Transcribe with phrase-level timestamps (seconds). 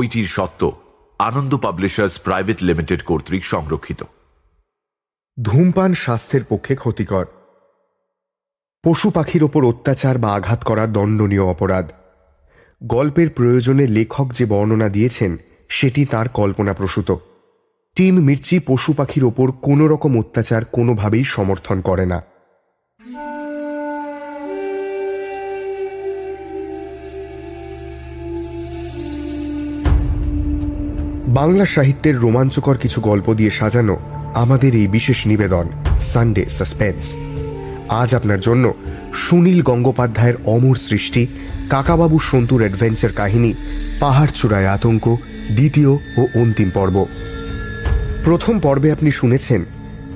[0.00, 0.72] বইটির সত্ত্ব
[1.18, 4.04] আনন্দ publishers private limited কর্তৃক সংরক্ষিত।
[5.42, 7.26] ধূমপান স্বাস্থ্যের পক্ষে ক্ষতিকর।
[8.84, 11.92] পশু পাখির ওপর অত্যাচার বা আঘাত করা দণ্ডনীয় অপরাধ।
[12.84, 15.36] গল্পের প্রয়োজনে লেখক যে বর্ণনা দিয়েছেন,
[15.68, 17.16] সেটি তার কল্পনাপ্রসূত।
[17.96, 22.22] টিম মির্চি পশু পাখির ওপর কোনো রকম অত্যাচার কোনোভাবেই সমর্থন করে না।
[31.38, 33.96] বাংলা সাহিত্যের রোমাঞ্চকর কিছু গল্প দিয়ে সাজানো
[34.34, 35.66] আমাদের এই বিশেষ নিবেদন
[36.10, 37.02] সানডে সাসপেন্স
[38.00, 38.64] আজ আপনার জন্য
[39.22, 41.22] সুনীল গঙ্গোপাধ্যায়ের অমর সৃষ্টি,
[41.70, 43.50] কাকাবাবু সন্তুর অ্যাডভেঞ্চার কাহিনী,
[44.00, 45.04] পাহাড় চূড়ায় আতঙ্ক,
[45.56, 46.96] দ্বিতীয় ও অন্তিম পর্ব।
[48.24, 49.60] প্রথম পর্বে আপনি শুনেছেন,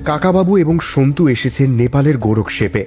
[0.05, 2.83] কাকাবাবু এবং সন্তু এসেছেন নেপালের গোরখশেপে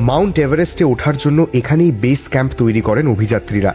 [0.00, 3.72] মাউন্ট এভারেস্টে ওঠার জন্য এখানেই বেস ক্যাম্প তৈরি করেন অভিযাত্রীরা।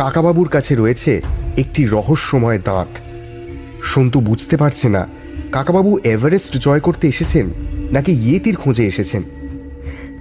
[0.00, 1.12] কাকাবাবুর কাছে রয়েছে
[1.56, 2.90] একটি রহস্যময় দাঁত।
[3.82, 5.02] সন্তু বুঝতে পারছে না,
[5.52, 7.46] কাকাবাবু এভারেস্ট জয় করতে এসেছেন
[7.92, 9.22] নাকি ইয়েতির খোঁজে এসেছেন?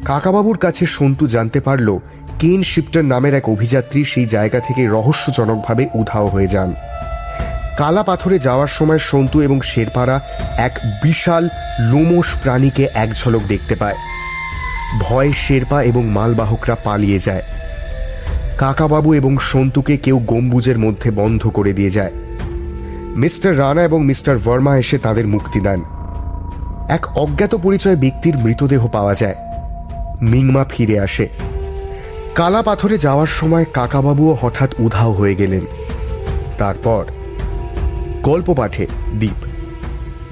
[0.05, 1.87] কাকাবাবুর কাছে সন্তু জানতে পারল
[2.39, 6.69] কেন শিফটার নামের এক অভিযাত্রী সেই জায়গা থেকে রহস্যজনকভাবে উধাও হয়ে যান।
[7.77, 10.17] কালা পাথরে যাওয়ার সময় সন্তু এবং শেরপাড়া
[10.57, 11.43] এক বিশাল
[11.91, 13.97] লোমস প্রাণীকে এক ঝলক দেখতে পায়।
[14.99, 17.45] ভয়ে শেরপা এবং মালবাহকরা পালিয়ে যায়।
[18.57, 22.11] কাকাবাবু এবং সন্তুকে কেউ গম্বুজের মধ্যে বন্ধ করে দিয়ে যায়।
[23.15, 25.81] মিস্টার রানা এবং মিস্টার ভার্মা এসে তাদের মুক্তি দেন।
[26.89, 29.35] এক অজ্ঞাত পরিচয় ব্যক্তির মৃতদেহ পাওয়া যায়।
[30.21, 31.29] মিংমা ফিরে আসে।
[32.35, 35.61] কালা পাথরে যাওয়ার সময় কাকাবাবুও হঠাৎ উধাও হয়ে গেলেন।
[36.57, 37.05] তারপর
[38.23, 39.45] গল্প পাঠে দ্বীপ,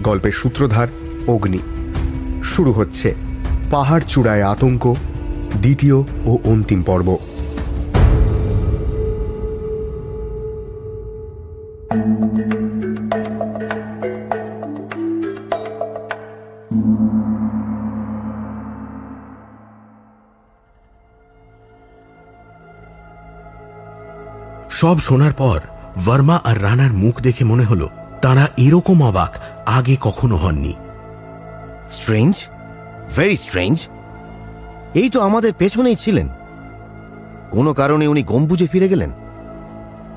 [0.03, 0.87] গল্পের সূত্রধার
[1.27, 1.59] অগ্নি।
[2.43, 3.15] শুরু হচ্ছে
[3.71, 4.95] পাহাড় চূড়ায় আতঙ্ক,
[5.61, 5.95] দ্বিতীয়
[6.25, 7.17] ও অন্তিম পর্ব।
[24.75, 25.59] সব শোনার পর
[26.05, 27.89] ভার্মা আর রানার মুখ দেখে মনে হলো
[28.21, 30.73] তারা এরকম অবাক আগে কখনো হননি।
[31.89, 32.35] স্ট্রেঞ্জ
[33.15, 33.87] ভেরি স্ট্রেঞ্জ
[34.93, 36.29] এই তো আমাদের পেছনেই ছিলেন।
[37.51, 39.11] কোনো কারণে উনি গম্বুজে ফিরে গেলেন?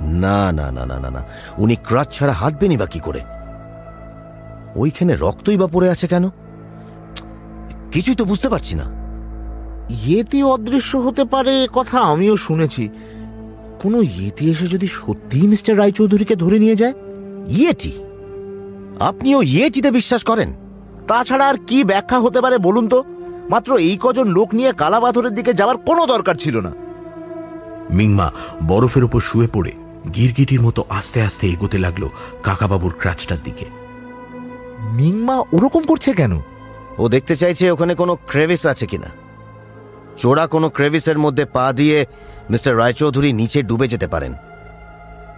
[0.00, 1.24] না না না না না না।
[1.58, 3.20] উনি ক্রাচ ছাড়া হাঁটবেনই বা কি করে?
[4.76, 6.28] ওইখানে রক্তই বা পড়ে আছে কেন?
[7.92, 8.84] কিছুই তো বুঝতে পারছি না।
[9.88, 12.88] ইয়েতি অদৃশ্য হতে পারে কথা আমিও শুনেছি।
[13.82, 16.94] কোনো ইয়েতি এসে যদি সত্যিই মিস্টার রায়চৌধুরীকে ধরে নিয়ে যায়?
[17.48, 17.92] ইয়েটি?
[19.00, 20.54] আপনিও ইয়েটিতে বিশ্বাস করেন?
[21.08, 23.04] তাছাড়া আর কি ব্যাখ্যা হতে পারে বলুন তো?
[23.50, 26.72] মাত্র এই কজন লোক নিয়ে কালাপাথরের দিকে যাওয়ার কোনো দরকার ছিল না।
[27.90, 28.32] মিংমা
[28.68, 29.72] বরফের ওপর শুয়ে পড়ে
[30.14, 32.08] গিরগিটির মতো আস্তে আস্তে এগোতে লাগল
[32.42, 33.64] কাকাবাবুর ক্রাচটার দিকে।
[34.92, 36.40] মিংমা ওরকম করছে কেন?
[36.98, 39.27] ও দেখতে চাইছে ওখানে কোনো ক্রেভিস আছে কিনা।
[40.18, 42.06] চোরা কোনো ক্রেভিসের মধ্যে পা দিয়ে
[42.50, 44.34] মিস্টার রায়চৌধুরী নিচে ডুবে যেতে পারেন।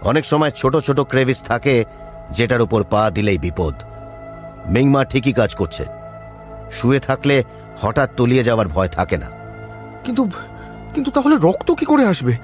[0.01, 1.85] অনেক সময় ছোট ছোট ক্রেভিস থাকে
[2.31, 3.73] যেটার উপর পা দিলেই বিপদ।
[4.67, 5.85] মিংমা ঠিকই কাজ করছে।
[6.71, 7.43] শুয়ে থাকলে
[7.81, 9.29] হঠাৎ তলিয়ে যাওয়ার ভয় থাকে না।
[10.03, 10.29] কিন্তু
[10.93, 12.37] কিন্তু তাহলে রক্ত কি করে আসবে?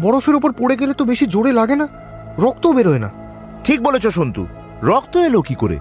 [0.00, 1.88] বরফের ওপর পড়ে গেলে তো বেশি জোরে লাগে না।
[2.38, 3.10] রক্তও বেরোয় না।
[3.64, 4.46] ঠিক বলেছ সন্তু।
[4.82, 5.78] রক্ত এলো কি করে?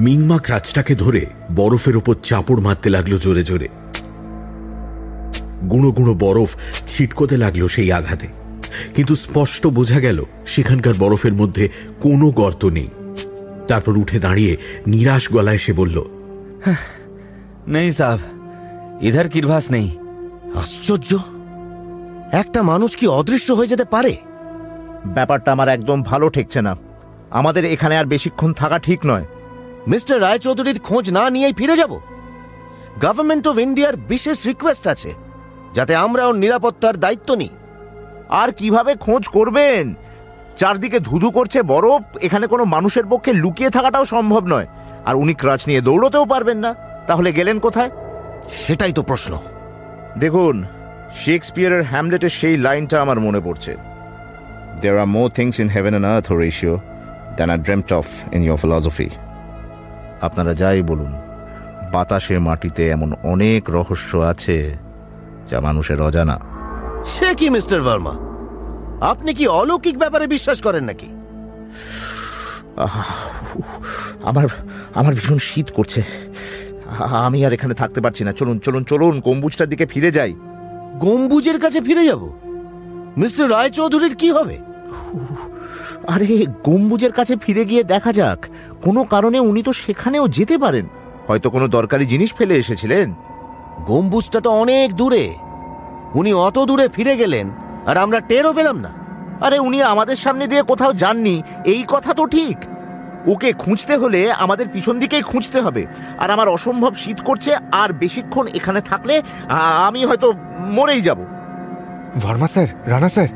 [0.00, 1.26] মিংমা ক্রাচটাকে ধরে
[1.56, 3.68] বরফের ওপর চাপড় মারতে লাগল জোরে জোরে।
[5.70, 6.54] গুঁড়ো গুঁড়ো বরফ
[6.88, 8.26] ছিটকোতে লাগল সেই আঘাতে।
[8.94, 11.68] কিন্তু স্পষ্ট বোঝা গেল সেখানকার বরফের মধ্যে
[12.00, 12.88] কোনো গর্ত নেই।
[13.68, 14.56] তারপর উঠে দাঁড়িয়ে
[14.86, 16.04] নিরাশ গলায় সে বলল
[17.68, 18.18] নেই সাহ
[19.02, 19.98] ইধার কিরভাস নেই।
[20.54, 21.18] আশ্চর্য!
[22.32, 24.16] একটা মানুষ কি অদৃশ্য হয়ে যেতে পারে?
[25.06, 26.76] ব্যাপারটা আমার একদম ভালো ঠেকছে না।
[27.30, 29.24] আমাদের এখানে আর বেশিক্ষণ থাকা ঠিক নয়।
[29.88, 32.00] মিস্টার রায়চৌধুরীর খোঁজ না নিয়েই ফিরে যাব।
[33.00, 35.14] গভর্নমেন্ট অফ ইন্ডিয়ার বিশেষ রিকোয়েস্ট আছে।
[35.74, 37.48] যাতে আমরা ওর নিরাপত্তার দায়িত্ব নিই।
[38.30, 39.94] আর কীভাবে খোঁজ করবেন?
[40.56, 44.66] চারদিকে ধুধু করছে বরফ এখানে কোনো মানুষের পক্ষে লুকিয়ে থাকাটাও সম্ভব নয়।
[45.06, 46.74] আর উনি ক্রাচ নিয়ে দৌড়তেও পারবেন না।
[47.06, 47.90] তাহলে গেলেন কোথায়?
[48.66, 49.38] সেটাই তো প্রশ্ন।
[50.18, 50.64] দেখুন
[51.14, 53.76] শেক্সপিয়ারের হ্যামলেটের সেই লাইনটা আমার মনে পড়ছে।
[54.80, 56.78] There are more things in heaven and earth Horatio
[57.36, 59.08] than are dreamt of in your philosophy
[60.20, 61.12] আপনারা যাই বলুন
[61.92, 64.76] বাতাসে মাটিতে এমন অনেক রহস্য আছে
[65.52, 66.36] যা মানুষের অজানা।
[67.14, 68.14] সে কি মিস্টার ভার্মা?
[69.12, 71.08] আপনি কি অলৌকিক ব্যাপারে বিশ্বাস করেন নাকি?
[74.30, 74.46] আমার
[74.98, 76.00] আমার ভীষণ শীত করছে।
[77.26, 80.32] আমি আর এখানে থাকতে পারছি না। চলুন চলুন চলুন গম্বুজটার দিকে ফিরে যাই।
[81.04, 82.22] গম্বুজের কাছে ফিরে যাব?
[83.16, 84.56] মিস্টার রায়চৌধুরীর কি হবে?
[86.08, 86.28] আরে
[86.64, 88.40] গম্বুজের কাছে ফিরে গিয়ে দেখা যাক।
[88.82, 90.86] কোনো কারণে উনি তো সেখানেও যেতে পারেন।
[91.28, 93.08] হয়তো কোনো দরকারি জিনিস ফেলে এসেছিলেন।
[93.86, 95.24] গম্বুজটা তো অনেক দূরে।
[96.14, 97.46] উনি অত দূরে ফিরে গেলেন,
[97.86, 98.92] আর আমরা টেরও পেলাম না।
[99.46, 102.58] আরে উনি আমাদের সামনে দিয়ে কোথাও যাননি, এই কথা তো ঠিক।
[103.26, 105.82] ওকে খুঁজতে হলে আমাদের পিছন দিকেই খুঁজতে হবে,
[106.18, 109.14] আর আমার অসম্ভব শীত করছে, আর বেশিক্ষণ এখানে থাকলে
[109.86, 110.28] আমি হয়তো
[110.76, 111.18] মরেই যাব।
[112.22, 113.28] ভার্মা স্যার, রানা স্যার,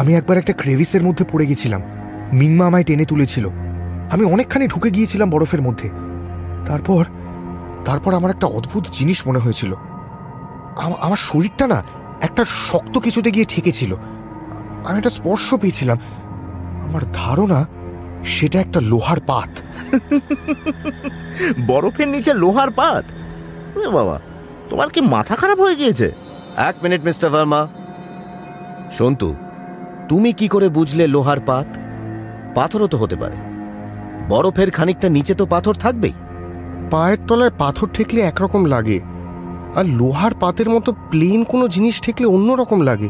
[0.00, 1.82] আমি একবার একটা ক্রেভিসের মধ্যে পড়ে গেছিলাম।
[2.32, 3.46] মিংমা আমায় টেনে তুলেছিল।
[4.10, 5.88] আমি অনেকখানি ঢুকে গিয়েছিলাম বরফের মধ্যে।
[6.66, 7.02] তারপর
[7.84, 9.74] তারপর আমার একটা অদ্ভুত জিনিস মনে হয়েছিল।
[11.00, 11.82] আমার শরীরটা না
[12.20, 13.94] একটা শক্ত কিছুতে গিয়ে ঠেকেছিল।
[14.84, 15.98] আমি একটা স্পর্শ পেয়েছিলাম।
[16.88, 17.66] আমার ধারণা
[18.24, 19.50] সেটা একটা লোহার পাত।
[21.66, 23.04] বরফের নিচে লোহার পাত?
[23.92, 24.20] বাবা
[24.68, 26.12] তোমার কি মাথা খারাপ হয়ে গিয়েছে?
[26.56, 27.68] এক মিনিট মিস্টার ভার্মা।
[28.98, 29.34] সন্তু
[30.08, 31.66] তুমি কি করে বুঝলে লোহার পাত?
[32.54, 33.36] পাথরও তো হতে পারে।
[34.28, 36.12] বরফের খানিকটা নিচে তো পাথর থাকবেই।
[36.92, 39.00] পায়ের তলায় পাথর ঠেকলে একরকম লাগে
[39.74, 43.08] আর লোহার পাতের মতো প্লেন কোনো জিনিস ঠেকলে অন্যরকম লাগে।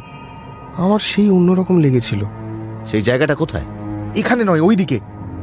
[0.76, 2.24] আমার সেই অন্যরকম লেগেছিল।
[2.86, 3.64] সেই জায়গাটা কোথায়?
[4.16, 5.00] এখানে নয় ওইদিকে।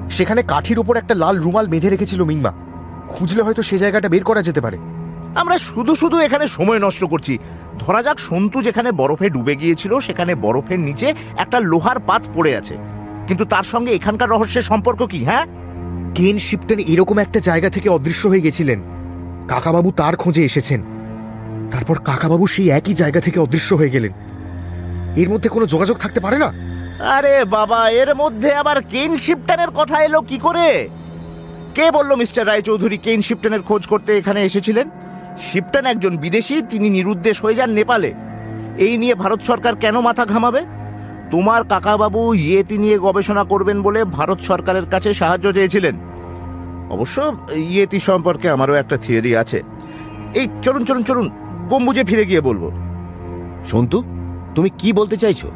[0.10, 2.54] সেখানে কাঠির ওপর একটা লাল রুমাল বেঁধে রেখেছিল মিংমা
[3.08, 4.78] খুঁজলে হয়তো সে জায়গাটা বের করা যেতে পারে।
[5.36, 7.38] আমরা শুধু শুধু এখানে সময় নষ্ট করছি।
[7.80, 12.78] ধরা যাক সন্তু যেখানে বরফে ডুবে গিয়েছিল সেখানে বরফের নিচে একটা লোহার পাত পড়ে আছে।
[13.28, 15.46] কিন্তু তার সঙ্গে এখানকার রহস্যের সম্পর্ক কি হ্যাঁ?
[16.16, 18.82] কেন শিপটেন এরকম একটা জায়গা থেকে অদৃশ্য হয়ে গেছিলেন?
[19.48, 20.84] কাকাবাবু তার খোঁজে এসেছেন।
[21.72, 24.12] তারপর কাকাবাবু সেই একই জায়গা থেকে অদৃশ্য হয়ে গেলেন।
[25.16, 26.54] এর মধ্যে কোনো যোগাযোগ থাকতে পারে না?
[27.04, 30.90] আরে বাবা, এর মধ্যে আবার কেন শিপটনের কথা এলো কি করে?
[31.76, 34.90] কে বলল মিস্টার রায়চৌধুরী কেন শিপটনের খোঁজ করতে এখানে এসেছিলেন?
[35.52, 38.14] শিপটন একজন বিদেশি, তিনি নিরুদ্দেশ হয়ে যান নেপালে।
[38.78, 40.79] এই নিয়ে ভারত সরকার কেন মাথা ঘামাবে?
[41.32, 45.96] তোমার কাকাবাবু ইয়েতি নিয়ে গবেষণা করবেন বলে ভারত সরকারের কাছে সাহায্য চেয়েছিলেন।
[46.90, 49.64] অবশ্য ইয়েতি সম্পর্কে আমারও একটা থিওরি আছে।
[50.36, 51.30] এই চলুন চলুন চলুন
[51.70, 52.72] গম্বুজে ফিরে গিয়ে বলব।
[53.66, 54.04] সন্তু
[54.56, 55.52] তুমি কি বলতে চাইছো?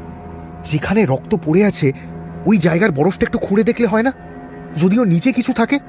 [0.64, 1.92] যেখানে রক্ত পড়ে আছে
[2.46, 4.12] ওই জায়গার বরফটা একটু খুঁড়ে দেখলে হয় না?
[4.78, 5.80] যদিও নিচে কিছু থাকে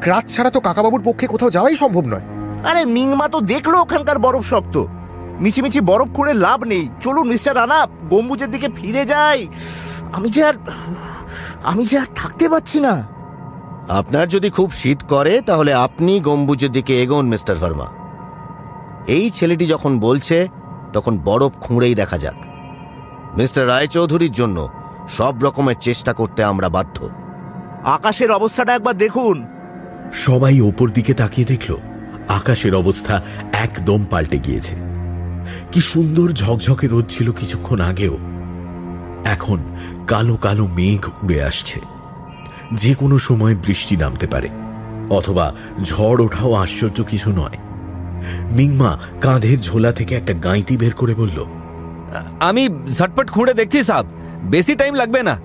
[0.00, 2.20] ক্রাচ ছাড়া তো কাকাবাবুর পক্ষে কোথাও যাওয়াই সম্ভব নয়।
[2.64, 4.84] আরে মিংমা তো দেখল ওখানকার বরফ শক্ত।
[5.40, 9.48] মিছিমিছি বরফ খুঁড়ে লাভ নেই। চলুন মিস্টার রানা গম্বুজের দিকে ফিরে যাই।
[10.12, 10.54] আমি যে আর
[11.64, 13.08] আমি যে আর থাকতে পারছি না।
[13.88, 17.88] আপনার যদি খুব শীত করে তাহলে আপনি গম্বুজের দিকে এগোন মিস্টার ভার্মা।
[19.06, 20.48] এই ছেলেটি যখন বলছে
[20.92, 22.34] তখন বরফ খুঁড়েই দেখা যাক।
[23.36, 24.68] মিস্টার রায়চৌধুরীর জন্য
[25.16, 27.08] সব রকমের চেষ্টা করতে আমরা বাধ্য।
[27.84, 29.46] আকাশের অবস্থাটা একবার দেখুন।
[30.12, 31.76] সবাই ওপর দিকে তাকিয়ে দেখল
[32.28, 34.91] আকাশের অবস্থা একদম পাল্টে গিয়েছে।
[35.72, 38.18] কি সুন্দর ঝকঝকে রোদ ছিল কিছুক্ষণ আগেও।
[39.24, 39.58] এখন
[40.06, 41.80] কালো কালো মেঘ উড়ে আসছে।
[42.74, 44.48] যে কোনো সময় বৃষ্টি নামতে পারে
[45.10, 47.56] অথবা ঝড় ওঠাও আশ্চর্য কিছু নয়।
[48.52, 51.44] মিংমা কাঁধের ঝোলা থেকে একটা গাঁইতি বের করে বলল
[52.40, 54.06] আমি ঝটপট খুঁড়ে দেখছি সাব।
[54.42, 55.38] বেশি টাইম লাগবে না।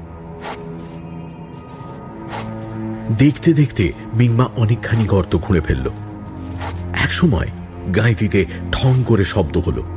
[3.17, 5.89] দেখতে দেখতে মিংমা অনেকখানি গর্ত খুঁড়ে ফেলল।
[6.93, 7.47] একসময়
[7.95, 9.96] গাঁইতিতে ঠং করে শব্দ হলো।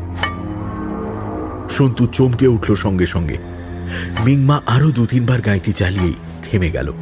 [1.81, 3.37] সন্তু চমকে উঠল সঙ্গে সঙ্গে।
[4.25, 6.93] মিংমা আরও দু তিনবার গাঁইতি চালিয়েই থেমে গেল।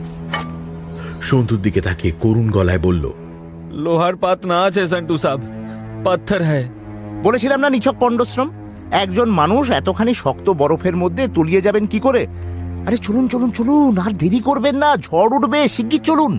[1.22, 3.10] সন্তুর দিকে তাকিয়ে করুণ গলায় বলল
[3.72, 5.40] লোহার পাত না আছে সন্টু সাব।
[6.04, 6.68] পাথর হ্যায়।
[7.22, 8.50] বলেছিলাম না নিছক পণ্ডশ্রম?
[8.90, 12.26] একজন মানুষ এতখানি শক্ত বরফের মধ্যে তলিয়ে যাবেন কি করে?
[12.86, 16.38] আরে চলুন চলুন চলুন আর দেরি করবেন না ঝড় উঠবে শিগগির চলুন।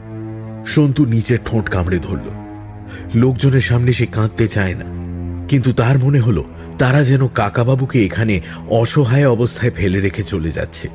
[0.66, 2.28] সন্তু নিচের ঠোঁট কামড়ে ধরল।
[3.16, 4.88] লোকজনের সামনে সে কাঁদতে চায় না
[5.48, 6.44] কিন্তু তার মনে হলো
[6.80, 10.88] তারা যেন কাকাবাবুকে এখানে অসহায় অবস্থায় ফেলে রেখে চলে যাচ্ছে।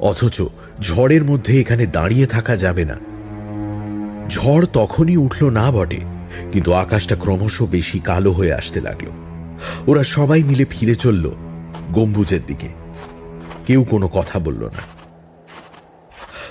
[0.00, 0.42] অথচ
[0.80, 2.96] ঝড়ের মধ্যে এখানে দাঁড়িয়ে থাকা যাবে না।
[4.28, 6.00] ঝড় তখনই উঠল না বটে,
[6.52, 9.06] কিন্তু আকাশটা ক্রমশ বেশি কালো হয়ে আসতে লাগল।
[9.86, 11.30] ওরা সবাই মিলে ফিরে চলল
[11.92, 12.68] গম্বুজের দিকে।
[13.66, 14.82] কেউ কোনো কথা বলল না।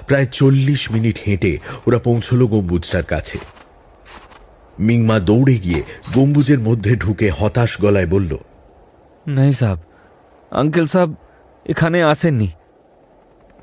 [0.08, 1.58] প্রায় চল্লিশ মিনিট হেঁটে
[1.88, 3.38] ওরা পৌঁছলো গম্বুজটার কাছে।
[4.80, 5.84] মিংমা দৌড়ে গিয়ে
[6.16, 8.38] গম্বুজের মধ্যে ঢুকে হতাশ গলায় বলল
[9.28, 9.76] নাই সাহ
[10.52, 11.12] আঙ্কেল সাহ
[11.66, 12.50] এখানে আসেননি।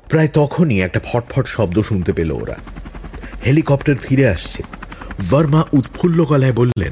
[0.09, 2.55] প্রায় তখনই একটা ফটফট শব্দ শুনতে পেল ওরা।
[3.45, 4.63] হেলিকপ্টার ফিরে আসছে।
[5.29, 6.91] বর্মা উৎফুল্ল গলায় বললেন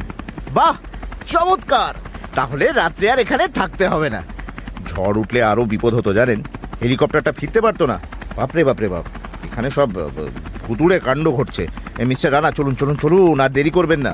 [0.53, 0.77] বাহ
[1.25, 1.95] চমৎকার!
[2.35, 4.23] তাহলে রাত্রে আর এখানে থাকতে হবে না।
[4.87, 6.43] ঝড় উঠলে আরও বিপদ হতো জানেন।
[6.81, 7.99] হেলিকপ্টারটা ফিরতে পারতো না।
[8.35, 9.05] বাপরে বাপরে বাপ।
[9.47, 9.89] এখানে সব
[10.67, 11.63] ভুতুড়ে কাণ্ড ঘটছে।
[11.97, 14.13] এ, মিস্টার রানা চলুন চলুন চলুন আর দেরি করবেন না।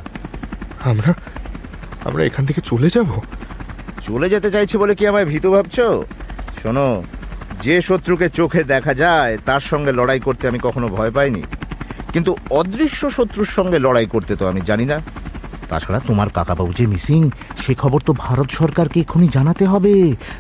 [0.84, 1.13] আমরা
[2.06, 3.10] আমরা এখান থেকে চলে যাব?
[4.08, 5.78] চলে যেতে চাইছি বলে কি আমায় ভীত ভাবছ?
[6.63, 7.04] শোনো
[7.62, 11.44] যে শত্রুকে চোখে দেখা যায় তার সঙ্গে লড়াই করতে আমি কখনো ভয় পাইনি।
[12.13, 14.98] কিন্তু অদৃশ্য শত্রুর সঙ্গে লড়াই করতে তো আমি জানি না।
[15.70, 17.22] তাছাড়া তোমার কাকাবাবু যে মিসিং
[17.58, 19.96] সে খবর তো ভারত সরকারকে এক্ষুনি জানাতে হবে।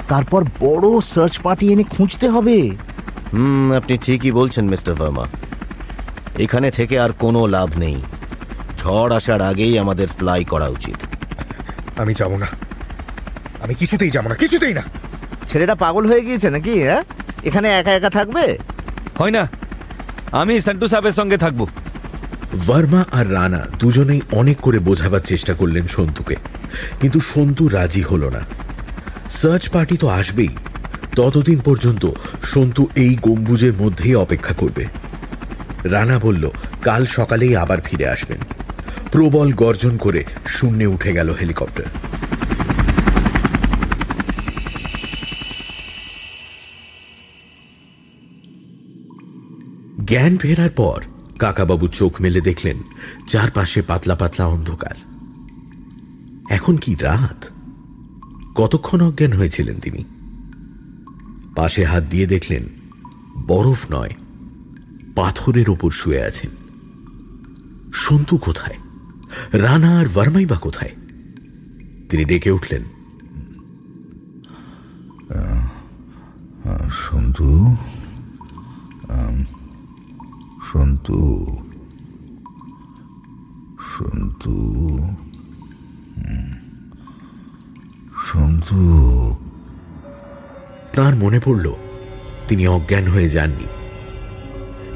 [0.07, 2.57] তারপর বড় সার্চ পার্টি এনে খুঁজতে হবে।
[3.33, 5.27] হুম আপনি ঠিকই বলছেন মিস্টার ভার্মা।
[6.39, 8.01] এখানে থেকে আর কোনো লাভ নেই।
[8.77, 10.95] ঝড় আসার আগেই আমাদের ফ্লাই করা উচিত।
[11.99, 12.47] আমি যাব না।
[13.61, 14.81] আমি কিছুতেই যাব না কিছুতেই না।
[15.47, 17.03] ছেলেটা পাগল হয়ে গিয়েছে নাকি হ্যাঁ?
[17.43, 18.57] এখানে একা একা থাকবে?
[19.17, 19.49] হয় না।
[20.31, 21.67] আমি সান্টু সাহেবের সঙ্গে থাকব।
[22.67, 26.35] ভার্মা আর রানা দুজনেই অনেক করে বোঝাবার চেষ্টা করলেন সন্তুকে।
[27.01, 28.39] কিন্তু সন্তু রাজি হলো না।
[29.29, 30.47] সার্চ পার্টি তো আসবেই।
[31.15, 32.09] ততদিন পর্যন্ত
[32.43, 34.85] সন্তু এই গম্বুজের মধ্যেই অপেক্ষা করবে।
[35.83, 36.49] রানা বলল,
[36.81, 38.37] কাল সকালেই আবার ফিরে আসবেন।
[39.11, 41.85] প্রবল গর্জন করে শূন্যে উঠে গেল হেলিকপ্টার।
[50.05, 51.03] জ্ঞান ফেরার পর
[51.39, 52.77] কাকাবাবু চোখ মেলে দেখলেন,
[53.27, 54.95] চারপাশে পাতলা পাতলা অন্ধকার।
[56.49, 57.45] এখন কি রাত?
[58.55, 60.03] কতক্ষণ অজ্ঞান হয়েছিলেন তিনি?
[61.55, 62.63] পাশে হাত দিয়ে দেখলেন,
[63.47, 64.13] বরফ নয়,
[65.15, 66.49] পাথরের ওপর শুয়ে আছেন।
[67.93, 68.77] সন্তু কোথায়?
[69.53, 70.91] রানা আর ভার্মাই বা কোথায়?
[72.09, 72.83] তিনি ডেকে উঠলেন।
[77.03, 77.75] সন্তু?
[80.73, 81.19] সন্তু?
[83.93, 84.55] সন্তু?
[88.25, 88.79] সন্তু?
[90.93, 91.73] তার মনে পড়ল
[92.47, 93.67] তিনি অজ্ঞান হয়ে যাননি?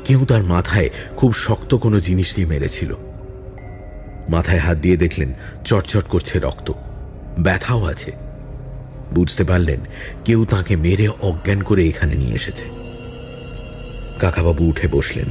[0.06, 2.96] কেউ তার মাথায় খুব শক্ত কোনো জিনিস দিয়ে মেরেছিল।
[4.30, 5.34] মাথায় হাত দিয়ে দেখলেন
[5.66, 6.72] চটচট করছে রক্ত।
[7.40, 8.12] ব্যথাও আছে।
[9.14, 9.80] বুঝতে পারলেন
[10.26, 12.66] কেউ তাকে মেরে অজ্ঞান করে এখানে নিয়ে এসেছে।
[14.20, 15.30] কাকাবাবু উঠে বসলেন।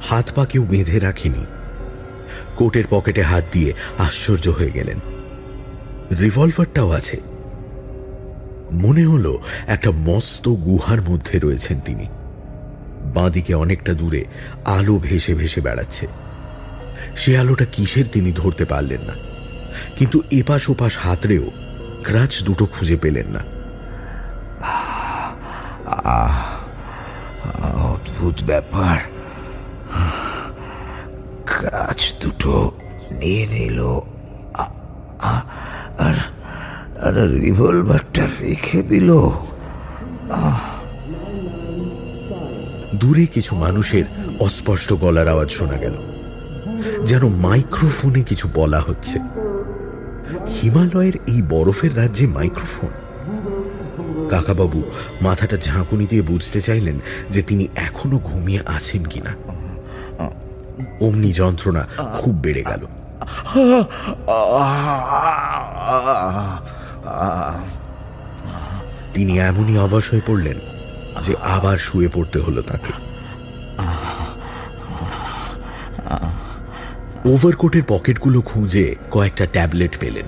[0.00, 1.46] হাত পা কেউ বেঁধে রাখেনি।
[2.56, 5.00] কোটের পকেটে হাত দিয়ে আশ্চর্য হয়ে গেলেন।
[6.20, 7.20] রিভলভারটাও আছে।
[8.72, 12.08] মনে হলো একটা মস্ত গুহার মধ্যে রয়েছেন তিনি।
[13.14, 14.24] বাঁদিকে অনেকটা দূরে
[14.64, 16.06] আলো ভেসে ভেসে বেড়াচ্ছে।
[17.16, 19.12] সে আলোটা কিসের তিনি ধরতে পারলেন না।
[19.96, 21.50] কিন্তু এপাশ ওপাশ হাতড়েও
[22.02, 23.40] ক্রাচ দুটো খুঁজে পেলেন না।
[27.74, 28.98] অদ্ভুত ব্যাপার।
[31.46, 32.72] ক্রাচ দুটো
[33.10, 34.00] নিয়ে নিল।
[34.54, 35.42] আ-
[35.98, 36.14] আর
[37.00, 39.14] আর রিভলভারটা রেখে দিল।
[42.94, 44.04] দূরে কিছু মানুষের
[44.40, 45.94] অস্পষ্ট গলার আওয়াজ শোনা গেল।
[47.04, 49.18] যেন মাইক্রোফোনে কিছু বলা হচ্ছে।
[50.62, 52.88] হিমালয়ের এই বরফের রাজ্যে মাইক্রোফোন।
[54.28, 54.82] কাকাবাবু
[55.22, 56.98] মাথাটা ঝাঁকুনি দিয়ে বুঝতে চাইলেন
[57.30, 59.34] যে তিনি এখনও ঘুমিয়ে আছেন কিনা।
[61.00, 61.86] অমনি যন্ত্রণা
[62.18, 62.86] খুব বেড়ে গেল।
[69.14, 70.58] তিনি এমনই অবশ হয়ে পড়লেন
[71.22, 72.92] যে আবার শুয়ে পড়তে হলো তাকে।
[77.28, 80.26] ওভারকোটের পকেটগুলো খুঁজে কয়েকটা ট্যাবলেট পেলেন।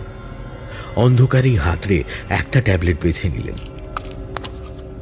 [0.96, 3.54] অন্ধকারেই হাতড়ে একটা ট্যাবলেট বেছে নিলেন।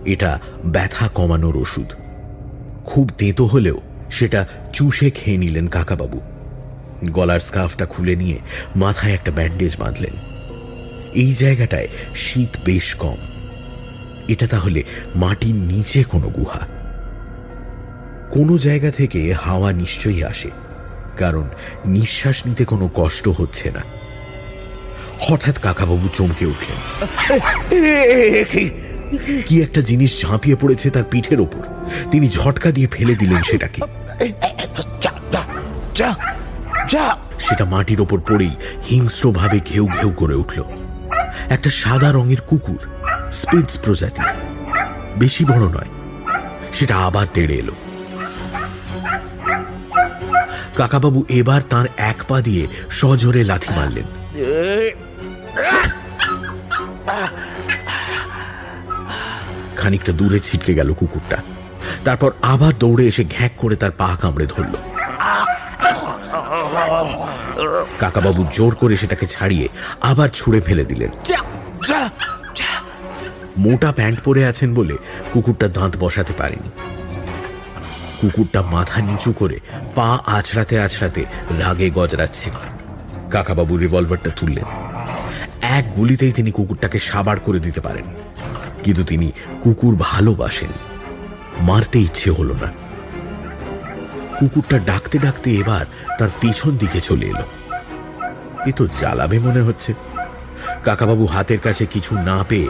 [0.05, 1.93] এটা ব্যথা কমানোর ওষুধ।
[2.87, 6.21] খুব তেতো হলেও সেটা চুষে খেয়ে নিলেন কাকাবাবু।
[7.13, 8.39] গলার স্কার্ফটা খুলে নিয়ে
[8.77, 10.15] মাথায় একটা ব্যান্ডেজ বাঁধলেন।
[11.15, 13.17] এই জায়গাটায় শীত বেশ কম।
[14.29, 14.83] এটা তাহলে
[15.17, 16.61] মাটির নিচে কোনো গুহা?
[18.31, 20.51] কোনো জায়গা থেকে হাওয়া নিশ্চয়ই আসে,
[21.19, 21.49] কারণ
[21.87, 23.83] নিঃশ্বাস নিতে কোনো কষ্ট হচ্ছে না।
[25.21, 26.79] হঠাৎ কাকাবাবু চমকে উঠলেন।
[29.47, 31.63] কি একটা জিনিস ঝাঁপিয়ে পড়েছে তার পিঠের ওপর।
[32.11, 33.81] তিনি ঝটকা দিয়ে ফেলে দিলেন সেটাকে।
[37.41, 38.51] সেটা মাটির ওপর পড়েই
[38.91, 40.63] হিংস্রভাবে ঘেউ ঘেউ করে উঠল।
[41.49, 42.89] একটা সাদা রঙের কুকুর
[43.33, 44.23] স্পিডস প্রজাতি।
[45.17, 45.89] বেশি বড় নয়।
[46.73, 47.73] সেটা আবার তেড়ে এলো।
[50.75, 54.05] কাকাবাবু এবার তার এক পা দিয়ে সজোরে লাথি মারলেন।
[59.77, 61.37] খানিকটা দূরে ছিটকে গেল কুকুরটা।
[62.05, 64.94] তারপর আবার দৌড়ে এসে ঘ্যাক করে তার পা কামড়ে ধরল।
[67.99, 69.69] কাকাবাবু জোর করে সেটাকে ছাড়িয়ে
[70.01, 71.11] আবার ছুঁড়ে ফেলে দিলেন।
[73.59, 74.97] মোটা প্যান্ট পরে আছেন বলে
[75.33, 76.71] কুকুরটা দাঁত বসাতে পারেনি।
[78.21, 79.61] কুকুরটা মাথা নিচু করে
[79.95, 81.25] পা আছড়াতে আছড়াতে
[81.59, 82.51] রাগে গজরাচ্ছে।
[83.31, 84.65] কাকাবাবু রিভলভারটা তুললেন।
[85.63, 88.05] এক গুলিতেই তিনি কুকুরটাকে সাবার করে দিতে পারেন।
[88.85, 90.69] কিন্তু তিনি কুকুর ভালোবাসেন।
[91.61, 92.84] মারতে ইচ্ছে হলো না।
[94.41, 95.87] কুকুরটা ডাকতে ডাকতে এবার
[96.19, 97.47] তার পেছন দিকে চলে এলো।
[98.67, 99.95] এ তো জ্বালাবে মনে হচ্ছে।
[100.85, 102.69] কাকাবাবু হাতের কাছে কিছু না পেয়ে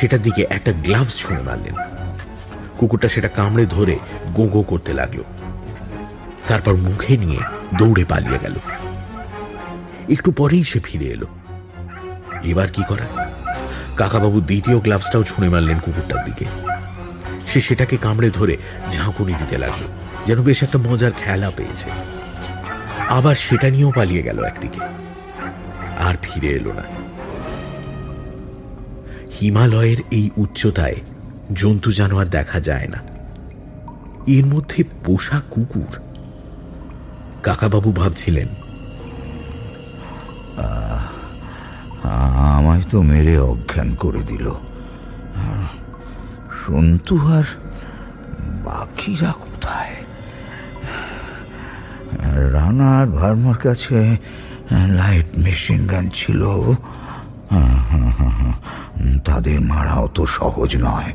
[0.00, 1.74] সেটার দিকে একটা গ্লাভস ছুঁড়ে মারলেন।
[2.78, 3.98] কুকুরটা সেটা কামড়ে ধরে
[4.34, 5.22] গো গো করতে লাগল।
[6.48, 7.40] তারপর মুখে নিয়ে
[7.78, 8.54] দৌড়ে পালিয়ে গেল।
[10.10, 11.26] একটু পরেই সে ফিরে এলো।
[12.42, 13.06] এবার কি করা?
[13.96, 16.44] কাকাবাবু দ্বিতীয় গ্লাভসটাও ছুঁড়ে মারলেন কুকুরটার দিকে।
[17.52, 18.56] সে সেটাকে কামড়ে ধরে
[18.90, 21.90] ঝাঁকুনি দিতে লাগল। যেন বেশ একটা মজার খেলা পেয়েছে।
[23.08, 24.80] আবার সেটা নিয়েও পালিয়ে গেল একদিকে।
[25.98, 26.82] আর ফিরে এলো না।
[29.40, 30.94] হিমালয়ের এই উচ্চতায়
[31.52, 33.00] জন্তু জানোয়ার দেখা যায় না।
[34.26, 35.94] এর মধ্যে পোষা কুকুর।
[37.42, 38.48] কাকাবাবু ভাবছিলেন
[42.56, 44.46] আমায় তো মেরে অজ্ঞান করে দিল।
[46.66, 47.44] সন্তু আর
[48.64, 49.96] বাকিরা কোথায়?
[52.54, 54.16] রানা আর ভার্মার কাছে
[54.72, 56.40] লাইট মেশিন গান ছিল।
[59.24, 61.10] তাদের মারা অত সহজ নয়।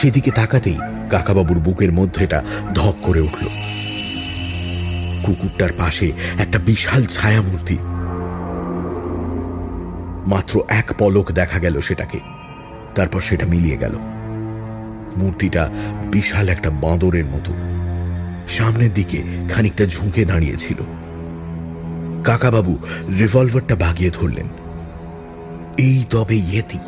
[0.00, 0.78] সেদিকে তাকাতেই
[1.10, 2.42] কাকাবাবুর বুকের মধ্যেটা
[2.74, 3.46] ধক করে উঠল।
[5.24, 7.78] কুকুরটার পাশে একটা বিশাল ছায়ামূর্তি।
[10.26, 12.20] মাত্র এক পলক দেখা গেল সেটাকে।
[12.94, 13.98] তারপর সেটা মিলিয়ে গেল।
[15.16, 15.70] মূর্তিটা
[16.12, 17.52] বিশাল একটা বাঁদরের মতো।
[18.48, 20.76] সামনের দিকে খানিকটা ঝুঁকে দাঁড়িয়েছিল।
[22.24, 22.78] কাকাবাবু
[23.18, 24.48] রিভলভারটা বাগিয়ে ধরলেন।
[25.78, 26.78] এই তবে ইয়েতি।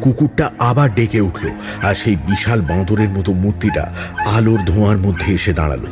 [0.00, 1.48] কুকুরটা আবার ডেকে উঠল
[1.82, 3.94] আর সেই বিশাল বাঁদরের মতো মূর্তিটা
[4.26, 5.86] আলোর ধোঁয়ার মধ্যে এসে দাঁড়াল।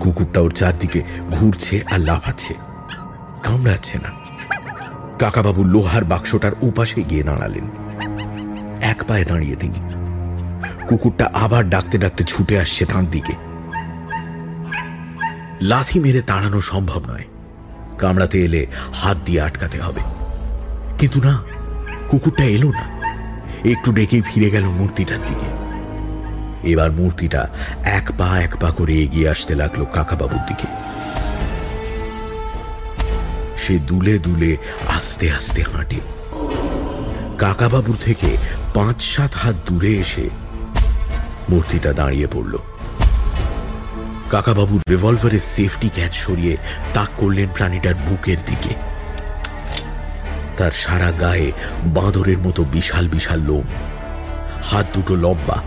[0.00, 2.54] কুকুরটা ওর চারদিকে ঘুরছে আর লাফাচ্ছে,
[3.42, 4.26] কামড়াচ্ছে না।
[5.18, 7.64] কাকাবাবু লোহার বাক্সটার উপাসে গিয়ে দাঁড়ালেন।
[8.80, 9.80] এক পায়ে দাঁড়িয়ে তিনি।
[10.88, 13.32] কুকুরটা আবার ডাকতে ডাকতে ছুটে আসছে তাঁর দিকে।
[15.62, 17.24] লাথি মেরে তাড়ানো সম্ভব নয়।
[17.98, 20.00] কামড়াতে এলে হাত দিয়ে আটকাতে হবে।
[20.98, 21.42] কিন্তু না,
[22.08, 22.96] কুকুরটা এলো না।
[23.64, 25.66] একটু ডেকেই ফিরে গেল মূর্তিটার দিকে।
[26.70, 27.48] এবার মূর্তিটা
[27.84, 30.66] এক পা এক পা করে এগিয়ে আসতে লাগল কাকাবাবুর দিকে।
[33.56, 34.56] সে দুলে দুলে
[34.88, 36.00] আস্তে আস্তে হাঁটে।
[37.38, 38.36] কাকাবাবুর থেকে
[38.74, 40.30] পাঁচ সাত হাত দূরে এসে
[41.48, 42.58] মূর্তিটা দাঁড়িয়ে পড়ল।
[44.30, 46.56] কাকাবাবুর রিভলভারের সেফটি ক্যাচ সরিয়ে
[46.94, 48.74] তাক করলেন প্রাণীটার বুকের দিকে।
[50.56, 51.52] তার সারা গায়ে
[51.84, 53.64] বাঁদরের মতো বিশাল বিশাল লোম।
[54.62, 55.62] হাত দুটো লম্বা।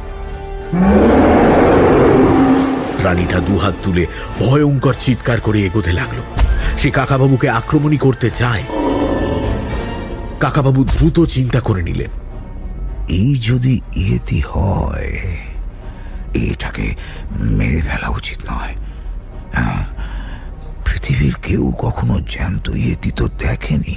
[3.01, 4.05] প্রাণীটা দুহাত তুলে
[4.39, 6.21] ভয়ঙ্কর চিৎকার করে এগোতে লাগল।
[6.81, 8.63] সে কাকাবাবুকে আক্রমণই করতে চায়।
[10.39, 12.09] কাকাবাবু দ্রুত চিন্তা করে নিলেন।
[13.09, 15.37] এই যদি ইয়েতি হয়
[16.33, 16.95] এটাকে
[17.39, 18.75] মেরে ফেলা উচিত নয়।
[19.53, 19.85] হ্যাঁ,
[20.85, 23.95] পৃথিবীর কেউ কখনো জ্যান্ত ইয়েতি তো দেখেনি।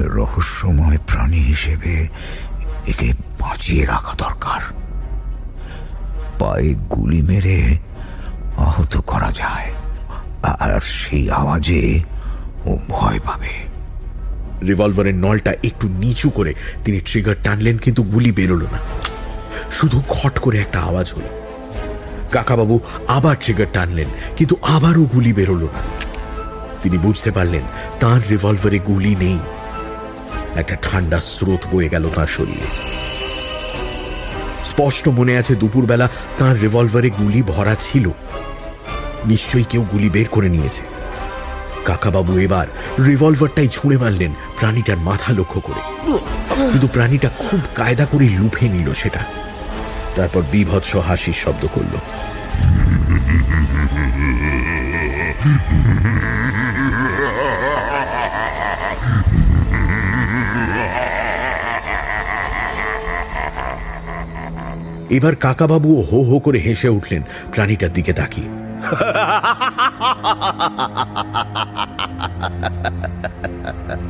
[0.00, 2.08] রহস্যময় প্রাণী হিসেবে
[2.86, 4.60] একে বাঁচিয়ে রাখা দরকার।
[6.38, 7.78] পায়ে গুলি মেরে
[8.56, 9.72] আহত করা যায়
[10.42, 12.00] আর সেই আওয়াজে
[12.66, 13.48] ও ভয় পাবে।
[14.66, 18.78] রিভলভারের নলটা একটু নিচু করে তিনি ট্রিগার টানলেন কিন্তু গুলি বেরোলো না।
[19.80, 21.28] শুধু খট করে একটা আওয়াজ হলো।
[22.30, 24.06] কাকাবাবু আবার ট্রিগার টানলেন,
[24.36, 26.02] কিন্তু আবারও গুলি বেরোলো। না
[26.82, 27.62] তিনি বুঝতে পারলেন,
[28.00, 29.38] তার রিভলভারে গুলি নেই।
[30.56, 32.92] একটা ঠান্ডা স্রোত বয়ে গেল তার শরীরে।
[34.64, 36.08] স্পষ্ট মনে আছে, দুপুরবেলা
[36.38, 38.10] তার রিভলভারে গুলি ভরা ছিল।
[39.26, 40.82] নিশ্চয়ই কেউ গুলি বের করে নিয়েছে।
[41.84, 42.66] কাকাবাবু এবার
[43.04, 45.80] রিভলভারটাই ছুঁড়ে মারলেন, প্রাণীটার মাথা লক্ষ্য করে।
[46.70, 49.41] কিন্তু প্রাণীটা খুব কায়দা করে লুফে নিল সেটা।
[50.16, 51.94] তারপর বিভৎস হাসির শব্দ করল।
[65.10, 67.22] এবার কাকাবাবু হো হো করে হেসে উঠলেন,
[67.54, 68.48] প্রাণীটার দিকে তাকিয়ে।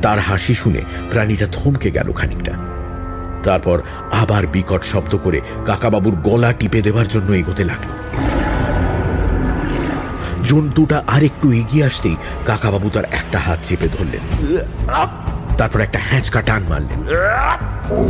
[0.01, 2.72] তার হাসি শুনে প্রাণীটা থমকে গেল খানিকটা।
[3.43, 8.13] তারপর আবার বিকট শব্দ করে কাকাবাবুর গলা টিপে দেবার জন্য এগোতে লাগল।
[10.43, 14.57] জন্তুটা আর একটু এগিয়ে আসতেই কাকাবাবু তার একটা হাত চেপে ধরলেন।
[15.57, 17.03] তারপর একটা হ্যাঁচকা টান মারলেন।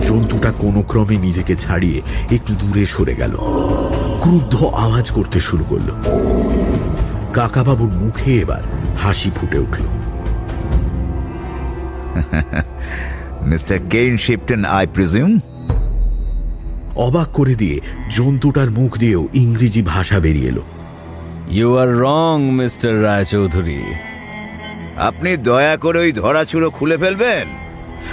[0.02, 3.38] জন্তুটা কোনো ক্রমে নিজেকে ছাড়িয়ে একটু দূরে সরে গেল।
[4.22, 5.92] ক্রুদ্ধ আওয়াজ করতে শুরু করল।
[7.34, 8.62] কাকাবাবুর মুখে এবার
[9.02, 9.84] হাসি ফুটে উঠল।
[13.48, 15.40] Mister Kane Shipton I presume
[16.96, 17.80] অবাক করে দিয়ে
[18.12, 20.62] জন্তুটার মুখ দিয়েও ইংরেজি ভাষা বেরিয়ে এলো।
[21.50, 23.84] You are wrong mister Roychowdhury
[24.98, 27.48] আপনি দয়া করে ওই ধরাছুড়ো খুলে ফেলবেন।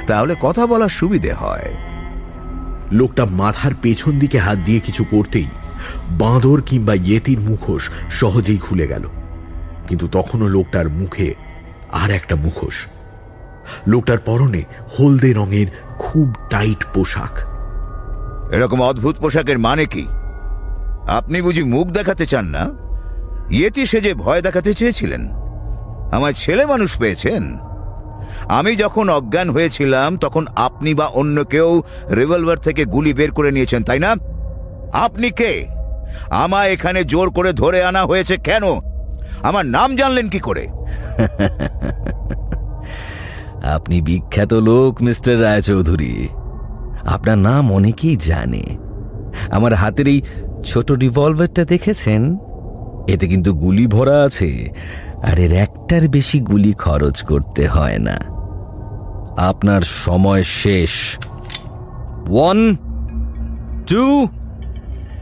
[0.07, 1.75] তাহলে কথা বলার সুবিধে হয়।
[2.93, 5.47] লোকটা মাথার পেছন দিকে হাত দিয়ে কিছু করতেই
[6.11, 9.09] বাঁদর কিংবা ইয়েতির মুখোশ সহজেই খুলে গেল।
[9.89, 11.35] কিন্তু তখনও লোকটার মুখে
[11.93, 12.87] আর একটা মুখোশ।
[13.87, 14.63] লোকটার পরনে
[14.99, 15.67] হলদে রঙের
[15.99, 17.39] খুব টাইট পোশাক।
[18.55, 20.07] এরকম অদ্ভুত পোশাকের মানে কি?
[21.09, 22.71] আপনি বুঝি মুখ দেখাতে চান না?
[23.51, 25.29] ইয়েতি যে ভয় দেখাতে চেয়েছিলেন।
[26.13, 27.59] আমার ছেলে মানুষ পেয়েছেন।
[28.49, 33.85] আমি যখন অজ্ঞান হয়েছিলাম তখন আপনি বা অন্য কেউ রিভলভার থেকে গুলি বের করে নিয়েছেন
[33.85, 34.15] তাই না?
[34.93, 35.67] আপনি কে?
[36.31, 38.63] আমায় এখানে জোর করে ধরে আনা হয়েছে কেন?
[39.43, 40.69] আমার নাম জানলেন কি করে?
[43.65, 46.29] আপনি বিখ্যাত লোক, মিস্টার রায়চৌধুরী।
[47.07, 48.77] আপনার নাম অনেকেই জানে।
[49.51, 50.23] আমার হাতের এই
[50.65, 52.37] ছোট রিভলভারটা দেখেছেন?
[53.09, 54.69] এতে কিন্তু গুলি ভরা আছে,
[55.23, 58.17] আর এর একটার বেশি গুলি খরচ করতে হয় না।
[59.37, 60.91] আপনার সময় শেষ।
[62.29, 62.77] ওয়ান
[63.87, 64.29] টু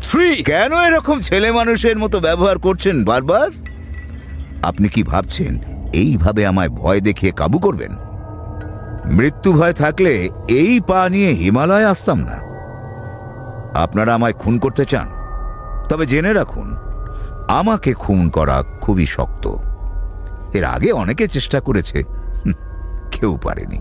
[0.02, 3.50] থ্রি কেন এরকম ছেলে মানুষের মতো ব্যবহার করছেন বারবার?
[4.62, 5.58] আপনি কি ভাবছেন,
[5.92, 8.07] এইভাবে আমায় ভয় দেখিয়ে কাবু করবেন?
[9.08, 12.36] মৃত্যু ভয় থাকলে এই পা নিয়ে হিমালয় আসতাম না।
[13.80, 15.08] আপনারা আমায় খুন করতে চান,
[15.88, 16.76] তবে জেনে রাখুন,
[17.48, 19.54] আমাকে খুন করা খুবই শক্ত।
[20.54, 22.02] এর আগে অনেকে চেষ্টা করেছে
[23.12, 23.80] কেউ পারেনি।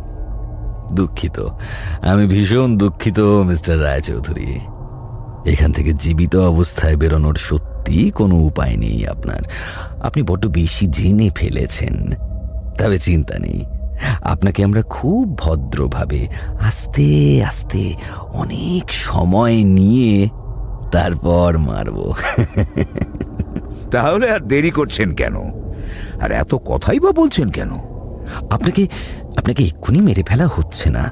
[0.94, 1.48] দুঃখিত।
[2.02, 4.60] আমি ভীষণ দুঃখিত, মিস্টার রায়চৌধুরী।
[5.46, 9.42] এখান থেকে জীবিত অবস্থায় বেরোনোর সত্যি কোনো উপায় নেই আপনার।
[10.04, 11.96] আপনি বড্ড বেশি জেনে ফেলেছেন,
[12.80, 13.66] তবে চিন্তা নেই।
[14.22, 16.28] আপনাকে আমরা খুব ভদ্রভাবে
[16.62, 17.96] আস্তে আস্তে
[18.34, 20.30] অনেক সময় নিয়ে
[20.92, 22.14] তারপর মারব।
[23.92, 25.36] তাহলে আর দেরি করছেন কেন?
[26.22, 27.72] আর এত কথাই বা বলছেন কেন?
[28.52, 28.88] আপনাকে
[29.38, 31.12] আপনাকে এক্ষুনি মেরে ফেলা হচ্ছে না।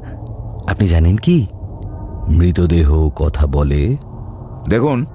[0.67, 1.47] আপনি জানেন কি?
[2.29, 3.97] মৃতদেহ কথা বলে।
[4.69, 5.05] দেখুন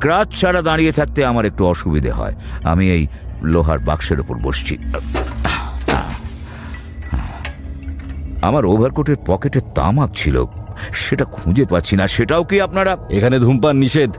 [0.00, 3.06] ক্রাচ ছাড়া দাঁড়িয়ে থাকতে আমার একটু অসুবিধে হয়। আমি এই
[3.42, 4.78] লোহার বাক্সের উপর বসছি।
[8.46, 10.44] আমার ওভারকোটের পকেটে তামাক ছিল।
[10.92, 12.96] সেটা খুঁজে পাচ্ছি না। সেটাও কি আপনারা?
[13.10, 14.10] এখানে ধূমপান নিষেধ।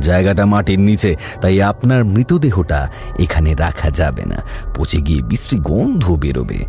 [0.00, 2.88] জায়গাটা মাটির নিচে, তাই আপনার মৃতদেহটা
[3.18, 4.36] এখানে রাখা যাবে না।
[4.76, 6.64] পচে গিয়ে বিশ্রী গন্ধ বেরোবে।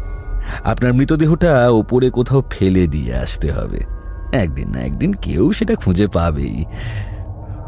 [0.64, 3.84] আপনার মৃতদেহটা ওপরে কোথাও ফেলে দিয়ে আসতে হবে।
[4.34, 6.66] একদিন না একদিন কেউ সেটা খুঁজে পাবেই।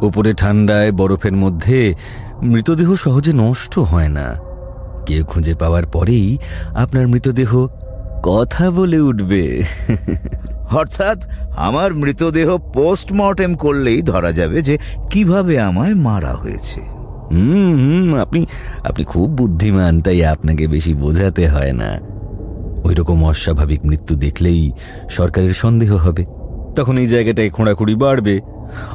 [0.01, 1.95] ওপরে ঠান্ডায়, বরফের মধ্যে,
[2.41, 4.35] মৃতদেহ সহজে নষ্ট হয় না।
[5.05, 6.37] কেউ খুঁজে পাওয়ার পরেই
[6.75, 7.67] আপনার মৃতদেহ
[8.25, 9.63] কথা বলে উঠবে।
[10.71, 11.25] অর্থাৎ
[11.57, 14.77] আমার মৃতদেহ পোস্টমর্টেম করলেই ধরা যাবে যে
[15.09, 16.81] কীভাবে আমায় মারা হয়েছে।
[17.31, 18.45] হুম হুম আপনি
[18.83, 21.99] আপনি খুব বুদ্ধিমান তাই আপনাকে বেশি বোঝাতে হয় না।
[22.83, 24.71] ওই রকম অস্বাভাবিক মৃত্যু দেখলেই
[25.09, 26.25] সরকারের সন্দেহ হবে।
[26.75, 28.41] তখন এই জায়গাটায় খোঁড়াখুড়ি বাড়বে।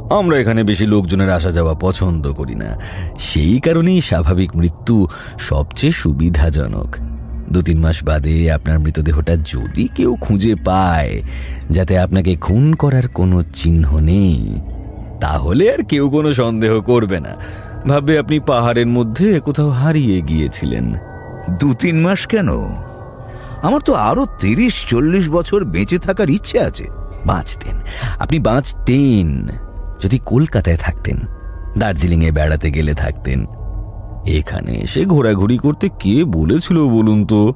[0.09, 2.79] আমরা এখানে বেশি লোকজনের আসা যাওয়া পছন্দ করি না।
[3.19, 5.07] সেই কারণেই স্বাভাবিক মৃত্যু
[5.39, 7.10] সবচেয়ে সুবিধাজনক।
[7.51, 11.21] দু তিন মাস বাদে আপনার মৃতদেহটা যদি কেউ খুঁজে পায়
[11.71, 14.61] যাতে আপনাকে খুন করার কোনো চিহ্ন নেই
[15.21, 17.29] তাহলে আর কেউ কোনো সন্দেহ করবে না।
[17.87, 20.95] ভাববে আপনি পাহাড়ের মধ্যে কোথাও হারিয়ে গিয়েছিলেন।
[21.59, 22.49] দু তিন মাস কেন?
[23.61, 26.87] আমার তো আরও তিরিশ চল্লিশ বছর বেঁচে থাকার ইচ্ছে আছে।
[27.25, 27.75] বাঁচতেন।
[28.19, 29.47] আপনি বাঁচতেন।
[30.01, 31.17] যদি কলকাতায় থাকতেন
[31.77, 33.45] দার্জিলিংয়ে বেড়াতে গেলে থাকতেন
[34.25, 37.53] এখানে এসে ঘোরাঘুরি করতে কে বলেছিল বলুন তো?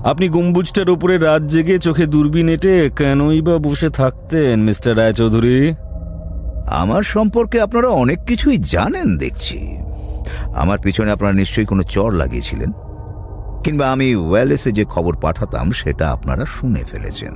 [0.00, 5.74] আপনি গম্বুজটার উপরে রাত জেগে চোখে দূরবীন এঁটে কেনই বা বসে থাকতেন মিস্টার রায়চৌধুরী?
[6.66, 9.76] আমার সম্পর্কে আপনারা অনেক কিছুই জানেন দেখছি।
[10.54, 12.72] আমার পিছনে আপনারা নিশ্চয়ই কোনো চর লাগিয়েছিলেন।
[13.64, 17.32] কিংবা আমি ওয়েলেসে যে খবর পাঠাতাম সেটা আপনারা শুনে ফেলেছেন।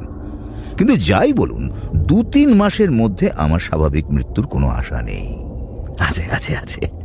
[0.79, 5.37] কিন্তু যাই বলুন দু তিন মাসের মধ্যে আমার স্বাভাবিক মৃত্যুর কোনো আশা নেই।
[5.99, 6.96] আছে আছে আছে।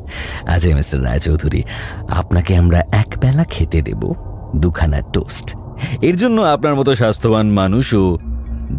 [0.48, 1.64] আছে মিস্টার রায়চৌধুরী
[2.10, 4.14] আপনাকে আমরা এক বেলা খেতে দেব
[4.56, 5.56] দুখানা টোস্ট।
[6.02, 8.18] এর জন্য আপনার মতো স্বাস্থ্যবান মানুষও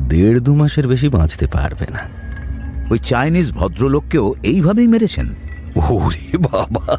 [0.08, 1.98] দেড় দু মাসের বেশি বাঁচতে পারবে না।
[2.90, 5.34] ওই চাইনিজ ভদ্রলোককেও এইভাবেই মেরেছেন।
[5.76, 6.96] ওরে বাবা!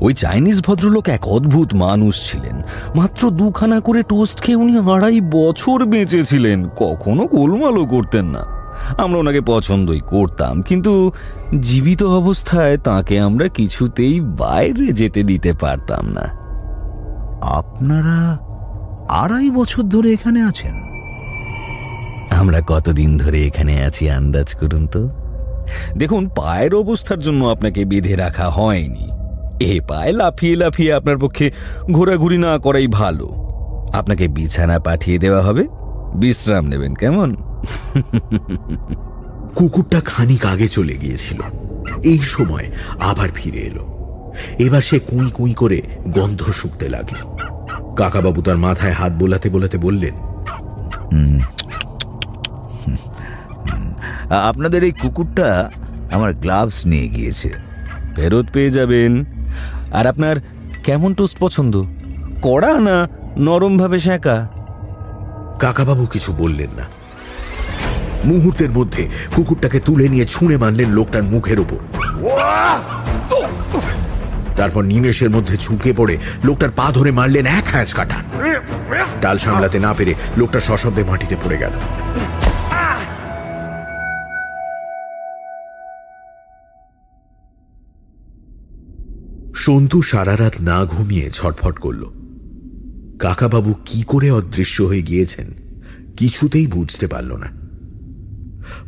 [0.00, 2.62] ওই চাইনিজ ভদ্রলোক এক অদ্ভুত মানুষ ছিলেন।
[2.94, 8.56] মাত্র দুখানা করে টোস্ট খেয়ে উনি আড়াই বছর বেঁচেছিলেন। কখনো গোলমালও করতেন না।
[8.98, 11.12] আমরা ওনাকে পছন্দই করতাম কিন্তু
[11.60, 16.20] জীবিত অবস্থায় তাকে আমরা কিছুতেই বাইরে যেতে দিতে পারতাম না।
[17.42, 18.38] আপনারা
[19.08, 20.74] আড়াই বছর ধরে এখানে আছেন?
[22.40, 25.08] আমরা কতদিন ধরে এখানে আছি আন্দাজ করুন তো।
[25.98, 29.08] দেখুন পায়ের অবস্থার জন্য আপনাকে বেঁধে রাখা হয়নি।
[29.60, 31.50] এ পায়ে লাফিয়ে লাফিয়ে আপনার পক্ষে
[31.90, 33.28] ঘোরাঘুরি না করাই ভালো।
[33.92, 35.66] আপনাকে বিছানা পাঠিয়ে দেওয়া হবে।
[36.14, 37.36] বিশ্রাম নেবেন কেমন?
[39.56, 41.40] কুকুরটা খানিক আগে চলে গিয়েছিল।
[42.02, 42.66] এই সময়
[43.00, 43.84] আবার ফিরে এলো।
[44.58, 47.18] এবার সে কুই কুঁই করে গন্ধ শুকতে লাগল।
[47.94, 50.14] কাকাবাবু তার মাথায় হাত বোলাতে বোলাতে বললেন
[54.50, 55.70] আপনাদের এই কুকুরটা
[56.12, 57.48] আমার গ্লাভস নিয়ে গিয়েছে।
[58.16, 59.12] ফেরত পেয়ে যাবেন।
[59.92, 60.36] আর আপনার
[60.84, 61.74] কেমন টোস্ট পছন্দ?
[62.42, 62.96] কড়া না
[63.38, 64.36] নরমভাবে সেঁকা
[65.58, 66.84] কাকাবাবু কিছু বললেন না।
[68.24, 71.76] মুহূর্তের মধ্যে কুকুরটাকে তুলে নিয়ে ছুঁড়ে মারলেন লোকটার মুখের ওপর।
[74.56, 78.24] তারপর নিমেষের মধ্যে ঝুঁকে পড়ে লোকটার পা ধরে মারলেন এক হ্যাঁচ কাটান
[79.22, 81.72] ডাল সামলাতে না পেরে লোকটা সশব্দে মাটিতে পড়ে গেল।
[89.54, 92.04] সন্তু সারা রাত না ঘুমিয়ে ছটফট করল।
[93.18, 95.46] কাকাবাবু কি করে অদৃশ্য হয়ে গিয়েছেন
[96.16, 97.55] কিছুতেই বুঝতে পারল না।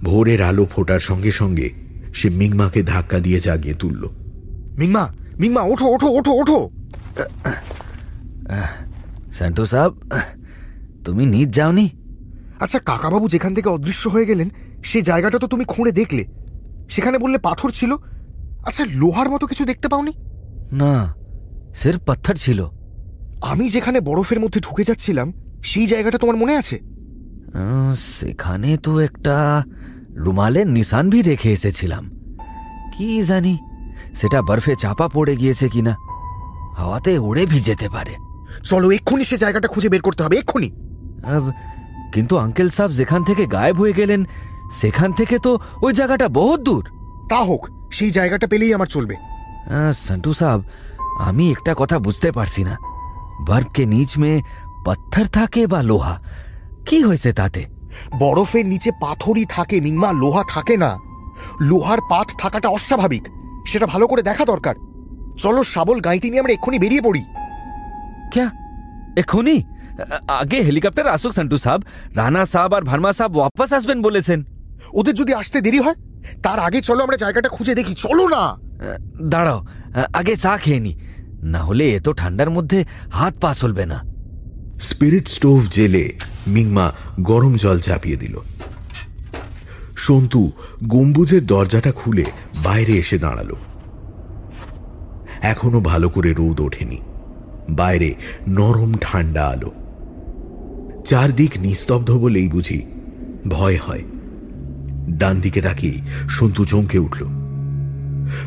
[0.03, 1.71] ভোরের আলো ফোটার সঙ্গে সঙ্গে
[2.15, 4.09] সে মিংমাকে ধাক্কা দিয়ে জাগিয়ে তুলল।
[4.79, 6.71] মিংমা মিংমা ওঠো ওঠো ওঠো ওঠো।
[9.33, 9.93] স্যান্টো সাহেব
[11.05, 11.91] তুমি নিজ যাওনি?
[12.61, 14.51] আচ্ছা কাকাবাবু যেখান থেকে অদৃশ্য হয়ে গেলেন
[14.85, 16.25] সে জায়গাটা তো তুমি খুঁড়ে দেখলে।
[16.89, 17.97] সেখানে বললে পাথর ছিল।
[18.65, 20.13] আচ্ছা লোহার মতো কিছু দেখতে পাওনি?
[20.73, 21.15] না
[21.75, 22.69] সের পাথর ছিল।
[23.41, 26.81] আমি যেখানে বরফের মধ্যে ঢুকে যাচ্ছিলাম সেই জায়গাটা তোমার মনে আছে?
[27.97, 29.65] সেখানে তো একটা
[30.15, 32.05] রুমালের নিশান ভি রেখে এসেছিলাম।
[32.95, 33.59] কি জানি
[34.15, 35.97] সেটা বরফে চাপা পড়ে গিয়েছে কিনা।
[36.77, 38.15] হাওয়াতে উড়ে ভি যেতে পারে।
[38.65, 40.71] চলো এক্ষুনি সে জায়গাটা খুঁজে বের করতে হবে এক্ষুনি।
[42.13, 44.25] কিন্তু আঙ্কেল সাহেব যেখান থেকে গায়েব হয়ে গেলেন
[44.73, 46.85] সেখান থেকে তো ওই জায়গাটা বহুত দূর।
[47.29, 49.15] তা হোক সেই জায়গাটা পেলেই আমার চলবে।
[49.95, 50.61] সন্টু সাহেব
[51.19, 52.79] আমি একটা কথা বুঝতে পারছি না।
[53.47, 54.43] বরফ কে নিচ মে
[54.85, 56.23] পাথর থাকে বা লোহা
[56.89, 57.65] কি হয়েছে তাতে?
[58.19, 60.99] বরফের নিচে পাথরই থাকে মিংমা লোহা থাকে না।
[61.61, 63.23] লোহার পাত থাকাটা অস্বাভাবিক।
[63.67, 64.75] সেটা ভালো করে দেখা দরকার।
[65.39, 67.25] চলো শাবল গাইতে নিয়ে আমরা এক্ষুনি বেরিয়ে পড়ি।
[68.35, 68.49] क्या
[69.17, 71.81] এখনই আ- আগে হেলিকপ্টার আসুক সন্টু সাহেব
[72.17, 74.45] রানা সাহেব আর ভার্মা সাহেব ওয়াপাস আসবেন বলেছেন।
[74.93, 75.95] ওদের যদি আসতে দেরি হয়
[76.43, 78.57] তার আগে চলো আমরা জায়গাটা খুঁজে দেখি। চলো না!
[79.23, 79.67] দাঁড়াও।
[80.13, 80.99] আগে চা খেয়ে নি।
[81.43, 84.05] না হলে এত ঠান্ডার মধ্যে হাত পা চলবে না।
[84.81, 86.13] স্পিরিট স্টোভ জেলে
[86.49, 88.41] মিংমা গরম জল চাপিয়ে দিল।
[89.97, 90.53] সন্তু
[90.87, 92.25] গম্বুজের দরজাটা খুলে
[92.65, 93.55] বাইরে এসে দাঁড়াল।
[95.41, 96.99] এখনও ভালো করে রোদ ওঠেনি।
[97.71, 98.15] বাইরে
[98.49, 99.71] নরম ঠান্ডা আলো।
[101.07, 102.83] চারদিক নিস্তব্ধ বলেই বুঝি
[103.49, 104.03] ভয় হয়।
[105.11, 107.25] ডান দিকে তাকিয়ে সন্তু চমকে উঠল।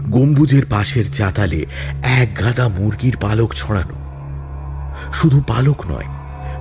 [0.09, 1.65] গম্বুজের পাশের চাতালে
[2.01, 4.01] এক গাদা মুরগির পালক ছড়ানো।
[5.13, 6.05] শুধু পালক নয়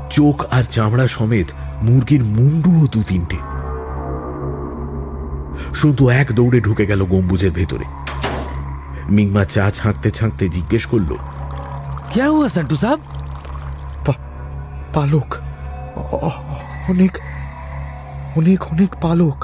[0.10, 1.48] চোখ আর চামড়া সমেত
[1.82, 3.40] মুরগির মুন্ডুও দু তিনটে
[5.74, 7.86] সন্তু এক দৌড়ে ঢুকে গেল গম্বুজের ভেতরে
[9.10, 11.12] মিংমা চা ছাঁকতে ছাঁকতে জিজ্ঞেস করল
[12.14, 13.00] क्या हुआ संटू साहब
[14.06, 14.22] পা-
[14.94, 15.30] পালক
[15.96, 16.42] অ- অ-
[16.90, 17.14] অনেক
[18.36, 19.38] অনেক অনেক পালক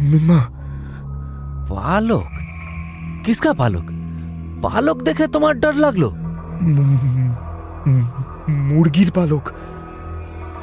[0.00, 0.40] মিম্মা
[1.68, 2.28] পালক
[3.24, 3.86] কিসকা পালক
[4.62, 6.08] পালক দেখে তোমার ডর লাগলো
[8.51, 9.51] মুরগির পালক।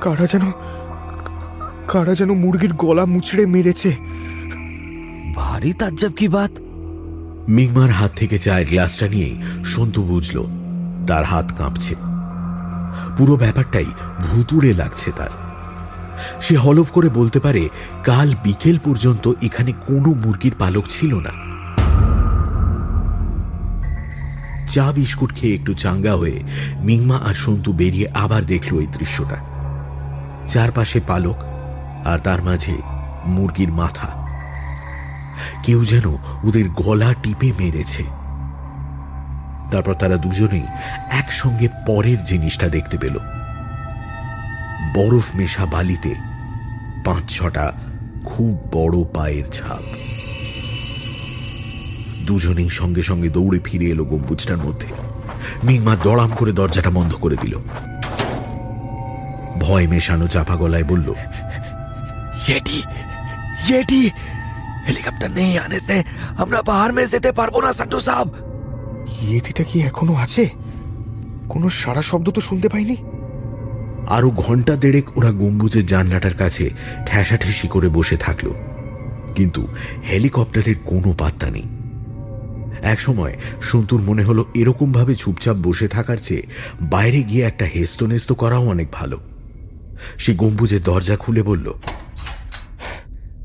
[0.01, 0.53] কারা যেন
[1.89, 3.97] কারা যেন মুরগির গলা মুচড়ে মেরেছে।
[5.35, 6.51] ভারী তাজ্জাব কি বাত?
[7.49, 10.45] মিগমার হাত থেকে চায়ের গ্লাসটা নিয়ে সন্তু বুঝল,
[11.07, 11.95] তার হাত কাঁপছে।
[13.19, 13.87] পুরো ব্যাপারটাই
[14.21, 15.31] ভুতুড়ে লাগছে তার।
[16.41, 17.69] সে হলফ করে বলতে পারে,
[18.05, 21.48] কাল বিকেল পর্যন্ত এখানে কোনো মুরগির পালক ছিল না।
[24.69, 26.43] চা বিস্কুট খেয়ে একটু চাঙ্গা হয়ে
[26.77, 29.37] মিংমা আর সন্তু বেরিয়ে আবার দেখল এই দৃশ্যটা।
[30.49, 31.37] চারপাশে পালক
[32.05, 32.73] আর তার মাঝে
[33.27, 34.29] মুরগির মাথা।
[35.63, 38.03] কেউ যেন ওদের গলা টিপে মেরেছে।
[39.73, 40.67] তারপর তারা দুজনেই
[41.11, 43.19] একসঙ্গে পরের জিনিসটা দেখতে পেল।
[44.95, 46.15] বরফ মেশা বালিতে
[47.05, 47.73] পাঁচ ছটা
[48.25, 49.83] খুব বড় পায়ের ছাপ।
[52.29, 54.89] দুজনেই সঙ্গে সঙ্গে দৌড়ে ফিরে এলো গম্বুজটার মধ্যে।
[55.65, 57.55] মিংমা দড়াম করে দরজাটা বন্ধ করে দিল।
[59.61, 61.09] ভয় মেশানো চাপা গলায় বলল
[64.87, 66.03] হেলিকপ্টার নেই আনে
[66.39, 68.25] আমরা পাহাড় মেয়ে যেতে পারব না সান্টু সাহ
[69.23, 70.45] ইয়েটিটা কি এখনও আছে?
[71.49, 72.97] কোনো সারা শব্দ তো শুনতে পাইনি।
[74.09, 76.65] আরও ঘণ্টা দেড়েক ওরা গম্বুজের জানলাটার কাছে
[77.07, 78.49] ঠেসাঠেসি করে বসে থাকল।
[79.35, 79.63] কিন্তু
[80.09, 81.67] হেলিকপ্টারের কোনো পাত্তা নেই।
[82.83, 86.43] একসময় সন্তুর মনে হলো এরকম ভাবে চুপচাপ বসে থাকার চেয়ে
[86.83, 89.21] বাইরে গিয়ে একটা হেস্তনেস্ত করাও অনেক ভালো।
[90.19, 91.73] সে গম্বুজের দরজা খুলে বলল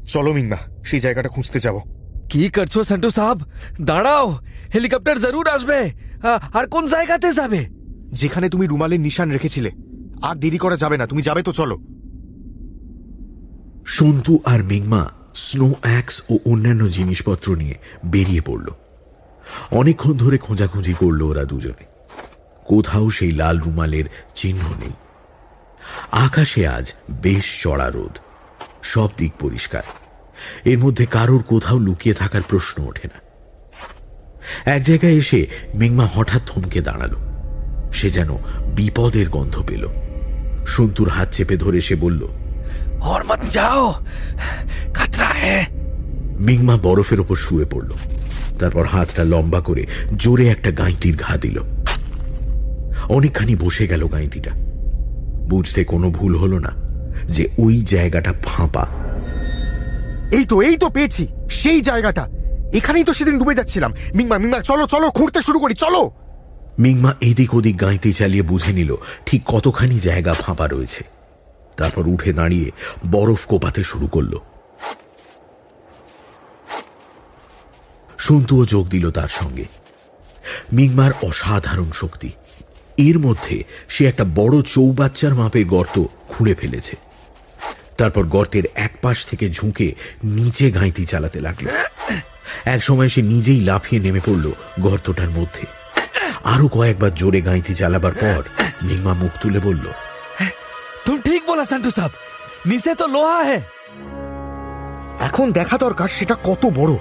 [0.08, 1.80] চলো মিংমা সেই জায়গাটা খুঁজতে যাব।
[2.30, 3.38] কি করছ সান্টু সাহেব?
[3.82, 4.38] দাঁড়াও
[4.74, 5.92] হেলিকপ্টার জরুর আসবে।
[6.54, 7.66] আর কোন জায়গাতে যাবে?
[8.12, 9.72] যেখানে তুমি রুমালের নিশান রেখেছিলে।
[10.22, 11.80] আর দেরি করা যাবে না তুমি যাবে তো চলো।
[13.86, 18.68] সন্তু আর মিংমা স্নো অ্যাক্স ও অন্যান্য জিনিসপত্র নিয়ে বেরিয়ে পড়ল।
[19.73, 21.85] অনেকক্ষণ ধরে খোঁজাখুঁজি করল ওরা দুজনে
[22.67, 24.95] কোথাও সেই লাল রুমালের চিহ্ন নেই
[26.19, 26.87] আকাশে আজ
[27.23, 28.15] বেশ চড়া রোদ
[28.83, 29.85] সব দিক পরিষ্কার
[30.65, 33.19] এর মধ্যে কারোর কোথাও লুকিয়ে থাকার প্রশ্ন ওঠে না
[34.67, 35.41] এক জায়গায় এসে
[35.75, 37.19] মিংমা হঠাৎ থমকে দাঁড়ালো
[37.93, 38.31] সে যেন
[38.75, 39.85] বিপদের গন্ধ পেল
[40.67, 42.23] সন্তুর হাত চেপে ধরে সে বলল
[43.03, 43.85] और मत जाओ
[44.97, 45.59] खतरा है
[46.41, 47.91] মিংমা বরফের ওপর শুয়ে পড়ল
[48.60, 49.86] তারপর হাতটা লম্বা করে
[50.16, 51.58] জোরে একটা গাঁইতির ঘা দিল।
[53.10, 54.52] অনেকখানি বসে গেল গাঁইতিটা
[55.48, 56.72] বুঝতে কোনো ভুল হলো না
[57.30, 58.86] যে ওই জায়গাটা ফাঁপা।
[60.32, 62.30] এই তো এই তো পেয়েছি সেই জায়গাটা।
[62.74, 66.12] এখানেই তো সেদিন ডুবে যাচ্ছিলাম। মিংমা মিংমা চলো চলো খুঁড়তে শুরু করি চলো।
[66.80, 71.04] মিংমা এদিক ওদিক গাঁইতে চালিয়ে বুঝে নিল ঠিক কতখানি জায়গা ফাঁপা রয়েছে।
[71.78, 72.72] তারপর উঠে দাঁড়িয়ে
[73.12, 74.34] বরফ কোপাতে শুরু করল।
[78.28, 79.66] সন্তুও যোগ দিল তার সঙ্গে।
[80.74, 82.30] মিংমার অসাধারণ শক্তি।
[82.98, 85.96] এর মধ্যে সে একটা বড় চৌবাচ্চার মাপের গর্ত
[86.30, 86.96] খুঁড়ে ফেলেছে।
[87.98, 89.88] তারপর গর্তের এক পাশ থেকে ঝুঁকে
[90.24, 91.68] নিচে গাঁইতি চালাতে লাগল।
[92.66, 94.46] এক সময় সে নিজেই লাফিয়ে নেমে পড়ল
[94.80, 95.66] গর্তটার মধ্যে।
[96.44, 98.42] আরও কয়েকবার জোরে গাঁইতি চালাবার পর
[98.84, 99.86] মিংমা মুখ তুলে বলল
[101.06, 102.10] তুমি ঠিক বলা সান্টু সাহ
[102.66, 103.60] নিচে তো লোহা হে।
[105.20, 106.94] এখন দেখা দরকার সেটা কত বড়।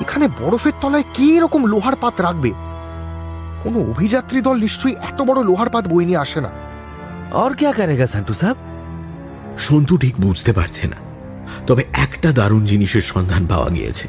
[0.00, 2.52] এখানে বরফের তলায় কি রকম লোহার পাত রাখবে?
[3.62, 6.48] কোনো অভিযাত্রী দল নিশ্চয়ই এত বড় লোহার পাত বই নিয়ে আসে না।
[7.34, 8.54] আর কে করেগা সান্টু সাহ
[9.58, 10.96] সন্তু ঠিক বুঝতে পারছে না।
[11.66, 14.08] তবে একটা দারুণ জিনিসের সন্ধান পাওয়া গিয়েছে।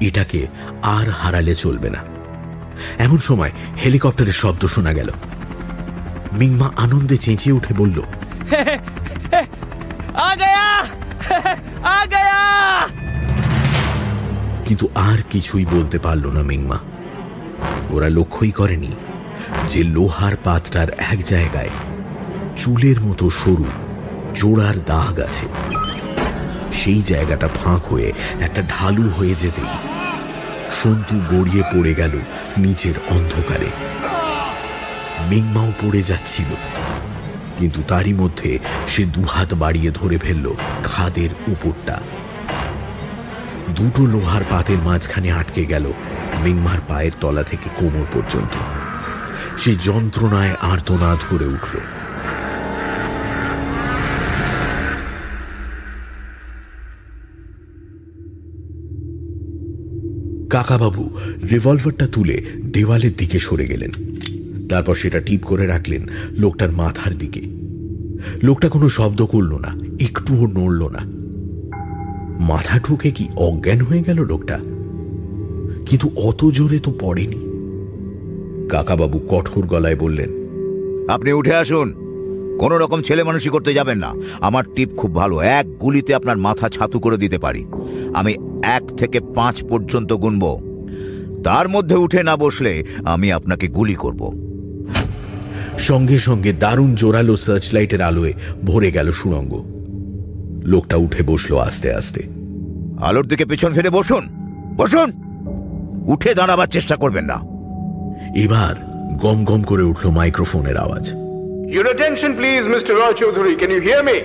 [0.00, 0.46] এটাকে
[0.82, 1.98] আর হারালে চলবে না।
[2.98, 3.50] এমন সময়
[3.84, 5.10] হেলিকপ্টারের শব্দ শোনা গেল।
[6.32, 8.02] মিংমা আনন্দে চেঁচিয়ে উঠে বলল
[10.14, 10.84] আ গয়া!
[11.82, 12.88] আ গয়া!
[14.68, 16.78] কিন্তু আর কিছুই বলতে পারল না মিংমা।
[17.90, 18.92] ওরা লক্ষ্যই করেনি
[19.68, 21.72] যে লোহার পাতটার এক জায়গায়
[22.56, 23.68] চুলের মতো সরু
[24.34, 25.46] জোড়ার দাগ আছে।
[26.72, 28.08] সেই জায়গাটা ফাঁক হয়ে
[28.40, 29.72] একটা ঢালু হয়ে যেতেই
[30.80, 32.14] সন্তু গড়িয়ে পড়ে গেল
[32.58, 33.70] নিচের অন্ধকারে।
[35.30, 36.50] মিংমাও পড়ে যাচ্ছিল,
[37.58, 38.50] কিন্তু তারই মধ্যে
[38.88, 40.46] সে দুহাত বাড়িয়ে ধরে ফেলল
[40.84, 41.96] খাদের উপরটা।
[43.78, 45.92] দুটো লোহার পাতের মাঝখানে আটকে গেল
[46.44, 48.54] মিংমার পায়ের তলা থেকে কোমর পর্যন্ত।
[49.60, 51.78] সে যন্ত্রণায় আর্তনাদ করে উঠল।
[60.50, 61.18] কাকাবাবু,
[61.50, 63.90] রিভলভারটা তুলে দেওয়ালের দিকে সরে গেলেন।
[64.68, 67.40] তারপর সেটা টিপ করে রাখলেন লোকটার মাথার দিকে।
[68.42, 69.68] লোকটা কোনো শব্দ করল না,
[70.00, 71.17] একটুও নড়ল না।
[72.38, 74.58] মাথা ঠুকে কি অজ্ঞান হয়ে গেল লোকটা?
[75.86, 77.48] কিন্তু অত জোরে তো পড়েনি।
[78.68, 80.28] কাকাবাবু কঠোর গলায় বললেন
[81.08, 81.94] আপনি উঠে আসুন।
[82.60, 86.68] কোন রকম ছেলে মানুষই করতে যাবেন না। আমার টিপ খুব ভালো এক গুলিতে আপনার মাথা
[86.68, 87.66] ছাতু করে দিতে পারি।
[88.14, 90.68] আমি এক থেকে পাঁচ পর্যন্ত গুনব।
[91.44, 94.48] তার মধ্যে উঠে না বসলে আমি আপনাকে গুলি করব।
[95.78, 98.32] সঙ্গে সঙ্গে দারুণ জোরালো সার্চ লাইটের আলোয়
[98.64, 99.77] ভরে গেল সুড়ঙ্গ।
[100.72, 102.22] লোকটা উঠে বসল আস্তে আস্তে
[103.00, 104.24] আলোর দিকে পেছন ফিরে বসুন
[104.76, 105.08] বসুন
[106.06, 107.38] উঠে দাঁড়াবার চেষ্টা করবেন না
[108.36, 108.74] এবার
[109.16, 111.06] গম গম করে উঠল মাইক্রোফোনের আওয়াজ
[111.68, 112.92] Your attention, please, Mr.
[112.94, 113.54] Roy Chaudhary.
[113.60, 114.18] Can you hear me?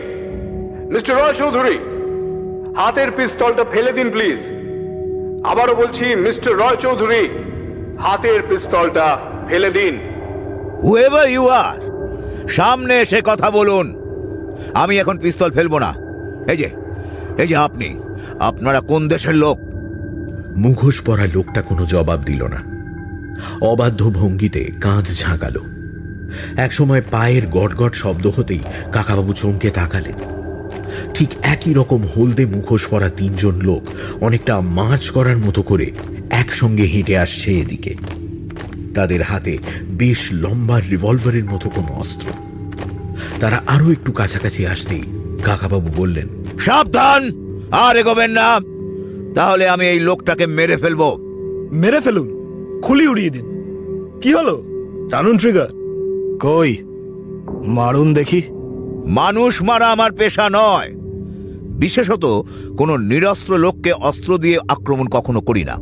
[0.93, 1.11] Mr.
[1.13, 1.77] Roy Chaudhary,
[2.75, 4.39] হাতের পিস্তলটা ফেলে দিন প্লিজ
[5.45, 7.23] আবারও বলছি মিস্টার রয় চৌধুরী
[7.99, 9.07] হাতের পিস্তলটা
[9.49, 9.93] ফেলে দিন
[10.83, 11.79] হুয়েভার ইউ আর
[12.49, 13.87] সামনে এসে কথা বলুন
[14.73, 15.91] আমি এখন পিস্তল ফেলব না
[16.49, 16.69] এই যে
[17.37, 17.93] এই যে আপনি,
[18.39, 19.59] আপনারা কোন দেশের লোক?
[20.57, 22.73] মুখোশ পরা লোকটা কোনো জবাব দিল না।
[23.61, 25.59] অবাধ্য ভঙ্গিতে কাঁধ ঝাঁকালো।
[26.55, 28.59] একসময় পায়ের গটগট শব্দ হতেই
[28.91, 30.15] কাকাবাবু চমকে তাকালেন।
[31.13, 33.83] ঠিক একই রকম হলদে মুখোশ পরা তিনজন লোক
[34.21, 35.91] অনেকটা মাছ করার মতো করে
[36.29, 37.95] একসঙ্গে হেঁটে আসছে এদিকে।
[38.95, 39.57] তাদের হাতে
[39.91, 42.27] বেশ লম্বা রিভলভারের মতো কোনো অস্ত্র।
[43.39, 45.03] তারা আরও একটু কাছাকাছি আসতেই
[45.45, 46.27] কাকাবাবু বললেন
[46.59, 47.31] সাবধান!
[47.71, 48.59] আর এগোবেন না।
[49.35, 51.17] তাহলে আমি এই লোকটাকে মেরে ফেলব।
[51.71, 52.29] মেরে ফেলুন?
[52.83, 53.45] খুলি উড়িয়ে দিন।
[54.21, 54.63] কি হলো?
[55.11, 55.67] টানুন ট্রিগার
[56.39, 56.77] কই?
[57.65, 58.41] মারুন দেখি।
[59.05, 60.91] মানুষ মারা আমার পেশা নয়।
[61.69, 62.45] বিশেষত
[62.77, 65.75] কোনো নিরস্ত্র লোককে অস্ত্র দিয়ে আক্রমণ কখনো করি না।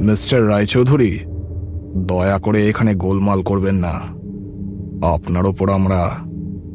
[0.00, 1.18] মিস্টার রায়চৌধুরী
[1.96, 4.00] দয়া করে এখানে গোলমাল করবেন না।
[5.14, 6.16] আপনার ওপর আমরা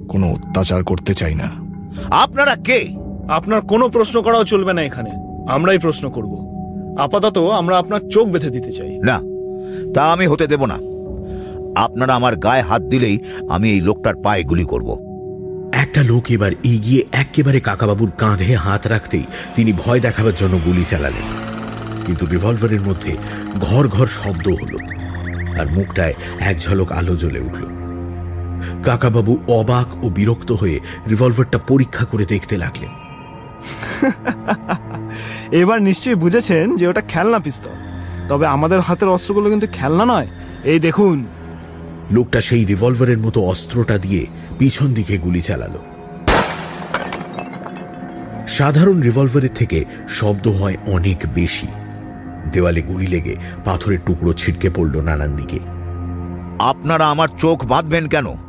[0.10, 1.69] কোনো অত্যাচার করতে চাই না।
[2.06, 2.96] আপনারা কে?
[3.30, 5.12] আপনার কোনো প্রশ্ন করাও চলবে না এখানে।
[5.50, 6.50] আমরাই প্রশ্ন করব।
[7.00, 9.22] আপাতত আমরা আপনার চোখ বেঁধে দিতে চাই। না
[9.94, 10.78] তা আমি হতে দেব না।
[11.82, 13.20] আপনারা আমার গায়ে হাত দিলেই
[13.50, 15.10] আমি এই লোকটার পায়ে গুলি করব।
[15.74, 19.24] একটা লোক এবার এগিয়ে একেবারে কাকাবাবুর কাঁধে হাত রাখতেই
[19.56, 21.50] তিনি ভয় দেখাবার জন্য গুলি চালালেন।
[22.06, 23.18] কিন্তু রিভলভারের মধ্যে
[23.62, 24.78] ঘর ঘর শব্দ হলো
[25.60, 27.79] আর মুখটায় এক ঝলক আলো জ্বলে উঠল।
[28.84, 30.80] কাকাবাবু অবাক ও বিরক্ত হয়ে
[31.10, 32.92] রিভলভারটা পরীক্ষা করে দেখতে লাগলেন।
[35.52, 37.72] এবার নিশ্চয়ই বুঝেছেন যে ওটা খেলনা পিস্তল।
[38.30, 40.28] তবে আমাদের হাতের অস্ত্রগুলো কিন্তু খেলনা নয়।
[40.64, 41.26] এই দেখুন।
[42.12, 44.26] লোকটা সেই রিভলভারের মতো অস্ত্রটা দিয়ে
[44.60, 45.80] পিছন দিকে গুলি চালালো।
[48.48, 51.68] সাধারণ রিভলভারের থেকে শব্দ হয় অনেক বেশি।
[52.52, 53.36] দেওয়ালে গুলি লেগে
[53.66, 55.60] পাথরের টুকরো ছিটকে পড়ল নানান দিকে।
[56.60, 58.49] আপনারা আমার চোখ বাঁধবেন কেন?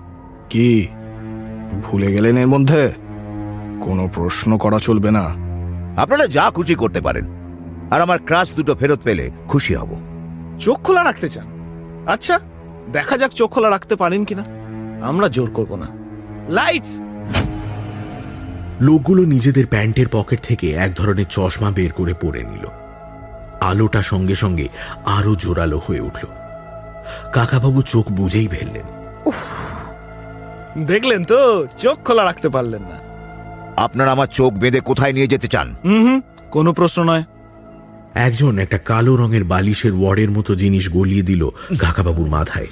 [0.51, 0.89] কি?
[1.83, 2.93] ভুলে গেলেন এর মধ্যে?
[3.81, 5.25] কোনো প্রশ্ন করা চলবে না।
[6.01, 7.25] আপনারা যা খুশি করতে পারেন।
[7.91, 9.97] আর আমার ক্রাশ দুটো ফেরত পেলে খুশি হব।
[10.59, 11.47] চোখ খোলা রাখতে চান?
[12.07, 12.41] আচ্ছা
[12.93, 14.45] দেখা যাক চোখ খোলা রাখতে পারেন কিনা।
[15.07, 15.87] আমরা জোর করব না।
[16.49, 16.97] লাইটস!
[18.81, 22.67] লোকগুলো নিজেদের প্যান্টের পকেট থেকে এক ধরনের চশমা বের করে পরে নিল।
[23.61, 24.69] আলোটা সঙ্গে সঙ্গে
[25.07, 26.27] আরও জোরালো হয়ে উঠল।
[27.33, 28.85] কাকাবাবু চোখ বুঝেই ফেললেন।
[30.87, 32.99] দেখলেন তো চোখ খোলা রাখতে পারলেন না।
[33.77, 35.77] আপনারা আমার চোখ বেঁধে কোথায় নিয়ে যেতে চান?
[35.85, 36.21] হুম হুম
[36.51, 37.23] কোনো প্রশ্ন নয়।
[38.15, 42.67] একজন একটা কালো রঙের বালিশের ওয়ার্ডের মতো জিনিস গলিয়ে দিল কাকাবাবুর মাথায়।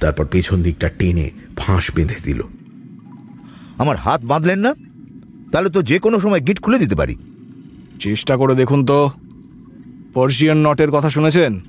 [0.00, 2.42] তারপর পেছন দিকটা টেনে ফাঁস বেঁধে দিল।
[3.78, 4.74] আমার হাত বাঁধলেন না?
[5.52, 7.16] তাহলে তো যে কোনো সময় গিট খুলে দিতে পারি।
[8.00, 9.10] চেষ্টা করে দেখুন তো।
[10.14, 11.60] পার্সিয়ান নটের কথা শুনেছেন?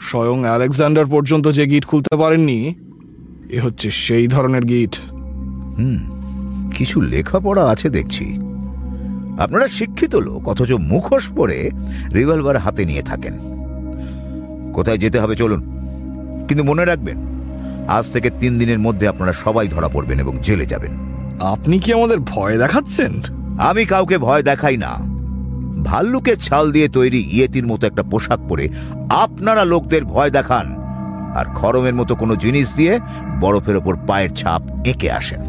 [0.00, 2.74] স্বয়ং আলেকজান্ডার পর্যন্ত যে গিট খুলতে পারেননি
[3.56, 4.94] এ হচ্ছে সেই ধরনের গিট
[6.76, 8.26] কিছু লেখাপড়া আছে দেখছি।
[9.38, 11.70] আপনারা শিক্ষিত লোক অথচ মুখোশ পরে
[12.14, 13.34] রিভলভার হাতে নিয়ে থাকেন।
[14.72, 15.60] কোথায় যেতে হবে চলুন
[16.48, 17.18] কিন্তু মনে রাখবেন
[17.88, 20.92] আজ থেকে তিন দিনের মধ্যে আপনারা সবাই ধরা পড়বেন এবং জেলে যাবেন।
[21.54, 23.12] আপনি কি আমাদের ভয় দেখাচ্ছেন?
[23.70, 24.92] আমি কাউকে ভয় দেখাই না।
[25.84, 28.64] ভাল্লুকের ছাল দিয়ে তৈরি ইয়েতির মতো একটা পোশাক পরে
[29.24, 30.66] আপনারা লোকদের ভয় দেখান।
[31.34, 33.00] আর খরমের মতো কোনো জিনিস দিয়ে
[33.40, 35.40] বরফের ওপর পায়ের ছাপ এঁকে আসেন।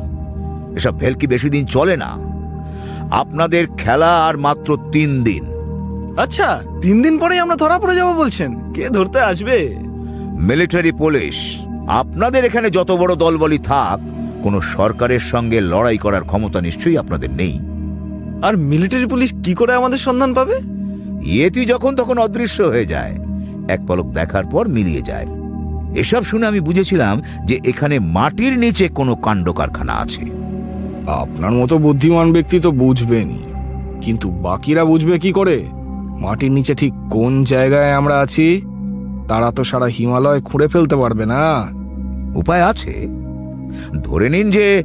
[0.76, 2.34] এসব ভেলকি বেশি দিন চলে না।
[3.12, 5.44] আপনাদের খেলা আর মাত্র তিন দিন।
[6.18, 9.76] আচ্ছা তিন দিন পরেই আমরা ধরা পড়ে যাব বলছেন। কে ধরতে আসবে?
[10.40, 11.56] মিলিটারি পুলিশ
[11.88, 14.00] আপনাদের এখানে যত বড় দলবলি থাক
[14.44, 17.60] কোনো সরকারের সঙ্গে লড়াই করার ক্ষমতা নিশ্চয়ই আপনাদের নেই।
[18.44, 20.56] আর মিলিটারি পুলিশ কি করে আমাদের সন্ধান পাবে?
[21.24, 23.18] ইয়েতি যখন তখন অদৃশ্য হয়ে যায়।
[23.68, 25.28] এক পলক দেখার পর মিলিয়ে যায়।
[25.96, 30.22] এসব শুনে আমি বুঝেছিলাম যে এখানে মাটির নিচে কোনো কাণ্ড কারখানা আছে।
[31.08, 33.44] আপনার মতো বুদ্ধিমান ব্যক্তি তো বুঝবেনই।
[34.02, 35.66] কিন্তু বাকিরা বুঝবে কি করে?
[36.20, 38.62] মাটির নিচে ঠিক কোন জায়গায় আমরা আছি?
[39.28, 41.68] তারা তো সারা হিমালয় খুঁড়ে ফেলতে পারবে না।
[42.36, 43.08] উপায় আছে।
[44.04, 44.84] ধরে নিন যে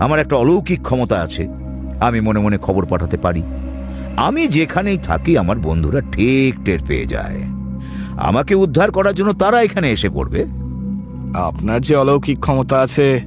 [0.00, 1.48] আমার একটা অলৌকিক ক্ষমতা আছে।
[2.00, 3.42] আমি মনে মনে খবর পাঠাতে পারি।
[4.16, 7.59] আমি যেখানেই থাকি আমার বন্ধুরা ঠিক টের পেয়ে যায়।
[8.20, 10.46] আমাকে উদ্ধার করার জন্য তারা এখানে এসে পড়বে।
[11.34, 13.20] আপনার যে অলৌকিক ক্ষমতা আছে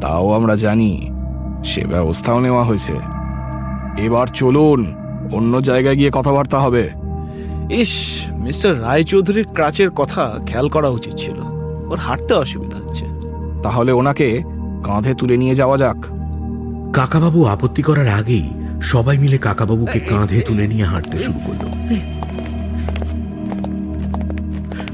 [0.00, 1.10] তাও আমরা জানি।
[1.64, 2.92] সে ব্যবস্থাও নেওয়া হয়েছে।
[3.98, 4.94] এবার চলুন
[5.32, 6.90] অন্য জায়গায় গিয়ে কথাবার্তা হবে।
[7.70, 7.88] ইস
[8.30, 11.40] মিস্টার রায়চৌধুরীর ক্রাচের কথা খেয়াল করা উচিত ছিল।
[11.90, 13.04] ওর হাঁটতে অসুবিধা হচ্ছে।
[13.62, 14.42] তাহলে ওনাকে
[14.84, 15.96] কাঁধে তুলে নিয়ে যাওয়া যাক।
[16.92, 18.48] কাকাবাবু আপত্তি করার আগেই
[18.82, 21.90] সবাই মিলে কাকাবাবুকে কাঁধে তুলে নিয়ে হাঁটতে শুরু করল।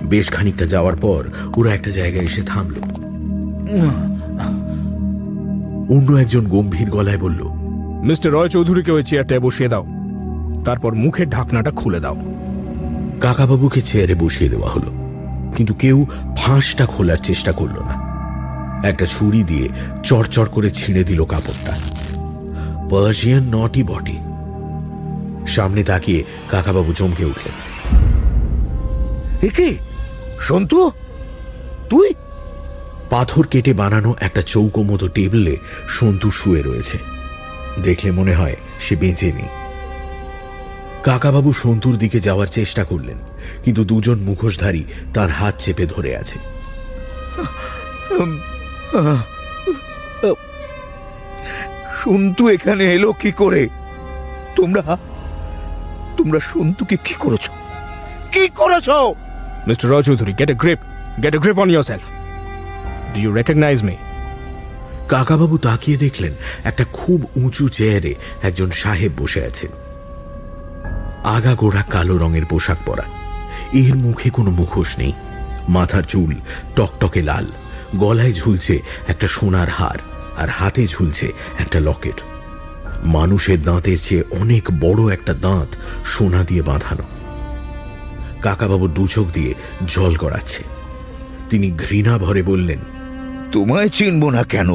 [0.09, 1.25] বেশ খানিকটা যাওয়ার পর
[1.57, 2.75] ওরা একটা জায়গায় এসে থামল।
[5.97, 7.43] অন্য একজন গম্ভীর গলায় বলল
[8.05, 9.87] মিস্টার রয় চৌধুরীকে ওই চেয়ারটায় বসিয়ে দাও।
[10.65, 12.17] তারপর মুখের ঢাকনাটা খুলে দাও।
[13.21, 14.93] কাকাবাবুকে চেয়ারে বসিয়ে দেওয়া হলো।
[15.57, 18.07] কিন্তু কেউ ফাঁসটা খোলার চেষ্টা করল না।
[18.89, 19.69] একটা ছুরি দিয়ে
[20.03, 21.73] চড়চড় করে ছিঁড়ে দিল কাপড়টা।
[22.91, 24.19] পার্সিয়ান নটি বটি
[25.47, 27.55] সামনে তাকিয়ে কাকাবাবু চমকে উঠলেন।
[29.43, 29.75] একে
[30.41, 30.91] সন্তু,
[31.91, 32.15] তুই?
[33.11, 35.57] পাথর কেটে বানানো একটা চৌকো মতো টেবিলে
[35.89, 36.99] সন্তু শুয়ে রয়েছে।
[37.83, 39.51] দেখলে মনে হয় সে বেঁচে নেই।
[41.03, 43.19] কাকাবাবু সন্তুর দিকে যাওয়ার চেষ্টা করলেন,
[43.65, 44.85] কিন্তু দুজন মুখোশধারী
[45.15, 46.39] তার হাত চেপে ধরে আছে।
[52.03, 53.69] সন্তু এখানে এলো কি করে?
[54.57, 54.85] তোমরা
[56.17, 57.51] তোমরা সন্তুকে কি করেছ?
[58.33, 58.89] কি করেছ?
[59.75, 60.79] Chowdhury get a grip
[61.23, 62.09] get a grip on yourself
[63.15, 63.97] do you recognise me
[65.09, 66.33] Kakababu তাকিয়ে দেখলেন
[66.65, 69.71] একটা খুব উঁচু চেয়ারে একজন সাহেব বসে আছেন।
[71.25, 73.03] আগা গোড়া কালো রঙের পোশাক পরা।
[73.73, 75.13] এর মুখে কোনো মুখোশ নেই।
[75.69, 76.35] মাথার চুল
[76.77, 77.47] টকটকে লাল।
[77.97, 79.99] গলায় ঝুলছে একটা সোনার হার
[80.37, 82.21] আর হাতে ঝুলছে একটা লকেট।
[83.05, 85.69] মানুষের দাঁতের চেয়ে অনেক বড় একটা দাঁত
[86.05, 87.16] সোনা দিয়ে বাঁধানো।
[88.43, 89.55] কাকাবাবু দু চোখ দিয়ে
[89.87, 90.63] জল গড়াচ্ছে।
[91.51, 92.79] তিনি ঘৃণা ভরে বললেন
[93.53, 94.71] তোমায় চিনব না কেন?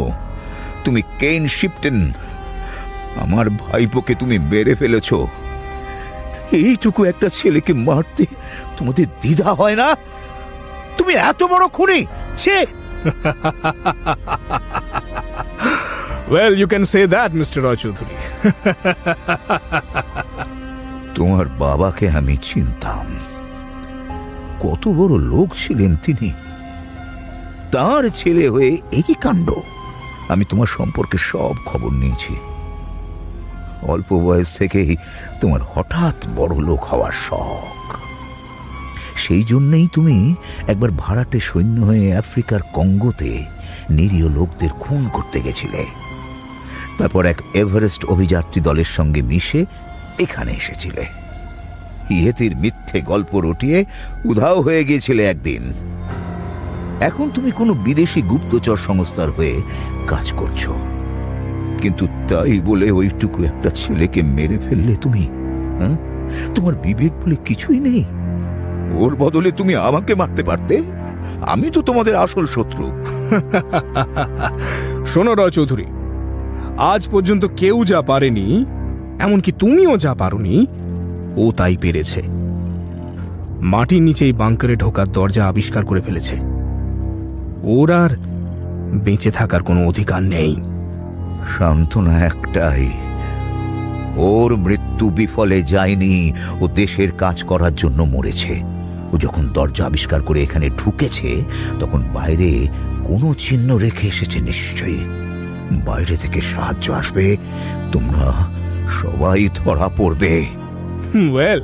[0.85, 2.11] তুমি কেন শিপটেন।
[3.21, 5.13] আমার ভাইপোকে তুমি মেরে ফেলেছ।
[6.51, 8.25] এইটুকু একটা ছেলেকে মারতে
[8.77, 9.97] তোমাদের দ্বিধা হয় না?
[10.97, 12.05] তুমি এত বড় খুনি
[12.37, 12.65] সে
[16.29, 18.15] well you can say that mister Roy Chowdhury
[21.15, 23.20] তোমার বাবাকে আমি চিনতাম।
[24.61, 26.31] কত বড় লোক ছিলেন তিনি।
[27.71, 29.51] তার ছেলে হয়ে এই কাণ্ড।
[30.29, 32.35] আমি তোমার সম্পর্কে সব খবর নিয়েছি।
[33.83, 34.95] অল্প বয়স থেকেই
[35.41, 37.95] তোমার হঠাৎ বড় লোক হওয়ার শখ।
[39.15, 40.35] সেই জন্যেই তুমি
[40.67, 43.45] একবার ভাড়াটে সৈন্য হয়ে আফ্রিকার কঙ্গোতে
[43.89, 45.85] নিরীহ লোকদের খুন করতে গেছিলে।
[46.97, 49.65] তারপর এক এভারেস্ট অভিযাত্রী দলের সঙ্গে মিশে
[50.19, 51.20] এখানে এসেছিলে।
[52.13, 53.85] ইয়েতির মিথ্যে গল্প রটিয়ে
[54.25, 55.73] উধাও হয়ে গিয়েছিলে একদিন।
[56.99, 59.61] এখন তুমি কোনো বিদেশি গুপ্তচর সংস্থার হয়ে
[60.07, 60.69] কাজ করছ।
[61.81, 65.27] কিন্তু তাই বলে ওইটুকু একটা ছেলেকে মেরে ফেললে তুমি
[65.79, 65.97] হ্যাঁ?
[66.55, 68.03] তোমার বিবেক বলে কিছুই নেই।
[68.97, 70.83] ওর বদলে তুমি আমাকে মারতে পারতে?
[71.41, 72.85] আমি তো তোমাদের আসল শত্রু।
[75.05, 75.85] শোনো রয় চৌধুরী,
[76.77, 78.65] আজ পর্যন্ত কেউ যা পারেনি,
[79.19, 80.67] এমনকি তুমিও যা পারোনি
[81.37, 82.21] ও তাই পেরেছে।
[83.61, 86.35] মাটির নিচে এই বাংকারে ঢোকার দরজা আবিষ্কার করে ফেলেছে।
[87.63, 88.09] ওর আর
[88.93, 90.55] বেঁচে থাকার কোনো অধিকার নেই।
[91.57, 92.91] সান্ত্বনা একটাই,
[94.15, 98.61] ওর মৃত্যু বিফলে যায়নি, ও দেশের কাজ করার জন্য মরেছে।
[99.13, 101.41] ও যখন দরজা আবিষ্কার করে এখানে ঢুকেছে,
[101.79, 102.67] তখন বাইরে
[103.03, 104.99] কোনো চিহ্ন রেখে এসেছে নিশ্চয়ই।
[105.85, 107.37] বাইরে থেকে সাহায্য আসবে,
[107.91, 108.47] তোমরা
[109.01, 110.60] সবাই ধরা পড়বে।
[111.15, 111.61] Well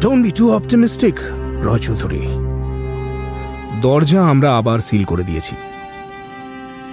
[0.00, 1.14] don't be too optimistic
[1.62, 2.20] Roy Chowdhury
[3.80, 5.54] দরজা আমরা আবার সিল করে দিয়েছি।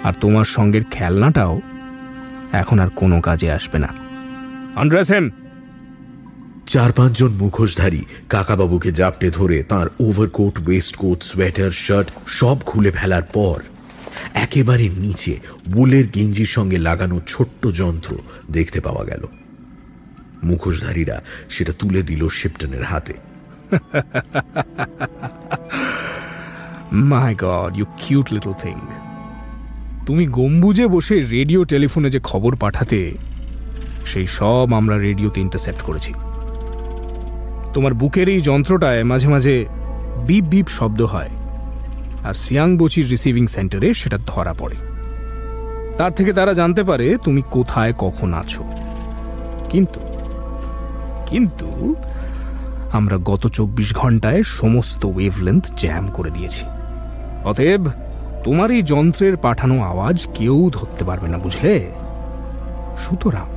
[0.04, 1.62] আর তোমার সঙ্গের খেলনাটাও
[2.52, 3.88] এখন আর কোনো কাজে আসবে না।
[4.76, 5.32] আন্ড্রেস হেম
[6.68, 13.62] চার পাঁচজন মুখোশধারী কাকাবাবুকে জাপটে ধরে তার ওভারকোট ওয়েস্টকোট সোয়েটার শার্ট সব খুলে ফেলার পর
[14.34, 15.40] একেবারে নিচে
[15.70, 18.18] বুলের গেঞ্জির সঙ্গে লাগানো ছোট্ট যন্ত্র
[18.52, 19.28] দেখতে পাওয়া গেল।
[20.44, 21.18] মুখোশধারীরা
[21.50, 23.14] সেটা তুলে দিল শিপটনের হাতে।
[27.12, 28.78] My god you cute little thing
[30.06, 33.00] তুমি গম্বুজে বসে রেডিও টেলিফোনে যে খবর পাঠাতে,
[34.06, 36.14] সেই সব আমরা রেডিওতে ইন্টারসেপ্ট করেছি।
[37.74, 39.56] তোমার বুকের এই যন্ত্রটায় মাঝে মাঝে
[40.28, 41.32] বিপ বিপ শব্দ হয়,
[42.28, 44.78] আর সিয়াংবচির রিসিভিং সেন্টারে সেটা ধরা পড়ে।
[45.98, 48.64] তার থেকে তারা জানতে পারে তুমি কোথায়, কখন আছো।
[49.72, 50.00] কিন্তু
[51.32, 51.96] কিন্তু
[52.92, 56.66] আমরা গত চব্বিশ ঘন্টায় সমস্ত ওয়েভলেন্থ জ্যাম করে দিয়েছি।
[57.44, 57.88] অতএব
[58.44, 61.92] তোমার এই যন্ত্রের পাঠানো আওয়াজ কেউ ধরতে পারবে না, বুঝলে?
[62.98, 63.48] সুতরাং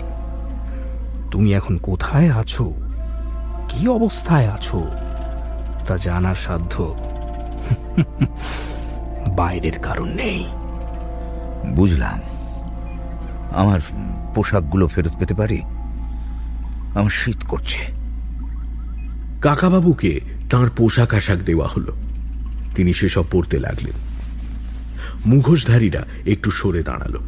[1.31, 2.73] তুমি এখন কোথায় আছো?
[3.69, 4.85] কি অবস্থায় আছো?
[5.87, 6.79] তা জানার সাধ্য
[9.37, 10.45] বাইরের কারণ নেই।
[11.75, 12.19] বুঝলাম।
[13.53, 13.81] আমার
[14.35, 15.63] পোশাকগুলো ফেরত পেতে পারি?
[16.95, 17.79] আমার শীত করছে।
[19.41, 20.21] কাকাবাবুকে
[20.51, 21.93] তার পোশাক আশাক দেওয়া হলো।
[22.75, 23.95] তিনি সেসব পড়তে লাগলেন।
[25.27, 27.19] মুখোশধারীরা একটু সরে দাঁড়াল।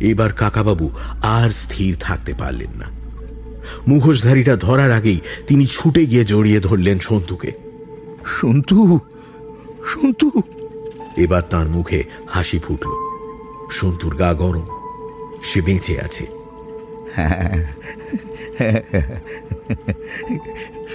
[0.00, 0.90] এবার কাকাবাবু
[1.22, 2.84] আর স্থির থাকতে পারলেন না।
[3.88, 7.52] মুখোশধারীরা ধরার আগেই তিনি ছুটে গিয়ে জড়িয়ে ধরলেন সন্তুকে।
[8.40, 8.98] সন্তু
[9.86, 10.30] সন্তু।
[11.16, 12.90] এবার তার মুখে হাসি ফুটল।
[13.72, 14.66] সন্তুর গা গরম
[15.44, 16.26] সে বেঁচে আছে।
[17.14, 17.64] হ্যাঁ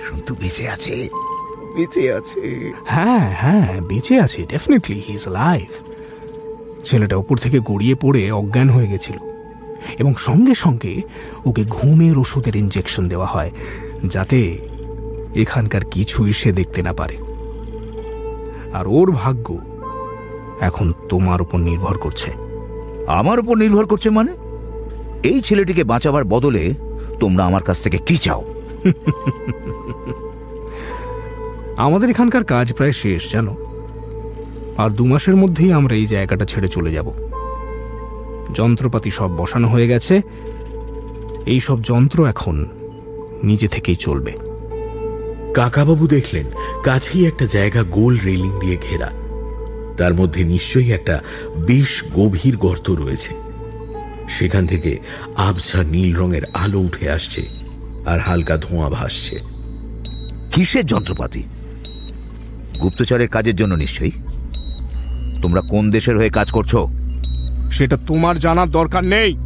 [0.10, 1.10] সন্তু বেঁচে আছে।
[1.76, 5.70] বেঁচে আছে। হ্যাঁ হ্যাঁ বেঁচে আছে ডেফিনেটলি হি ইজ লাইভ
[6.86, 9.18] ছেলেটা ওপর থেকে গড়িয়ে পড়ে অজ্ঞান হয়ে গেছিল।
[10.00, 11.02] এবং সঙ্গে সঙ্গে
[11.46, 13.52] ওকে ঘুমের ওষুধের ইঞ্জেকশন দেওয়া হয়
[14.06, 14.58] যাতে
[15.36, 17.18] এখানকার কিছুই সে দেখতে না পারে।
[18.74, 19.58] আর ওর ভাগ্য
[20.60, 22.32] এখন তোমার উপর নির্ভর করছে।
[23.08, 24.34] আমার উপর নির্ভর করছে মানে?
[25.24, 26.74] এই ছেলেটিকে বাঁচাবার বদলে
[27.20, 28.44] তোমরা আমার কাছ থেকে কি চাও?
[31.78, 33.56] আমাদের এখানকার কাজ প্রায় শেষ জানো?
[34.78, 37.12] আর দু মাসের মধ্যেই আমরা এই জায়গাটা ছেড়ে চলে যাব।
[38.54, 40.22] যন্ত্রপাতি সব বসানো হয়ে গেছে।
[41.46, 42.66] এই সব যন্ত্র এখন
[43.44, 44.34] নিজে থেকেই চলবে।
[45.54, 46.46] কাকাবাবু দেখলেন
[46.84, 49.12] কাছেই একটা জায়গা গোল রেলিং দিয়ে ঘেরা।
[49.98, 51.22] তার মধ্যে নিশ্চয়ই একটা
[51.58, 53.43] বেশ গভীর গর্ত রয়েছে।
[54.30, 54.98] সেখান থেকে
[55.36, 57.48] আবছা নীল রঙের আলো উঠে আসছে
[58.06, 59.40] আর হালকা ধোঁয়া ভাসছে।
[60.52, 61.44] কিসের যন্ত্রপাতি?
[62.82, 64.12] গুপ্তচরের কাজের জন্য নিশ্চয়ই।
[65.42, 66.76] তোমরা কোন দেশের হয়ে কাজ করছ?
[67.72, 69.38] সেটা তোমার জানার দরকার নেই।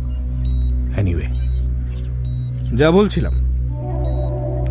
[0.98, 1.28] এনিওয়ে
[2.76, 3.34] যা বলছিলাম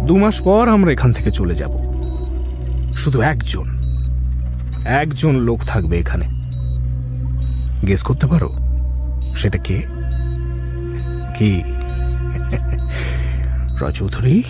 [0.06, 1.86] দু মাস পর আমরা এখান থেকে চলে যাব।
[2.96, 3.82] শুধু একজন
[4.84, 6.24] একজন লোক থাকবে এখানে।
[7.86, 8.54] গেস করতে পারো
[9.36, 9.95] সেটা কে?
[11.38, 11.62] কি?
[13.80, 14.42] রচৌধুরী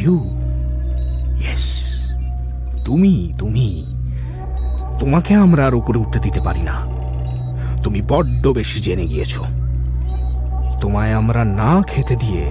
[0.00, 0.40] ইউ
[1.40, 1.96] ইয়েস
[2.84, 3.86] তুমি তুমি।
[5.00, 6.72] তোমাকে আমরা আর উপরে উঠতে দিতে পারি না।
[7.82, 9.44] তুমি বড্ড বেশি জেনে গিয়েছো।
[10.80, 12.44] তোমায় আমরা না খেতে দিয়ে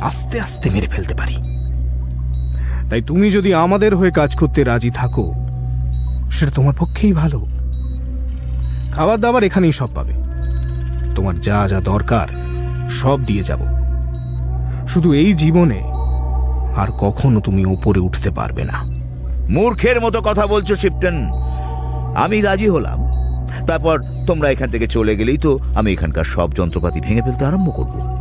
[0.00, 1.36] আস্তে আস্তে মেরে ফেলতে পারি।
[2.90, 5.34] তাই তুমি যদি আমাদের হয়ে কাজ করতে রাজি থাকো,
[6.30, 7.46] সেটা তোমার পক্ষেই ভালো।
[8.92, 10.21] খাবার দাবার এখানেই সব পাবে।
[11.14, 12.28] তোমার যা যা দরকার,
[12.90, 13.60] সব দিয়ে যাব।
[14.88, 15.80] শুধু এই জীবনে
[16.76, 18.84] আর কখনো তুমি উপরে উঠতে পারবে না।
[19.48, 21.16] মূর্খের মতো কথা বলছো, শিপটন।
[22.16, 23.12] আমি রাজি হলাম।
[23.66, 28.16] তারপর তোমরা এখান থেকে চলে গেলেই তো আমি এখানকার সব যন্ত্রপাতি ভেঙে ফেলতে আরম্ভ করব।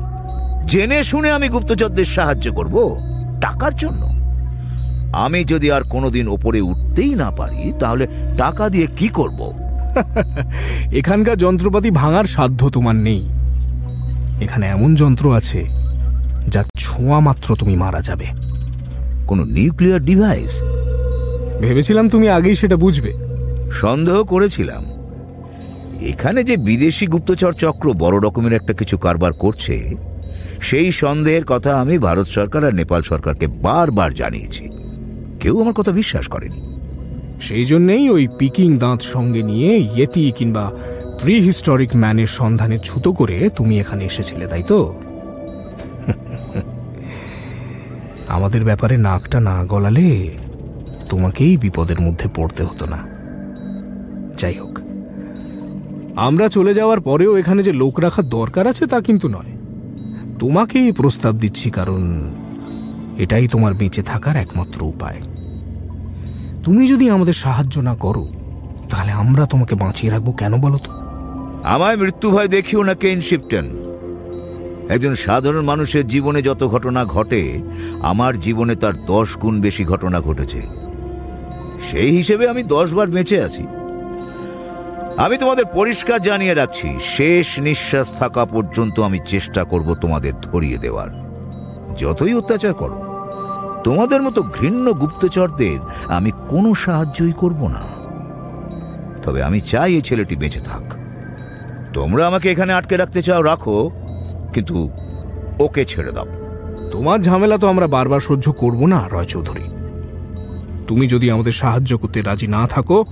[0.68, 2.98] জেনে শুনে আমি গুপ্তচরদের সাহায্য করব,
[3.42, 4.02] টাকার জন্য।
[5.14, 9.54] আমি যদি আর কোনোদিন ওপরে উঠতেই না পারি, তাহলে টাকা দিয়ে কি করব?
[10.94, 13.30] এখানকার যন্ত্রপাতি ভাঙার সাধ্য তোমার নেই।
[14.42, 15.66] এখানে এমন যন্ত্র আছে
[16.48, 18.26] যা ছোঁয়া মাত্র তুমি মারা যাবে।
[19.28, 20.62] কোনো নিউক্লিয়ার ডিভাইস?
[21.62, 23.14] ভেবেছিলাম তুমি আগেই সেটা বুঝবে।
[23.72, 24.84] সন্দেহ করেছিলাম।
[26.02, 29.96] এখানে যে বিদেশি গুপ্তচর চক্র বড় রকমের একটা কিছু কারবার করছে
[30.62, 34.70] সেই সন্দেহের কথা আমি ভারত সরকার আর নেপাল সরকারকে বারবার জানিয়েছি।
[35.40, 36.71] কেউ আমার কথা বিশ্বাস করেনি।
[37.42, 40.72] সেই জন্যেই ওই পিকিং দাঁত সঙ্গে নিয়ে ইয়েতি কিংবা
[41.20, 44.94] প্রি হিস্টোরিক ম্যানের সন্ধানে ছুতো করে তুমি এখানে এসেছিলে, তাই তো?
[48.28, 50.30] আমাদের ব্যাপারে নাকটা না গলালে
[51.10, 53.08] তোমাকেই বিপদের মধ্যে পড়তে হতো না।
[54.38, 54.82] যাই হোক,
[56.16, 59.52] আমরা চলে যাওয়ার পরেও এখানে যে লোক রাখার দরকার আছে তা কিন্তু নয়।
[60.40, 62.32] তোমাকেই প্রস্তাব দিচ্ছি, কারণ
[63.18, 65.31] এটাই তোমার বেঁচে থাকার একমাত্র উপায়।
[66.64, 68.28] তুমি যদি আমাদের সাহায্য না করো,
[68.90, 70.92] তাহলে আমরা তোমাকে বাঁচিয়ে রাখব কেন বলো তো?
[71.64, 73.66] আমায় মৃত্যু ভয় দেখিও না কেন শিপটন।
[74.90, 77.62] একজন সাধারণ মানুষের জীবনে যত ঘটনা ঘটে,
[78.02, 80.62] আমার জীবনে তার দশ গুণ বেশি ঘটনা ঘটেছে।
[81.92, 83.64] সেই হিসেবে আমি দশ বার বেঁচে আছি।
[85.18, 91.10] আমি তোমাদের পরিষ্কার জানিয়ে রাখছি, শেষ নিঃশ্বাস থাকা পর্যন্ত আমি চেষ্টা করব তোমাদের ধরিয়ে দেওয়ার।
[91.98, 93.11] যতই অত্যাচার করো
[93.84, 97.82] তোমাদের মতো ঘৃণ্য গুপ্তচরদের আমি কোনো সাহায্যই করব না।
[99.24, 100.94] তবে আমি চাই এই ছেলেটি বেঁচে থাক।
[101.94, 103.92] তোমরা আমাকে এখানে আটকে রাখতে চাও রাখো
[104.54, 104.90] কিন্তু
[105.60, 106.26] ওকে ছেড়ে দাও।
[106.92, 109.64] তোমার ঝামেলা তো আমরা বারবার সহ্য করব না রয় চৌধুরী।
[110.88, 113.06] তুমি যদি আমাদের সাহায্য করতে রাজি না থাকো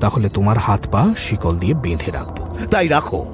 [0.00, 3.26] তাহলে তোমার হাত পা শিকল দিয়ে বেঁধে রাখব। তাই রাখো।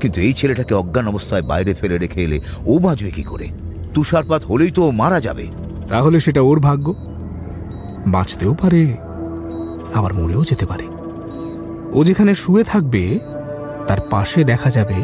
[0.00, 3.48] কিন্তু এই ছেলেটাকে অজ্ঞান অবস্থায় বাইরে ফেলে রেখে এলে ও বাঁচবে কি করে?
[3.94, 5.46] তুষারপাত হলেই তো ও মারা যাবে।
[5.88, 6.94] তাহলে সেটা ওর ভাগ্য।
[8.06, 8.96] বাঁচতেও পারে,
[9.94, 10.86] আবার মরেও যেতে পারে।
[11.92, 13.18] ও যেখানে শুয়ে থাকবে,
[13.88, 14.94] তার পাশে দেখা যাবে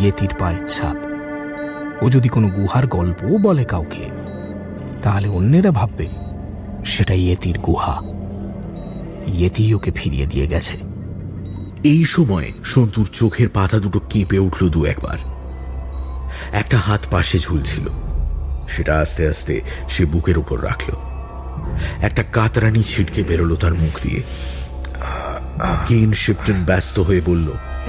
[0.00, 0.96] ইয়েতির পায়ের ছাপ।
[2.02, 4.10] ও যদি কোনো গুহার গল্প বলে কাউকে,
[5.02, 6.08] তাহলে অন্যেরা ভাববে,
[6.84, 8.02] সেটা ইয়েতির গুহা।
[9.26, 10.76] ইয়েতি ওকে ফিরিয়ে দিয়ে গেছে।
[11.84, 15.18] এই সময় সন্তুর চোখের পাতা দুটো কেঁপে উঠল দু একবার।
[16.52, 18.05] একটা হাত পাশে ঝুলছিল।
[18.68, 20.92] সেটা আস্তে আস্তে সে বুকের উপর রাখল।
[22.02, 24.22] একটা কাতরানি ছিটকে বেরোলো তার মুখ দিয়ে।
[25.88, 27.48] কেন শিপটন ব্যস্ত হয়ে বলল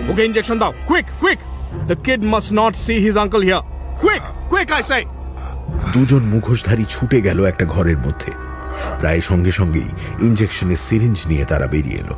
[0.09, 1.39] ওকে ইঞ্জেকশন দাও। Quick quick
[1.87, 3.63] the kid must not see his uncle here
[4.01, 4.99] quick quick I say
[5.93, 8.31] দুজন মুখোশধারী ছুটে গেল একটা ঘরের মধ্যে।
[8.99, 9.89] প্রায় সঙ্গে সঙ্গেই
[10.21, 12.15] ইঞ্জেকশনের সিরিঞ্জ নিয়ে তারা বেরিয়ে এলো।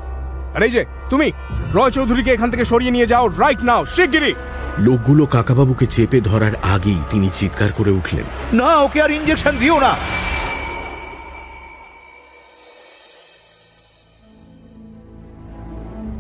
[0.60, 1.32] আরে এই যে তুমি
[1.74, 4.34] রয় চৌধুরীকে এখান থেকে সরিয়ে নিয়ে যাও রাইট নাও শিগগিরই।
[4.80, 9.96] লোকগুলো কাকাবাবুকে চেপে ধরার আগেই তিনি চিৎকার করে উঠলেন। না ওকে আর ইঞ্জেকশন দিও না।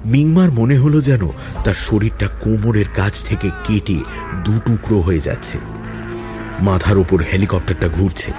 [0.05, 1.23] মিংমার মনে হলো যেন
[1.63, 3.99] তার শরীরটা কোমরের কাছ থেকে কেটে
[4.43, 5.57] দু টুকরো হয়ে যাচ্ছে।
[6.61, 8.31] মাথার ওপর হেলিকপ্টারটা ঘুরছে।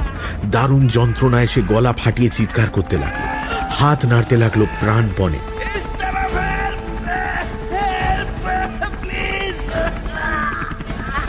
[0.51, 3.25] দারুণ যন্ত্রণায় সে গলা ফাটিয়ে চিৎকার করতে লাগল।
[3.71, 5.50] হাত নাড়তে লাগল প্রাণপণে।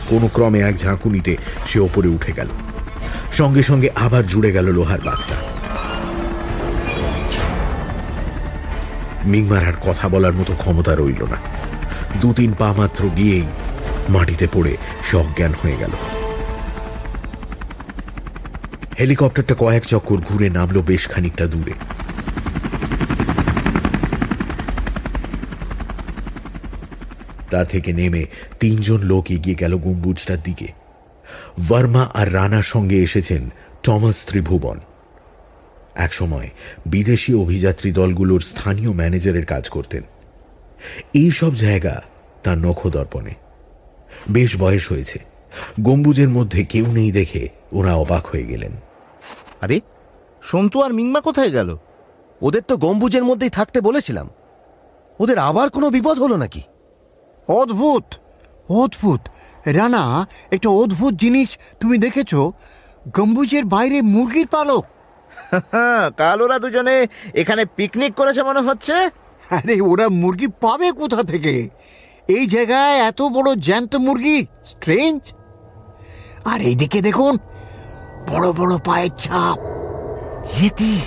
[0.10, 1.38] কোনো ক্রমে এক ঝাঁকুনিতে
[1.68, 2.48] সে ওপরে উঠে গেল।
[3.34, 5.38] সঙ্গে সঙ্গে আবার জুড়ে গেল লোহার বাতটা।
[9.26, 11.38] মিংমার আর কথা বলার মতো ক্ষমতা রইল না।
[12.22, 13.48] দু তিন পা মাত্র গিয়েই
[14.10, 15.94] মাটিতে পড়ে সে অজ্ঞান হয়ে গেল।
[19.00, 21.74] হেলিকপ্টারটা কয়েক চক্কর ঘুরে নামলো বেশ খানিকটা দূরে।
[27.52, 28.26] তার থেকে নেমে
[28.60, 30.68] তিনজন লোক এগিয়ে গেল গম্বুজটার দিকে।
[31.70, 33.50] ভার্মা আর রানার সঙ্গে এসেছেন
[33.84, 34.80] টমাস ত্রিভুবন।
[35.96, 36.50] একসময়
[36.86, 40.04] বিদেশি অভিযাত্রী দলগুলোর স্থানীয় ম্যানেজারের কাজ করতেন।
[41.14, 42.02] এই সব জায়গা
[42.44, 43.30] তার নখদর্পণে।
[44.32, 45.20] বেশ বয়স হয়েছে।
[45.82, 48.72] গম্বুজের মধ্যে কেউ নেই দেখে ওরা অবাক হয়ে গেলেন।
[49.62, 49.82] আরে,
[50.42, 51.78] সন্তু আর মিংমা কোথায় গেল?
[52.42, 54.30] ওদের তো গম্বুজের মধ্যেই থাকতে বলেছিলাম।
[55.20, 56.62] ওদের আবার কোনো বিপদ হলো নাকি?
[57.48, 58.04] অদ্ভুত
[58.70, 59.22] অদ্ভুত।
[59.66, 62.36] রানা একটা অদ্ভুত জিনিস তুমি দেখেছ?
[63.14, 64.86] গম্বুজের বাইরে মুরগির পালক।
[66.18, 68.94] কাল ওরা দুজনে এখানে পিকনিক করেছে মনে হচ্ছে।
[69.50, 71.70] আরে ওরা মুরগি পাবে কোথা থেকে?
[72.28, 75.34] এই জায়গায় এত বড় জ্যান্ত মুরগি স্ট্রেঞ্জ
[76.46, 77.38] আর এইদিকে দেখুন
[78.30, 79.60] বড় বড় পায়ের ছাপ।
[80.62, 81.00] ইয়েতি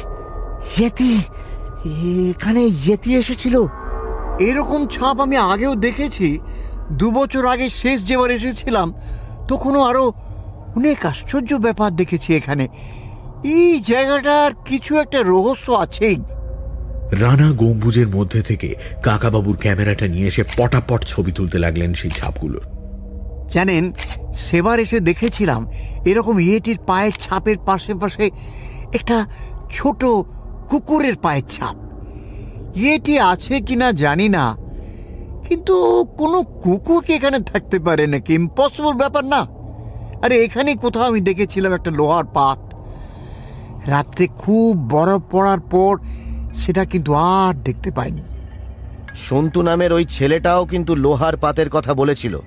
[0.78, 1.20] ইয়েতি
[2.30, 3.66] এখানে ইয়েতি এসেছিল।
[4.40, 6.38] এরকম ছাপ আমি আগেও দেখেছি।
[6.92, 8.92] দু বছর আগে শেষ যেবার এসেছিলাম
[9.48, 10.12] তখনও আরও
[10.76, 12.68] অনেক আশ্চর্য ব্যাপার দেখেছি এখানে।
[13.44, 16.16] এই জায়গাটার কিছু একটা রহস্য আছেই।
[17.12, 22.64] রানা গম্বুজের মধ্যে থেকে কাকাবাবুর ক্যামেরাটা নিয়ে এসে পটাপট ছবি তুলতে লাগলেন সেই ছাপগুলোর
[23.48, 23.92] জানেন
[24.34, 25.66] সেবার এসে দেখেছিলাম
[26.04, 28.30] এরকম ইয়েটির পায়ের ছাপের পাশে পাশে
[28.92, 29.26] একটা
[29.72, 30.04] ছোট
[30.68, 31.83] কুকুরের পায়ের ছাপ।
[32.76, 34.56] ইয়েটি আছে কিনা জানি না।
[35.48, 38.34] কিন্তু কোনো কুকুর কি এখানে থাকতে পারে নাকি?
[38.34, 39.46] ইম্পসিবল ব্যাপার না।
[40.22, 42.74] আরে এখানে কোথাও আমি দেখেছিলাম একটা লোহার পাত।
[43.86, 45.98] রাত্রে খুব বরফ পড়ার পর
[46.54, 48.22] সেটা কিন্তু আর দেখতে পাইনি।
[49.14, 52.38] সন্তু নামের ওই ছেলেটাও কিন্তু লোহার পাতের কথা বলেছিল।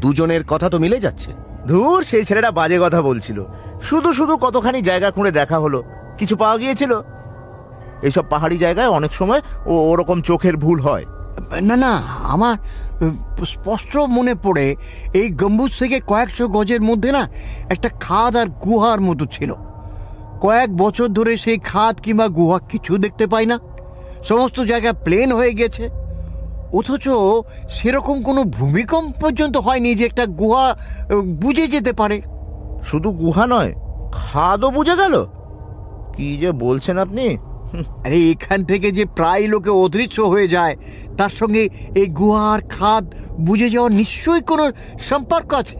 [0.00, 1.30] দুজনের কথা তো মিলে যাচ্ছে।
[1.66, 3.44] ধুর সেই ছেলেটা বাজে কথা বলছিল।
[3.82, 5.82] শুধু শুধু কতখানি জায়গা খুঁড়ে দেখা হলো।
[6.18, 7.00] কিছু পাওয়া গিয়েছিল?
[8.02, 11.04] এইসব পাহাড়ি জায়গায় অনেক সময় ও ওরকম চোখের ভুল হয়।
[11.60, 12.56] না না আমার
[13.46, 14.76] স্পষ্ট মনে পড়ে
[15.14, 17.28] এই গম্বুজ থেকে কয়েকশো গজের মধ্যে না
[17.68, 19.54] একটা খাদ আর গুহার মতো ছিল।
[20.40, 23.58] কয়েক বছর ধরে সেই খাদ কিংবা গুহা কিছু দেখতে পাই না।
[24.24, 25.90] সমস্ত জায়গা প্লেন হয়ে গেছে।
[26.72, 27.08] অথচ
[27.70, 30.76] সেরকম কোনো ভূমিকম্প পর্যন্ত হয়নি যে একটা গুহা
[31.24, 32.22] বুঝে যেতে পারে।
[32.84, 33.72] শুধু গুহা নয়
[34.12, 35.26] খাদও বুঝে গেল?
[36.16, 37.36] কি যে বলছেন আপনি?
[38.04, 40.76] আরে এখান থেকে যে প্রায় লোকে অদৃশ্য হয়ে যায়,
[41.16, 45.76] তার সঙ্গে এই গুহার খাদ বুঝে যাওয়ার নিশ্চয়ই কোনো সম্পর্ক আছে।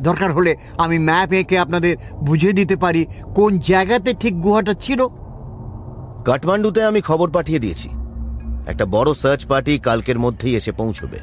[0.00, 5.08] দরকার হলে আমি ম্যাপ এঁকে আপনাদের বুঝিয়ে দিতে পারি কোন জায়গাতে ঠিক গুহাটা ছিল।
[6.24, 7.88] কাঠমান্ডুতে আমি খবর পাঠিয়ে দিয়েছি।
[8.66, 11.18] একটা বড় সার্চ পার্টি কালকের মধ্যেই এসে পৌঁছবে।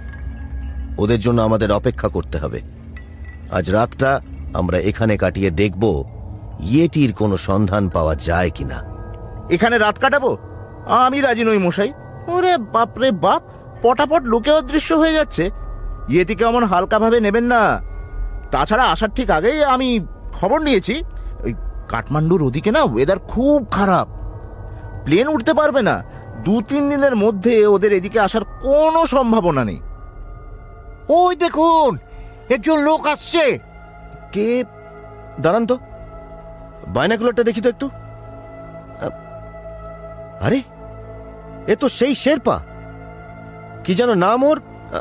[0.97, 2.61] ওদের জন্য আমাদের অপেক্ষা করতে হবে।
[3.51, 4.21] আজ রাতটা
[4.53, 6.03] আমরা এখানে কাটিয়ে দেখব
[6.59, 8.90] ইয়েটির কোনো সন্ধান পাওয়া যায় কিনা।
[9.51, 10.37] এখানে রাত কাটাবো?
[10.87, 11.93] আমি রাজি নই, মশাই।
[12.27, 13.41] ওরে বাপরে বাপ,
[13.81, 15.49] পটাপট লোকে অদৃশ্য হয়ে যাচ্ছে।
[16.09, 17.81] ইয়েটিকে অমন হালকাভাবে নেবেন না।
[18.51, 19.99] তাছাড়া আসার ঠিক আগেই আমি
[20.33, 21.03] খবর নিয়েছি।
[21.43, 21.53] ওই
[21.89, 24.07] কাঠমান্ডুর ওদিকে না ওয়েদার খুব খারাপ।
[25.05, 26.03] প্লেন উঠতে পারবে না।
[26.43, 29.79] দু তিন দিনের মধ্যে ওদের এদিকে আসার কোনো সম্ভাবনা নেই।
[31.09, 31.97] ওই দেখুন,
[32.49, 33.59] একজন লোক আসছে।
[34.31, 34.63] কে?
[35.39, 35.77] দাঁড়ান তো।
[36.87, 37.89] বাইনাকুলারটা দেখি তো একটু।
[40.40, 40.58] আরে
[41.66, 42.56] এ তো সেই শেরপা
[43.84, 44.98] কি যেন নাম ওর আ,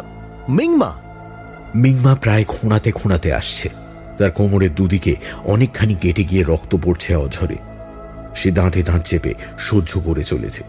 [0.50, 0.92] মিংমা
[1.76, 3.68] মিংমা প্রায় খোঁড়াতে খোঁড়াতে আসছে
[4.18, 5.14] তার কোমরের দুদিকে
[5.46, 7.58] অনেকখানি কেটে গিয়ে রক্ত পড়ছে অঝরে
[8.34, 10.62] সে দাঁতে দাঁত চেপে সহ্য করে চলেছে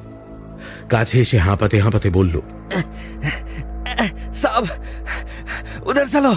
[0.88, 2.34] কাছে এসে হাঁপাতে হাঁপাতে বলল
[4.34, 4.64] साहब
[5.86, 6.32] उधर चलो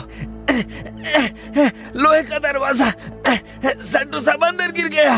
[1.95, 2.87] लोहे का दरवाजा
[3.85, 5.15] संटू साहब अंदर गिर गया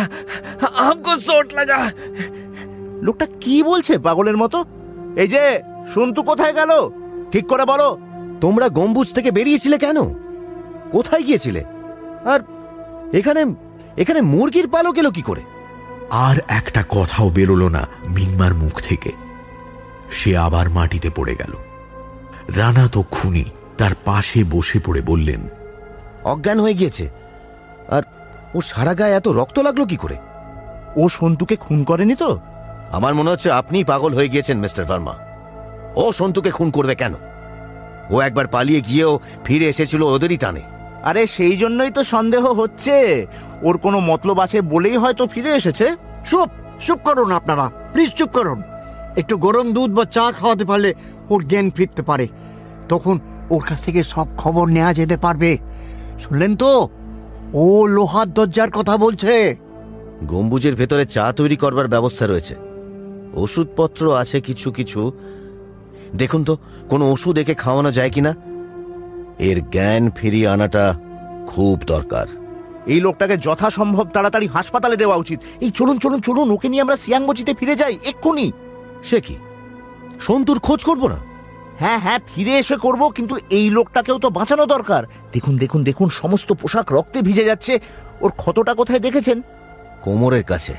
[0.80, 1.80] हमको चोट लगा
[3.03, 4.65] লোকটা কি বলছে পাগলের মতো?
[5.17, 5.63] এই যে
[5.95, 6.91] সন্তু কোথায় গেল?
[7.33, 7.99] ঠিক করে বলো।
[8.41, 10.15] তোমরা গম্বুজ থেকে বেরিয়েছিলে কেন?
[10.91, 11.65] কোথায় গিয়েছিলে?
[12.25, 12.41] আর
[13.13, 13.55] এখানে
[13.97, 15.43] এখানে মুরগির পালক এলো কি করে?
[16.11, 19.13] আর একটা কথাও বেরোলো না মিংমার মুখ থেকে।
[20.11, 21.53] সে আবার মাটিতে পড়ে গেল।
[22.57, 23.45] রানা তো খুনি
[23.79, 25.41] তার পাশে বসে পড়ে বললেন
[26.25, 27.11] অজ্ঞান হয়ে গিয়েছে।
[27.89, 28.03] আর
[28.55, 30.17] ও সারা গায়ে এত রক্ত লাগল কি করে?
[30.97, 32.39] ও সন্তুকে খুন করেনি তো?
[32.93, 35.15] আমার মনে হচ্ছে আপনি পাগল হয়ে গিয়েছেন মিস্টার ভার্মা।
[35.97, 37.15] ও সন্তুকে খুন করবে কেন?
[38.11, 40.63] ও একবার পালিয়ে গিয়েও ফিরে এসেছিল ওদেরই টানে।
[41.03, 43.27] আরে সেই জন্যই তো সন্দেহ হচ্ছে।
[43.63, 46.51] ওর কোনো মতলব আছে বলেই হয়তো ফিরে এসেছে। চুপ
[46.87, 48.63] চুপ করুন আপনারা প্লিজ চুপ করুন।
[49.17, 50.95] একটু গরম দুধ বা চা খাওয়াতে পারলে
[51.31, 52.29] ওর জ্ঞান ফিরতে পারে।
[52.89, 53.19] তখন
[53.51, 55.59] ওর কাছ থেকে সব খবর নেওয়া যেতে পারবে।
[56.21, 56.89] শুনলেন তো?
[57.55, 59.57] ও লোহার দরজার কথা বলছে।
[60.25, 62.66] গম্বুজের ভেতরে চা তৈরি করবার ব্যবস্থা রয়েছে।
[63.37, 65.13] ওষুধপত্র আছে কিছু কিছু।
[66.15, 66.57] দেখুন তো
[66.89, 68.35] কোনো ওষুধ একে খাওয়ানো যায় কিনা?
[69.39, 70.95] এর জ্ঞান ফিরিয়ে আনাটা
[71.47, 72.27] খুব দরকার।
[72.87, 77.55] এই লোকটাকে যথাসম্ভব তাড়াতাড়ি হাসপাতালে দেওয়া উচিত। এই চলুন চলুন চলুন ওকে নিয়ে আমরা সিয়াংবচিতে
[77.55, 78.53] ফিরে যাই এক্ষুনি।
[79.03, 79.37] সে কি?
[80.21, 81.19] সন্তুর খোঁজ করব না?
[81.81, 86.53] হ্যাঁ হ্যাঁ ফিরে এসে করব কিন্তু এই লোকটাকেও তো বাঁচানো দরকার। দেখুন দেখুন দেখুন সমস্ত
[86.53, 87.79] পোশাক রক্তে ভিজে যাচ্ছে।
[88.21, 89.43] ওর ক্ষতটা কোথায় দেখেছেন?
[90.03, 90.75] কোমরের কাছে।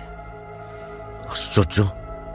[1.30, 1.84] আশ্চর্য।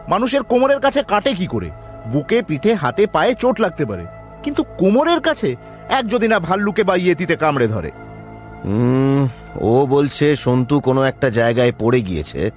[0.08, 1.70] মানুষের কোমরের কাছে কাটে কি করে?
[2.06, 4.06] বুকে পিঠে হাতে পায়ে চোট লাগতে পারে।
[4.42, 5.56] কিন্তু কোমরের কাছে
[5.88, 7.90] এক যদি না ভাল্লুকে বা ইয়েতিতে কামড়ে ধরে।
[9.60, 12.50] ও বলছে সন্তু কোনো একটা জায়গায় পড়ে গিয়েছে।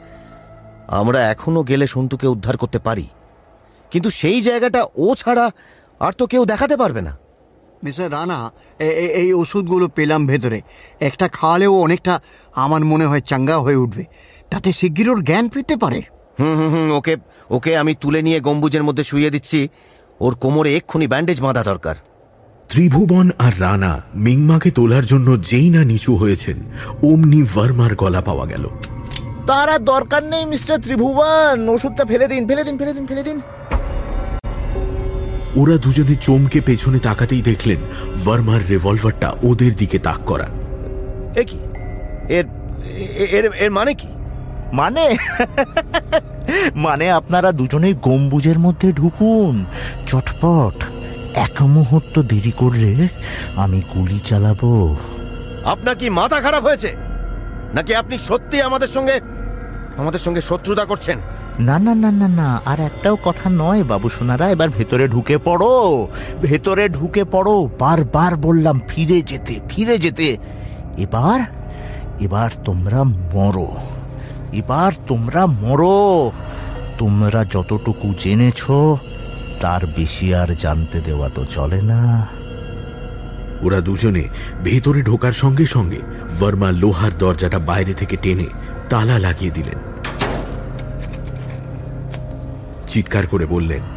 [0.87, 3.07] আমরা এখনও গেলে সন্তুকে উদ্ধার করতে পারি।
[3.91, 5.51] কিন্তু সেই জায়গাটা ও ছাড়া
[5.99, 7.17] আর তো কেউ দেখাতে পারবে না।
[7.83, 10.61] মিস্টার রানা এই ওষুধগুলো পেলাম ভেতরে।
[10.99, 12.19] একটা খাওয়ালেও অনেকটা
[12.55, 14.05] আমার মনে হয় চাঙ্গা হয়ে উঠবে।
[14.49, 16.01] তাতে শিগগির ওর জ্ঞান ফিরতে পারে।
[16.39, 17.17] হুম হুম হুম ওকে
[17.49, 19.67] ওকে আমি তুলে নিয়ে গম্বুজের মধ্যে শুয়ে দিচ্ছি।
[20.19, 21.95] ওর কোমরে এক্ষুনি ব্যান্ডেজ বাঁধা দরকার।
[22.69, 26.57] ত্রিভুবন আর রানা মিংমাকে তোলার জন্য যেই না নিচু হয়েছেন
[27.03, 28.65] অমনি ভার্মার গলা পাওয়া গেল।
[29.47, 33.41] তার আর দরকার নেই মিস্টার ত্রিভুবন। ওষুধটা ফেলে দিন ফেলে দিন ফেলে দিন ফেলে দিন।
[35.55, 37.77] ওরা দুজনে চমকে পেছনে তাকাতেই দেখলেন
[38.25, 40.47] ভার্মার রিভলভারটা ওদের দিকে তাক করা।
[41.41, 41.57] এ কি?
[42.29, 42.45] এর
[43.65, 44.07] এর মানে কি?
[44.73, 45.15] মানে?
[46.75, 49.65] মানে আপনারা দুজনেই গম্বুজের মধ্যে ঢুকুন।
[50.07, 50.83] চটপট।
[51.35, 53.07] এক মুহূর্ত দেরি করলে
[53.55, 54.95] আমি গুলি চালাবো।
[55.65, 56.95] আপনার কি মাথা খারাপ হয়েছে?
[57.73, 59.19] নাকি আপনি সত্যি আমাদের সঙ্গে
[59.97, 61.19] আমাদের সঙ্গে শত্রুতা করছেন?
[61.59, 66.07] না না না না না আর একটাও কথা নয় বাবু সোনারা এবার ভেতরে ঢুকে পড়ো।
[66.41, 70.37] ভেতরে ঢুকে পড়ো বারবার বললাম ফিরে যেতে ফিরে যেতে।
[70.97, 71.39] এবার
[72.19, 73.67] এবার তোমরা মরো।
[74.55, 76.31] এবার তোমরা মরো।
[76.97, 78.61] তোমরা যতটুকু জেনেছ,
[79.59, 82.27] তার বেশি আর জানতে দেওয়া তো চলে না।
[83.61, 84.23] ওরা দুজনে
[84.63, 85.99] ভেতরে ঢোকার সঙ্গে সঙ্গে
[86.39, 88.47] বর্মা লোহার দরজাটা বাইরে থেকে টেনে
[88.89, 89.79] তালা লাগিয়ে দিলেন।
[92.87, 93.94] চিৎকার করে বললেন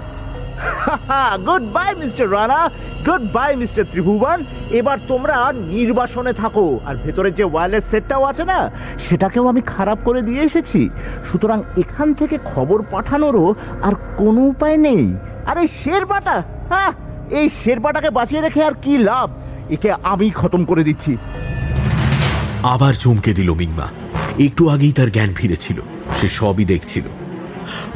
[1.76, 2.60] goodbye mister Rana
[3.36, 4.38] goodbye mister Tribhuvan
[4.70, 5.36] এবার তোমরা
[5.74, 8.58] নির্বাসনে থাকো। আর ভেতরে যে ওয়্যারলেস সেটটাও আছে না,
[9.06, 10.80] সেটাকেও আমি খারাপ করে দিয়ে এসেছি।
[11.28, 13.46] সুতরাং এখান থেকে খবর পাঠানোরও
[13.86, 15.02] আর কোনো উপায় নেই।
[15.50, 16.36] আরে শেরবাটা
[16.70, 16.92] হ্যাঁ
[17.38, 19.28] এই শেরবাটাকে বাঁচিয়ে রেখে আর কি লাভ?
[19.70, 21.12] একে আমি খতম করে দিচ্ছি।
[22.74, 23.86] আবার চমকে দিল মিংমা।
[24.46, 25.78] একটু আগেই তার জ্ঞান ফিরেছিল।
[26.18, 27.06] সে সবই দেখছিল।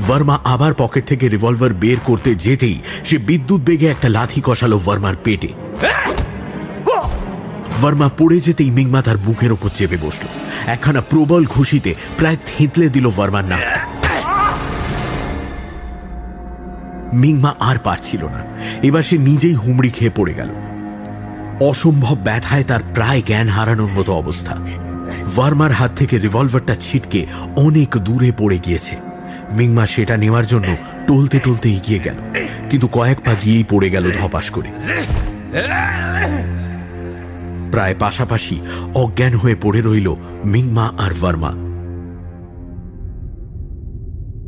[0.09, 5.15] ভার্মা আবার পকেট থেকে রিভলভার বের করতে যেতেই সে বিদ্যুৎ বেগে একটা লাথি কষালো ভার্মার
[5.25, 5.49] পেটে।
[7.83, 10.27] ভার্মা পড়ে যেতেই মিংমা তার বুকের ওপর চেপে বসল।
[10.67, 13.61] একখানা প্রবল ঘুষিতে প্রায় থেঁতলে দিল ভার্মার নাক।
[17.15, 18.45] মিংমা আর পারছিল না।
[18.83, 20.49] এবার সে নিজেই হুমড়ি খেয়ে পড়ে গেল।
[21.61, 24.57] অসম্ভব ব্যথায় তার প্রায় জ্ঞান হারানোর মতো অবস্থা।
[25.37, 28.97] ভার্মার হাত থেকে রিভলভারটা ছিটকে অনেক দূরে পড়ে গিয়েছে।
[29.55, 30.77] মিংমা সেটা নেওয়ার জন্য
[31.07, 32.15] টলতে টলতে এগিয়ে গেল।
[32.71, 34.69] কিন্তু কয়েক পা গিয়েই পড়ে গেল ধপাস করে।
[37.71, 38.61] প্রায় পাশাপাশি
[38.95, 41.53] অজ্ঞান হয়ে পড়ে রইল মিংমা আর ভার্মা।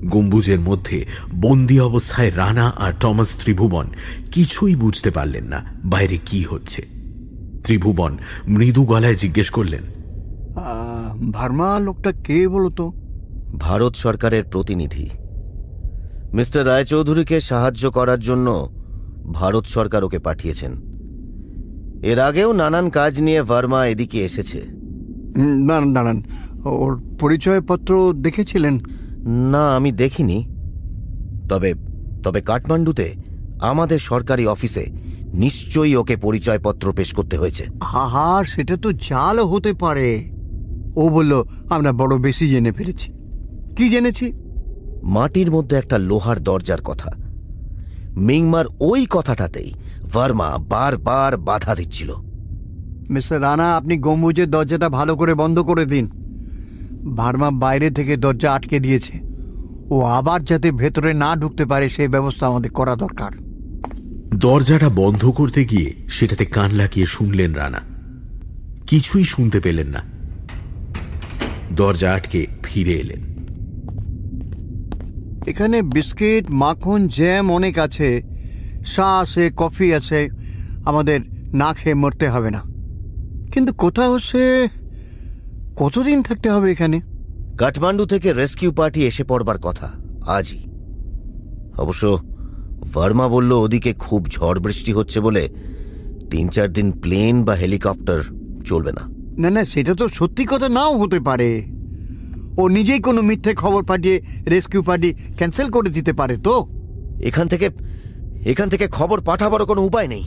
[0.08, 3.86] গম্বুজের মধ্যে বন্দি অবস্থায় রানা আর টমাস ত্রিভুবন
[4.30, 6.82] কিছুই বুঝতে পারলেন না বাইরে কি হচ্ছে।
[7.64, 9.82] ত্রিভুবন মৃদু গলায় জিজ্ঞেস করলেন
[11.32, 12.92] ভার্মা, লোকটা কে বলতো
[13.58, 15.10] ভারত সরকারের প্রতিনিধি।
[16.32, 18.74] মিস্টার রায়চৌধুরীকে সাহায্য করার জন্য
[19.32, 20.72] ভারত সরকার ওকে পাঠিয়েছেন।
[22.02, 24.62] এর আগেও নানান কাজ নিয়ে ভার্মা এদিকে এসেছে।
[25.66, 26.22] দাঁড়ান দাঁড়ান
[26.64, 28.78] ওর পরিচয়পত্র দেখেছিলেন?
[29.26, 30.44] না আমি দেখিনি।
[31.48, 31.74] তবে
[32.24, 33.14] তবে কাঠমান্ডুতে
[33.60, 34.86] আমাদের সরকারি অফিসে
[35.34, 40.30] নিশ্চয়ই ওকে পরিচয়পত্র পেশ করতে হয়েছে। হা সেটা তো জাল হতে পারে।
[40.96, 43.13] ও বলল আমরা বড় বেশি জেনে ফেলেছি।
[43.76, 44.32] কি জেনেছি?
[45.02, 47.12] মাটির মধ্যে একটা লোহার দরজার কথা।
[48.16, 49.72] মিংমার ওই কথাটাতেই
[50.12, 52.14] ভার্মা বারবার বাধা দিচ্ছিল।
[53.10, 56.10] মিস্টার রানা আপনি গম্বুজের দরজাটা ভালো করে বন্ধ করে দিন।
[57.16, 59.12] ভার্মা বাইরে থেকে দরজা আটকে দিয়েছে।
[59.90, 63.30] ও আবার যাতে ভেতরে না ঢুকতে পারে সেই ব্যবস্থা আমাদের করা দরকার।
[64.34, 67.80] দরজাটা বন্ধ করতে গিয়ে সেটাতে কান লাগিয়ে শুনলেন রানা।
[68.86, 70.02] কিছুই শুনতে পেলেন না।
[71.76, 73.33] দরজা আটকে ফিরে এলেন।
[75.46, 78.22] এখানে বিস্কিট মাখন জ্যাম অনেক আছে।
[78.96, 80.28] চা আছে কফি আছে।
[80.84, 81.20] আমাদের
[81.54, 82.60] না খেয়ে মরতে হবে না।
[83.52, 84.68] কিন্তু কোথা হচ্ছে
[85.76, 87.00] কতদিন থাকতে হবে এখানে?
[87.58, 89.92] কাঠমান্ডু থেকে রেস্কিউ পার্টি এসে পড়বার কথা
[90.26, 90.62] আজই।
[91.78, 92.18] অবশ্য
[92.94, 95.48] ভার্মা বলল ওদিকে খুব ঝড় বৃষ্টি হচ্ছে বলে
[96.30, 98.20] তিন চার দিন প্লেন বা হেলিকপ্টার
[98.64, 99.00] চলবে না।
[99.38, 101.62] না না সেটা তো সত্যি কথা নাও হতে পারে।
[102.56, 106.54] ও নিজেই কোনো মিথ্যে খবর পাঠিয়ে রেস্কিউ পার্টি ক্যান্সেল করে দিতে পারে তো।
[107.20, 107.70] এখান থেকে
[108.44, 110.24] এখান থেকে খবর পাঠাবারও কোনো উপায় নেই।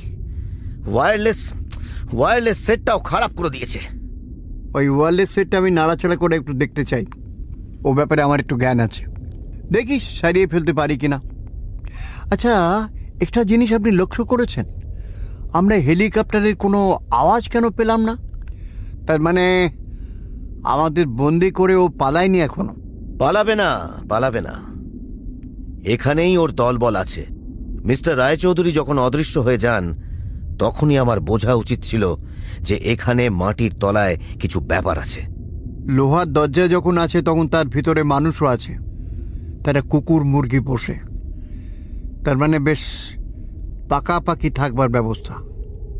[0.88, 1.54] ওয়্যারলেস
[2.14, 3.80] ওয়্যারলেস সেটটাও খারাপ করে দিয়েছে।
[4.74, 7.06] ওই ওয়ারলেস সেটটা আমি নাড়াচাড়া করে একটু দেখতে চাই।
[7.84, 9.04] ও ব্যাপারে আমার একটু জ্ঞান আছে।
[9.72, 11.22] দেখিস সারিয়ে ফেলতে পারি কিনা
[12.32, 12.54] আচ্ছা
[13.20, 14.66] একটা জিনিস আপনি লক্ষ্য করেছেন?
[15.54, 16.80] আমরা হেলিকপ্টারের কোনো
[17.12, 18.18] আওয়াজ কেন পেলাম না?
[19.08, 19.70] তার মানে
[20.68, 22.76] আমাদের বন্দি করে ও পালায়নি এখনও।
[23.20, 24.54] পালাবে না পালাবে না।
[25.90, 27.26] এখানেই ওর দলবল আছে।
[27.86, 29.94] মিস্টার রায়চৌধুরী যখন অদৃশ্য হয়ে যান
[30.60, 32.16] তখনই আমার বোঝা উচিত ছিল
[32.62, 35.22] যে এখানে মাটির তলায় কিছু ব্যাপার আছে।
[35.88, 38.78] লোহার দরজা যখন আছে তখন তার ভিতরে মানুষও আছে।
[39.64, 40.96] তারা কুকুর মুরগি পোষে।
[42.26, 42.80] তার মানে বেশ
[43.90, 45.34] পাকাপাকি থাকবার ব্যবস্থা।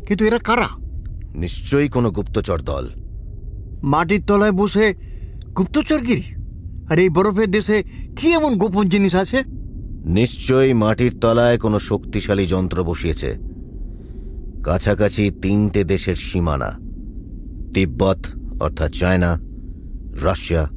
[0.06, 0.68] কিন্তু এরা কারা?
[1.34, 2.88] নিশ্চয়ই কোনো গুপ্তচর দল।
[3.82, 4.94] মাটির তলায় বসে
[5.56, 6.22] গুপ্তচরগিরি?
[6.90, 7.82] আর এই বরফের দেশে
[8.16, 9.42] কি এমন গোপন জিনিস আছে?
[10.04, 13.38] নিশ্চয়ই মাটির তলায় কোনো শক্তিশালী যন্ত্র বসিয়েছে।
[14.62, 16.70] কাছাকাছি তিনটে দেশের সীমানা।
[17.74, 18.26] তিব্বত
[18.60, 19.38] অর্থাৎ চায়না
[20.22, 20.68] রাশিয়া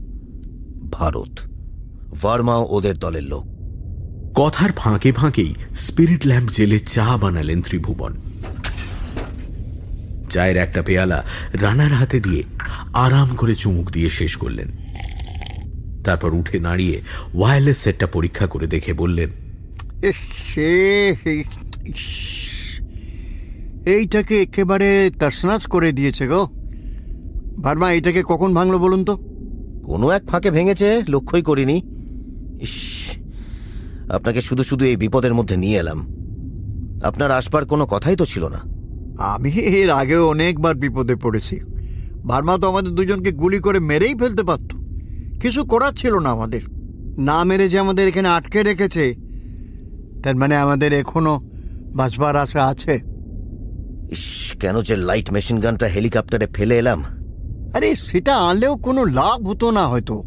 [0.91, 1.39] ভারত।
[2.21, 3.45] ভার্মাও ওদের দলের লোক।
[4.35, 8.13] কথার ফাঁকে ফাঁকেই স্পিরিট ল্যাম্প জেলে চা বানালেন ত্রিভুবন।
[10.31, 11.23] চায়ের একটা পেয়ালা
[11.53, 12.43] রানার হাতে দিয়ে
[12.93, 14.69] আরাম করে চুমুক দিয়ে শেষ করলেন।
[16.03, 16.97] তারপর উঠে দাঁড়িয়ে
[17.33, 19.29] ওয়্যারলেস সেটটা পরীক্ষা করে দেখে বললেন
[20.47, 20.71] সে
[23.85, 26.41] এইটাকে একেবারে তসনাস করে দিয়েছে গো।
[27.61, 29.13] ভার্মা এটাকে কখন ভাঙলো বলুন তো?
[29.85, 31.77] কোনো এক ফাঁকে ভেঙেছে লক্ষ্যই করিনি।
[32.61, 32.75] ইস
[34.11, 35.99] আপনাকে শুধু শুধু এই বিপদের মধ্যে নিয়ে এলাম।
[37.03, 38.61] আপনার আসবার কোনো কথাই তো ছিল না।
[39.21, 41.59] আমি এর আগেও অনেকবার বিপদে পড়েছি।
[42.27, 44.75] ভার্মা তো আমাদের দুজনকে গুলি করে মেরেই ফেলতে পারত।
[45.39, 46.61] কিছু করার ছিল না আমাদের।
[47.17, 49.15] না মেরে যে আমাদের এখানে আটকে রেখেছে
[50.23, 51.41] তার মানে আমাদের এখনও
[51.95, 52.99] বাঁচবার আশা আছে।
[54.11, 57.03] ইস কেন যে লাইট মেশিন গানটা হেলিকপ্টারে ফেলে এলাম?
[57.73, 60.23] আরে সেটা আনলেও কোনো লাভ হতো না হয়তো।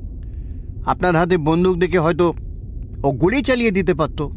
[0.86, 2.34] আপনার হাতে বন্দুক দেখে হয়তো
[3.04, 4.28] ও গুলি চালিয়ে দিতে পারত।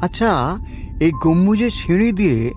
[0.00, 0.58] আচ্ছা
[1.00, 2.52] এই গম্বুজের সিঁড়ি দিয়ে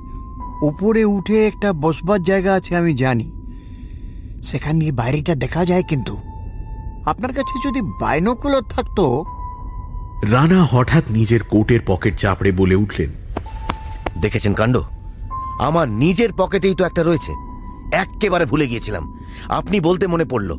[0.61, 3.31] উপরে উঠে একটা বসবার জায়গা আছে আমি জানি।
[4.43, 6.17] সেখান দিয়ে বাইরেটা দেখা যায় কিন্তু।
[7.05, 9.25] আপনার কাছে যদি বাইনোকুলার থাকতো।
[10.23, 13.09] রানা হঠাৎ নিজের কোটের পকেট চাপড়ে বলে উঠলেন
[14.21, 14.81] দেখেছেন কাণ্ড?
[15.59, 17.31] আমার নিজের পকেটেই তো একটা রয়েছে।
[17.91, 20.51] একেবারে ভুলে গিয়েছিলাম। আপনি বলতে মনে পড়ল।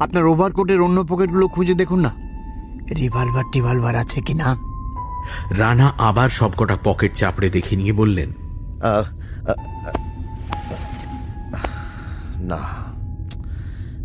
[0.00, 2.26] আপনার ওভারকোটের অন্য পকেটগুলো খুঁজে দেখুন না।
[2.96, 4.56] রিভলভার টিভলভার আছে কি না
[5.50, 8.32] রানা আবার সবকটা পকেট চাপড়ে দেখে নিয়ে বললেন
[12.36, 12.58] না।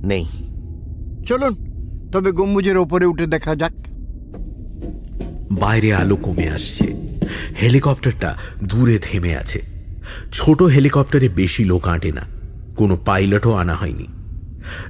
[0.03, 0.25] নেই।
[1.25, 1.71] চলুন
[2.11, 3.71] তবে গম্বুজের ওপরে উঠে দেখা যাক।
[5.51, 6.93] বাইরে আলো কমে আসছে।
[7.61, 9.61] হেলিকপ্টারটা দূরে থেমে আছে।
[10.31, 12.21] ছোট হেলিকপ্টারে বেশি লোক আঁটে না।
[12.75, 14.07] কোনো পাইলটও আনা হয়নি।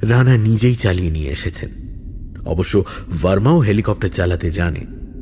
[0.01, 1.69] রানা নিজেই চালিয়ে নিয়ে এসেছেন।
[2.45, 2.83] অবশ্য
[3.21, 4.79] ভার্মাও হেলিকপ্টার চালাতে জানে।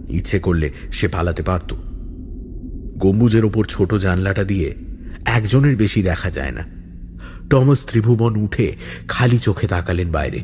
[0.10, 1.74] ইচ্ছে করলে সে পালাতে পারত।
[2.98, 4.89] গম্বুজের ওপর ছোট জানলাটা দিয়ে
[5.26, 6.66] একজনের বেশি দেখা যায় না।
[7.50, 8.76] টমাস ত্রিভুবন উঠে
[9.08, 10.44] খালি চোখে তাকালেন বাইরে।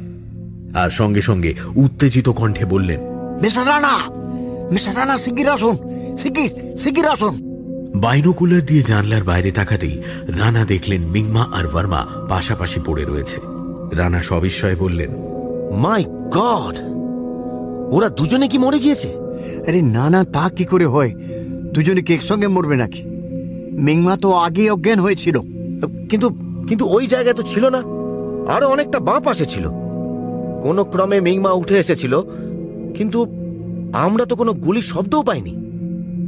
[0.74, 3.00] আর সঙ্গে সঙ্গে উত্তেজিত কণ্ঠে বললেন
[3.42, 3.98] মিস্টার রানা!
[4.72, 5.78] মিস্টার রানা শিগগির আসুন।
[6.18, 7.40] শিগগির শিগগির আসুন।
[7.96, 13.40] বাইনোকুলার দিয়ে জানলার বাইরে তাকাতেই রানা দেখলেন মিংমা আর ভার্মা পাশাপাশি পড়ে রয়েছে।
[13.94, 15.16] রানা সবিস্ময়ে বললেন
[15.76, 16.80] মাই গড!
[17.92, 19.08] ওরা দুজনে কি মরে গিয়েছে?
[19.68, 21.12] আরে না না তা কি করে হয়?
[21.74, 23.15] দুজনে কি একসঙ্গে মরবে নাকি?
[23.80, 25.40] মিংমা তো আগেই অজ্ঞান হয়েছিল।
[26.10, 26.30] কিন্তু
[26.68, 27.84] কিন্তু ওই জায়গায় তো ছিল না।
[28.52, 29.68] আরও অনেকটা বাঁ পাশে ছিল।
[30.62, 32.22] কোন ক্রমে মিংমা উঠে এসেছিল
[32.96, 33.26] কিন্তু
[33.94, 35.50] আমরা তো কোনো গুলির শব্দও পাইনি।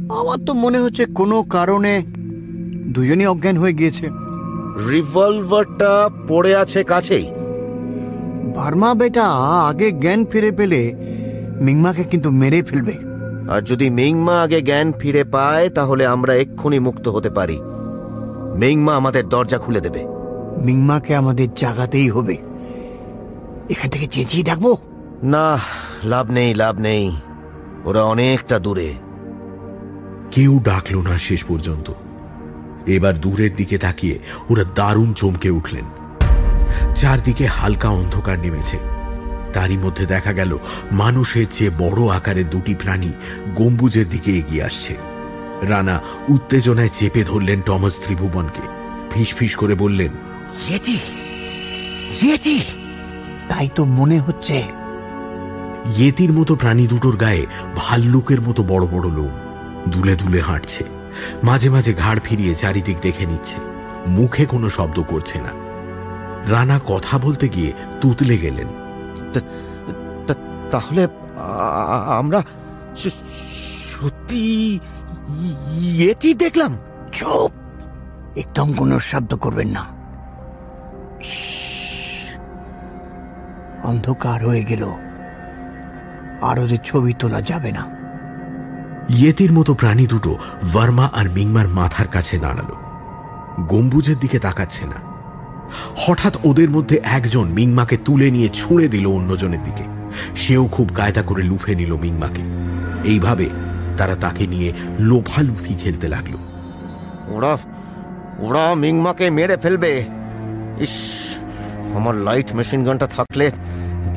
[0.08, 2.02] আমার তো মনে হচ্ছে কোনো কারণে
[2.86, 4.08] দুজনই অজ্ঞান হয়ে গিয়েছে।
[4.90, 7.26] রিভলভারটা পড়ে আছে কাছেই।
[8.56, 9.26] ভার্মা বেটা
[9.68, 10.94] আগে জ্ঞান ফিরে পেলে
[11.60, 13.07] মিংমাকে কিন্তু মেরে ফেলবে।
[13.48, 17.58] আর যদি মিংমা আগে জ্ঞান ফিরে পায় তাহলে আমরা এক্ষুনি মুক্ত হতে পারি।
[18.56, 20.04] মিংমা আমাদের দরজা খুলে দেবে।
[20.64, 22.36] মিংমাকে আমাদের জাগাতেই হবে।
[23.70, 24.76] এখান থেকে চেঁচিয়ে ডাকবো?
[25.22, 25.58] না
[26.04, 27.16] লাভ নেই লাভ নেই।
[27.84, 28.94] ওরা অনেকটা দূরে।
[30.30, 31.92] কেউ ডাকল না শেষ পর্যন্ত।
[32.86, 34.18] এবার দূরের দিকে তাকিয়ে
[34.50, 35.84] ওরা দারুণ চমকে উঠলেন।
[36.94, 38.97] চারদিকে হালকা অন্ধকার নেমেছে।
[39.52, 40.58] তারই মধ্যে দেখা গেল
[40.92, 43.12] মানুষের চেয়ে বড় আকারের দুটি প্রাণী
[43.54, 44.96] গম্বুজের দিকে এগিয়ে আসছে।
[45.62, 48.62] রানা উত্তেজনায় চেপে ধরলেন টমাস ত্রিভুবনকে।
[49.10, 50.12] ফিস ফিস করে বললেন
[53.48, 54.62] তাই তো মনে হচ্ছে।
[55.96, 57.46] ইয়েতির মতো প্রাণী দুটোর গায়ে
[57.76, 59.30] ভাল্লুকের মতো বড় বড় লোম।
[59.88, 60.84] দুলে দুলে হাঁটছে।
[61.42, 63.56] মাঝে মাঝে ঘাড় ফিরিয়ে চারিদিক দেখে নিচ্ছে।
[64.06, 65.50] মুখে কোনো শব্দ করছে না।
[66.50, 68.66] রানা কথা বলতে গিয়ে তুতলে গেলেন।
[70.70, 71.08] তাহলে
[72.18, 72.42] আমরা
[74.00, 74.80] সত্যি
[75.98, 76.78] এটি দেখলাম।
[77.12, 77.50] চুপ!
[78.38, 79.84] একদম কোনো শব্দ করবেন না।
[83.84, 84.84] অন্ধকার হয়ে গেল।
[86.42, 87.98] আর ওদের ছবি তোলা যাবে না।
[89.08, 90.36] ইয়েতির মতো প্রাণী দুটো
[90.72, 92.74] ভার্মা আর মিংমার মাথার কাছে দাঁড়াল।
[93.64, 95.07] গম্বুজের দিকে তাকাচ্ছে না।
[95.96, 99.82] হঠাৎ ওদের মধ্যে একজন মিংমাকে তুলে নিয়ে ছুঁড়ে দিল অন্যজনের দিকে।
[100.36, 102.42] সেও খুব কায়দা করে লুফে নিল মিংমাকে।
[103.08, 103.48] এইভাবে
[103.96, 106.34] তারা তাকে নিয়ে লোফালুফি খেলতে লাগল।
[107.28, 107.58] ওরা
[108.38, 110.04] ওরা মিংমাকে মেরে ফেলবে।
[110.80, 110.96] ইস,
[111.94, 113.50] আমার লাইট মেশিন গানটা থাকলে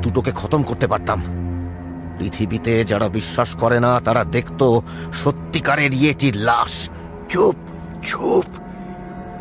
[0.01, 1.23] দুটোকে খতম করতে পারতাম।
[2.17, 4.81] পৃথিবীতে যারা বিশ্বাস করে না, তারা দেখতো
[5.23, 6.89] সত্যিকারের ইয়েটির লাশ।
[7.29, 7.55] চুপ
[8.03, 8.45] চুপ,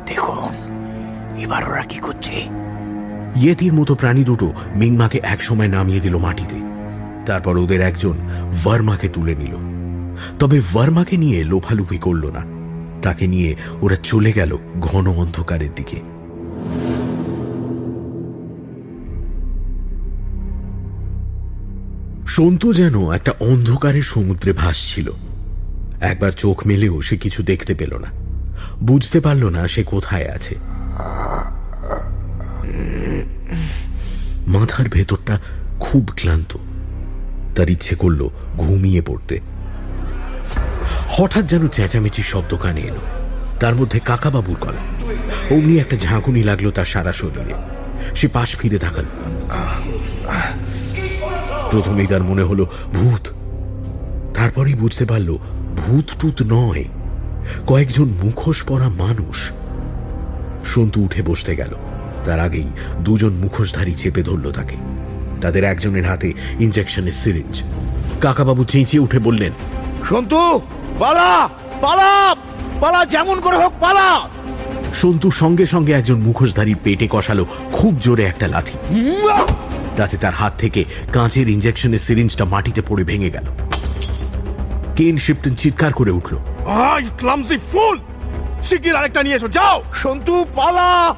[0.07, 0.70] দেখুন।
[1.39, 2.49] এবার ওরা কি করছে?
[3.37, 6.57] ইয়েতির মতো প্রাণী দুটো মিংমাকে একসময় নামিয়ে দিল মাটিতে।
[7.27, 8.17] তারপর ওদের একজন
[8.65, 9.57] ভার্মাকে তুলে নিল।
[10.39, 12.61] তবে ভার্মাকে নিয়ে লোফালুফি করল না।
[13.03, 15.97] তাকে নিয়ে ওরা চলে গেল ঘন অন্ধকারের দিকে।
[22.27, 25.11] সন্তু যেন একটা অন্ধকারের সমুদ্রে ভাসছিল।
[26.01, 28.09] একবার চোখ মেলেও সে কিছু দেখতে পেল না।
[28.83, 30.55] বুঝতে পারল না সে কোথায় আছে।
[34.47, 35.41] মাথার ভেতরটা
[35.81, 36.57] খুব ক্লান্ত।
[37.57, 39.41] তার ইচ্ছে করল ঘুমিয়ে পড়তে।
[41.09, 43.01] হঠাৎ যেন চেঁচামেচির শব্দ কানে এলো।
[43.61, 44.81] তার মধ্যে কাকাবাবুর গলা।
[45.51, 47.55] অমনি একটা ঝাঁকুনি লাগল তার সারা শরীরে।
[48.17, 49.09] সে পাশ ফিরে তাকালো।
[51.71, 53.29] প্রথমেই তার মনে হলো ভূত।
[54.35, 55.39] তারপরেই বুঝতে পারল
[55.77, 56.85] ভূত টুত নয়।
[57.67, 59.51] কয়েকজন মুখোশ পরা মানুষ।
[60.65, 61.75] সন্তু উঠে বসতে গেল।
[62.25, 62.67] তার আগেই
[63.01, 64.77] দুজন মুখোশধারী চেপে ধরল তাকে।
[65.41, 67.63] তাদের একজনের হাতে ইঞ্জেকশনের সিরিঞ্জ।
[68.21, 69.53] কাকাবাবু চেঁচিয়ে উঠে বললেন
[70.11, 70.61] সন্তু
[70.99, 71.49] পালা
[71.81, 72.37] পালা
[72.81, 74.29] পালা যেমন করে হোক পালা।
[74.95, 78.79] সন্তু সঙ্গে সঙ্গে একজন মুখোশধারীর পেটে কষালো খুব জোরে একটা লাথি।
[79.97, 83.45] তাতে তার হাত থেকে কাঁচের ইঞ্জেকশনের সিরিঞ্জটা মাটিতে পড়ে ভেঙে গেল।
[84.97, 86.37] কেন শিপটন চিৎকার করে উঠল
[87.73, 87.99] ফুল!
[88.65, 89.83] শিগগির আরেকটা নিয়ে এসো যাও!
[89.95, 91.15] সন্তু পালা!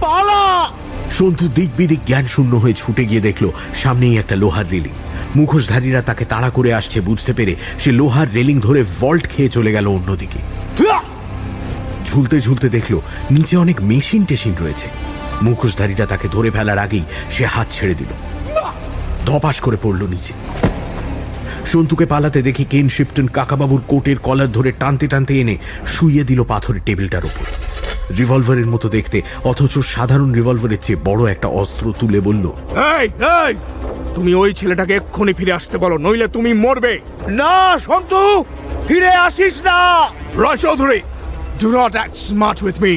[0.00, 0.70] পালা!
[1.10, 4.92] সন্তু দিক বিদিক জ্ঞান শূন্য হয়ে ছুটে গিয়ে দেখল সামনেই একটা লোহার রেলিং।
[5.36, 9.86] মুখোশধারীরা তাকে তাড়া করে আসছে বুঝতে পেরে সে লোহার রেলিং ধরে ভল্ট খেয়ে চলে গেল
[9.86, 10.38] অন্যদিকে।
[12.06, 13.00] ঝুলতে ঝুলতে দেখল
[13.30, 14.88] নিচে অনেক মেশিন টেশিন রয়েছে।
[15.42, 18.08] মুখোশধারীরা তাকে ধরে ফেলার আগেই সে হাত ছেড়ে দিল।
[19.26, 20.32] ধপাস করে পড়ল নিচে।
[21.72, 25.56] সন্তুকে পালাতে দেখি কেন শিপটন কাকাবাবুর কোটের কলার ধরে টানতে টানতে এনে
[25.92, 27.46] শুইয়ে দিল পাথরের টেবিলটার ওপর
[28.18, 29.18] রিভলভারের মতো দেখতে,
[29.50, 32.44] অথচ সাধারণ রিভলভারের চেয়ে বড় একটা অস্ত্র তুলে বলল
[34.16, 36.94] তুমি ওই ছেলেটাকে এক্ষুনি ফিরে আসতে বলো, নইলে তুমি মরবে।
[37.40, 37.54] না,
[37.86, 38.20] সন্তু,
[38.88, 39.80] ফিরে আসিস না।
[40.42, 41.00] Roy Chowdhury
[41.60, 42.94] do not act smart with me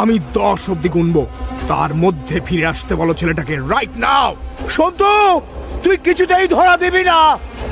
[0.00, 1.22] আমি দশ অব্দি গুনবো,
[1.70, 4.30] তার মধ্যে ফিরে আসতে বলো ছেলেটাকে রাইট নাও
[4.76, 5.10] সন্তু
[5.84, 7.18] তুই কিছুতেই ধরা দিবি না।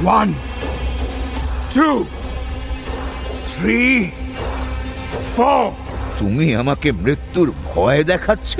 [0.05, 0.28] ওয়ান
[1.74, 1.89] টু
[3.51, 3.82] থ্রি
[5.35, 5.64] ফোর
[6.18, 8.52] তুমি আমাকে মৃত্যুর ভয় দেখাচ্ছ?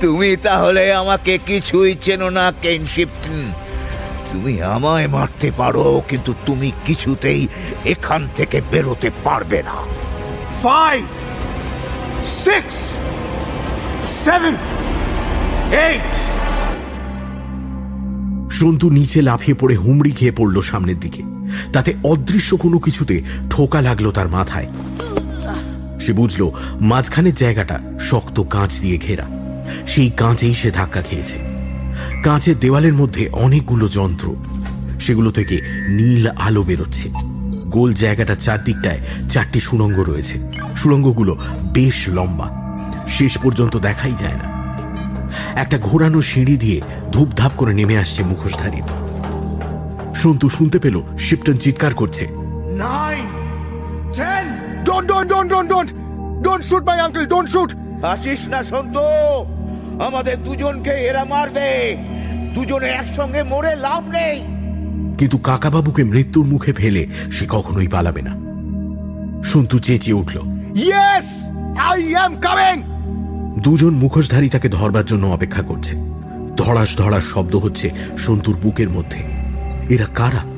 [0.00, 3.40] তুমি তাহলে আমাকে কিছুই চেনো না কেনশিপটন
[4.28, 7.42] তুমি আমায় মারতে পারো কিন্তু তুমি কিছুতেই
[7.92, 9.76] এখান থেকে বেরোতে পারবে না।
[10.64, 11.04] Five
[12.44, 12.76] six
[14.24, 14.54] seven
[15.86, 16.12] eight
[18.62, 21.22] Santu নিচে লাফিয়ে পড়ে হুমড়ি খেয়ে পড়ল সামনের দিকে।
[21.72, 24.66] তাতে অদৃশ্য কোনো কিছুতে ঠোকা লাগল তার মাথায়।
[26.00, 29.28] সে বুঝল মাঝখানের জায়গাটা শক্ত কাঁচ দিয়ে ঘেরা।
[29.86, 31.38] সেই কাঁচেই সে ধাক্কা খেয়েছে।
[32.24, 34.36] কাঁচের দেওয়ালের মধ্যে অনেকগুলো যন্ত্র।
[35.00, 37.08] সেগুলো থেকে নীল আলো বেরোচ্ছে।
[37.70, 41.36] গোল জায়গাটা চারদিকটায় চারটি সুড়ঙ্গ রয়েছে। সুড়ঙ্গগুলো
[41.72, 42.76] বেশ লম্বা।
[43.08, 44.61] শেষ পর্যন্ত দেখাই যায় না।
[45.54, 46.80] একটা ঘোরানো সিঁড়ি দিয়ে
[47.12, 48.80] ধূপধাপ করে নেমে আসছে মুখোশধারী।
[50.14, 52.28] সন্তু শুনতে পেল শিপটন চিৎকার করছে।
[52.78, 53.28] Nine
[54.12, 55.92] ten don't don't don't don't don't
[56.44, 58.98] don't shoot my uncle don't shoot আসিস না সন্তু!
[60.02, 61.96] আমাদের দুজনকে এরা মারবে।
[62.54, 64.40] দুজনে একসঙ্গে মরে লাভ নেই।
[65.18, 68.30] কিন্তু কাকাবাবুকে মৃত্যুর মুখে ফেলে সে কখনোই পালাবে না।
[69.42, 70.38] সন্তু চেঁচিয়ে উঠল
[70.76, 71.48] ইয়েস
[71.78, 72.91] আই অ্যাম কামিং
[73.58, 75.96] দুজন মুখোশধারী তাকে ধরবার জন্য অপেক্ষা করছে।
[76.56, 79.18] ধড়াস ধড়াস শব্দ হচ্ছে সন্তুর বুকের মধ্যে।
[79.94, 80.52] এরা কারা?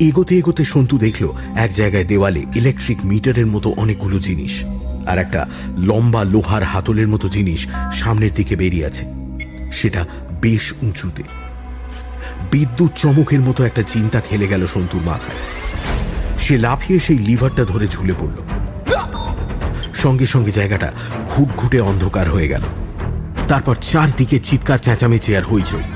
[0.00, 4.64] এগোতে এগোতে সন্তু দেখল, এক জায়গায় দেওয়ালে ইলেকট্রিক মিটারের মতো অনেকগুলো জিনিস
[5.06, 5.46] আর একটা
[5.78, 9.04] লম্বা লোহার হাতলের মতো জিনিস সামনের দিকে বেরিয়ে আছে।
[9.72, 10.06] সেটা
[10.40, 11.22] বেশ উঁচুতে।
[12.50, 15.36] বিদ্যুৎ চমকের মতো একটা চিন্তা খেলে গেল সন্তুর মাথায়।
[16.38, 18.53] সে লাফিয়ে সেই লিভারটা ধরে ঝুলে পড়ল।
[20.04, 20.88] সঙ্গে সঙ্গে জায়গাটা
[21.30, 22.64] ঘুটঘুটে অন্ধকার হয়ে গেল।
[23.48, 25.86] তারপর চারদিকে চিৎকার, চেঁচামেচি আর হইচই।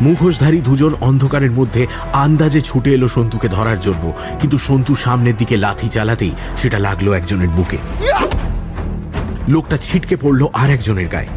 [0.00, 1.82] মুখোশধারী দুজন অন্ধকারের মধ্যে
[2.24, 4.04] আন্দাজে ছুটে এলো সন্তুকে ধরার জন্য,
[4.40, 7.78] কিন্তু সন্তু সামনের দিকে লাথি চালাতেই সেটা লাগল একজনের বুকে।
[9.48, 11.32] লোকটা ছিটকে পড়ল আর একজনের গায়ে।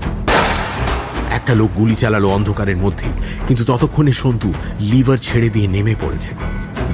[1.37, 3.07] একটা লোক গুলি চালালো অন্ধকারের মধ্যে
[3.47, 4.49] কিন্তু ততক্ষণে সন্তু
[4.91, 6.33] লিভার ছেড়ে দিয়ে নেমে পড়েছে।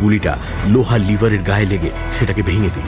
[0.02, 0.38] গুলিটা
[0.68, 2.88] লোহার লিভারের গায়ে লেগে সেটাকে ভেঙে দিল।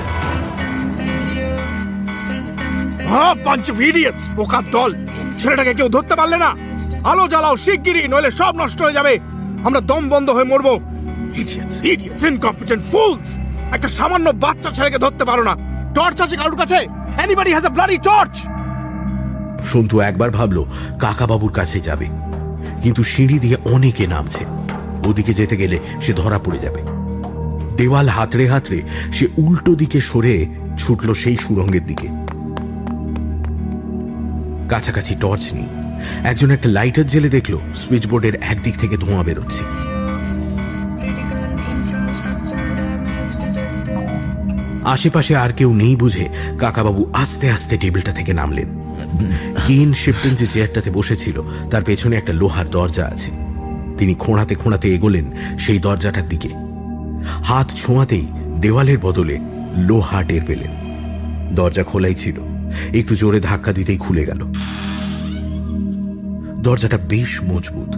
[4.36, 5.08] বোকার দল।
[5.40, 6.56] ছেলেটাকে কেউ ধরতে পারলে না।
[7.04, 9.20] আলো জ্বালাও শিগগিরই নইলে সব নষ্ট হয়ে যাবে।
[9.64, 10.80] আমরা দম বন্ধ হয়ে মরবো।
[12.28, 13.38] ইনকম্পিটেন্ট ফুলস
[13.74, 15.56] একটা সামান্য বাচ্চা ছেলেকে ধরতে পারো না।
[15.96, 16.78] টর্চ আছে কারোর কাছে?
[17.24, 18.36] Anybody has a bloody torch
[19.64, 20.66] Santu একবার ভাবল
[21.00, 22.08] কাকাবাবুর কাছে যাবে।
[22.84, 24.46] কিন্তু সিঁড়ি দিয়ে অনেকে নামছে।
[25.06, 27.03] ওদিকে যেতে গেলে সে ধরা পড়ে যাবে।
[27.78, 28.82] দেওয়াল হাতড়ে হাতড়ে
[29.14, 30.46] সে উল্টো দিকে সরে
[30.78, 32.08] ছুটল সেই সুরঙ্গের দিকে।
[34.70, 35.66] কাছাকাছি টর্চ নেই।
[36.24, 39.64] একজন একটা লাইটার জেলে দেখল সুইচ বোর্ডের একদিক থেকে ধোঁয়া বেরোচ্ছে।
[44.84, 46.30] আশেপাশে আর কেউ নেই বুঝে
[46.60, 48.68] কাকাবাবু আস্তে আস্তে টেবিলটা থেকে নামলেন।
[49.68, 51.42] কেন শিফটন যে চেয়ারটাতে বসেছিল,
[51.72, 53.32] তার পেছনে একটা লোহার দরজা আছে।
[53.98, 56.63] তিনি খোঁড়াতে খোঁড়াতে এগোলেন সেই দরজাটার দিকে।
[57.44, 58.28] হাত ছোঁয়াতেই
[58.62, 59.40] দেওয়ালের বদলে
[59.78, 60.72] লোহা টের পেলেন।
[61.56, 62.40] দরজা খোলাই ছিল।
[62.94, 64.54] একটু জোরে ধাক্কা দিতেই খুলে গেল।
[66.62, 67.90] দরজাটা বেশ মজবুত।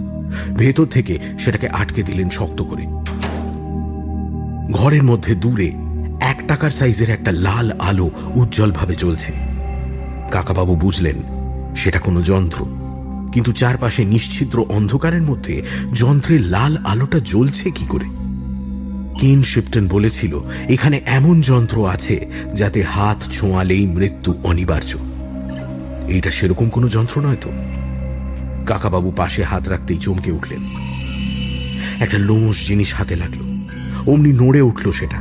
[0.58, 2.86] ভেতর থেকে সেটাকে আটকে দিলেন শক্ত করে।
[4.72, 5.72] ঘরের মধ্যে দূরে
[6.20, 9.32] এক টাকার সাইজের একটা লাল আলো উজ্জ্বলভাবে জ্বলছে।
[10.32, 11.16] কাকাবাবু বুঝলেন,
[11.76, 12.66] সেটা কোনো যন্ত্র।
[13.34, 15.62] কিন্তু চারপাশে নিশ্ছিদ্র অন্ধকারের মধ্যে
[15.94, 18.25] যন্ত্রের লাল আলোটা জ্বলছে কি করে?
[19.20, 20.40] কেন শিপটন বলেছিল,
[20.70, 24.98] এখানে এমন যন্ত্র আছে যাতে হাত ছোঁয়ালেই মৃত্যু অনিবার্য।
[26.08, 27.50] এইটা সেরকম কোনো যন্ত্র নয় তো।
[28.66, 30.60] কাকাবাবু পাশে হাত রাখতেই চমকে উঠলেন।
[32.02, 33.66] একটা লোমস জিনিস হাতে লাগল।
[34.12, 35.18] অমনি নড়ে উঠল সেটা।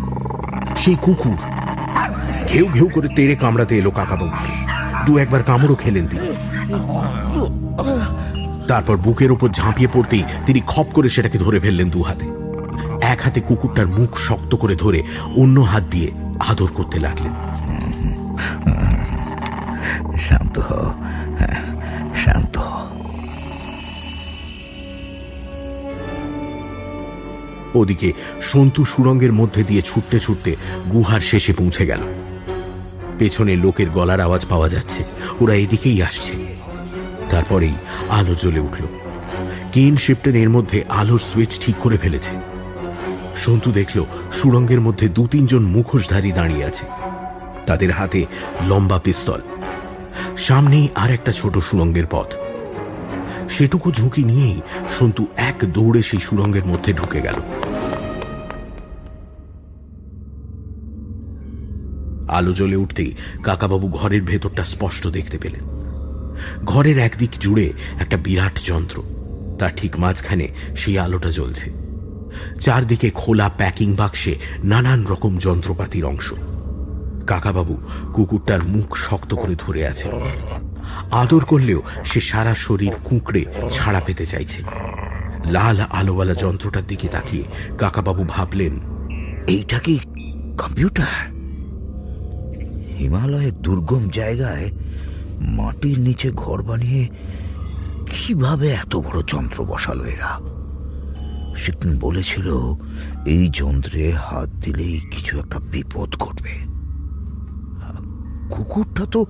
[0.76, 1.36] সেই কুকুর।
[2.52, 4.66] ঘেউ ঘেউ করে তেড়ে কামড়াতে এলো কাকাবাবুকে।
[5.06, 6.26] দু একবার কামড়ও খেলেন তিনি।
[8.68, 12.43] তারপর বুকের ওপর ঝাঁপিয়ে পড়তেই তিনি খপ করে সেটাকে ধরে ফেললেন দু হাতে।
[13.12, 15.02] এক হাতে কুকুরটার মুখ শক্ত করে ধরে
[15.36, 16.10] অন্য হাত দিয়ে
[16.40, 17.32] আদর করতে লাগলেন।
[20.28, 20.70] শান্ত হ
[21.38, 21.58] হ্যাঁ,
[22.24, 22.58] শান্ত
[27.74, 28.12] ওদিকে
[28.42, 30.56] সন্তু সুরঙ্গের মধ্যে দিয়ে ছুটতে ছুটতে
[30.92, 32.02] গুহার শেষে পৌঁছে গেল।
[33.18, 35.04] পেছনে লোকের গলার আওয়াজ পাওয়া যাচ্ছে
[35.40, 36.34] ওরা এদিকেই আসছে।
[37.30, 37.76] তারপরেই
[38.08, 38.84] আলো জ্বলে উঠল।
[39.72, 42.53] কেন শিপটন এর মধ্যে আলোর সুইচ ঠিক করে ফেলেছে।
[43.36, 46.86] সন্তু দেখল সুরঙ্গের মধ্যে দু তিনজন মুখোশধারী দাঁড়িয়ে আছে।
[47.66, 48.26] তাদের হাতে
[48.66, 49.40] লম্বা পিস্তল।
[50.36, 52.34] সামনেই আর একটা ছোট সুরঙ্গের পথ।
[53.50, 54.60] সেটুকু ঝুঁকি নিয়েই
[54.98, 57.34] সন্তু এক দৌড়ে সেই সুরঙ্গের মধ্যে ঢুকে গেল।
[62.28, 63.12] আলো জ্বলে উঠতেই
[63.42, 65.64] কাকাবাবু ঘরের ভেতরটা স্পষ্ট দেখতে পেলেন।
[66.64, 69.02] ঘরের একদিক জুড়ে একটা বিরাট যন্ত্র।
[69.58, 71.83] তার ঠিক মাঝখানে সেই আলোটা জ্বলছে।
[72.60, 74.34] চারদিকে খোলা প্যাকিং বাক্সে
[74.64, 76.32] নানান রকম যন্ত্রপাতির অংশ।
[77.26, 77.76] কাকাবাবু
[78.12, 80.08] কুকুরটার মুখ শক্ত করে ধরে আছে
[81.12, 84.62] আদর করলেও সে সারা শরীর কুঁকড়ে ছাড়া পেতে চাইছে।
[85.50, 87.44] লাল আলোওয়ালা যন্ত্রটার দিকে তাকিয়ে
[87.78, 88.80] কাকাবাবু ভাবলেন,
[89.46, 89.98] এইটা কি
[90.58, 91.16] কম্পিউটার?
[92.98, 94.70] হিমালয়ের দুর্গম জায়গায়
[95.40, 97.08] মাটির নিচে ঘর বানিয়ে
[98.10, 100.53] কীভাবে এত বড় যন্ত্র বসালো এরা?
[101.56, 102.74] শিপন বলেছিল,
[103.26, 106.74] এই যন্ত্রে হাত দিলেই কিছু একটা বিপদ ঘটবে।
[108.50, 109.26] কুকুরটা তো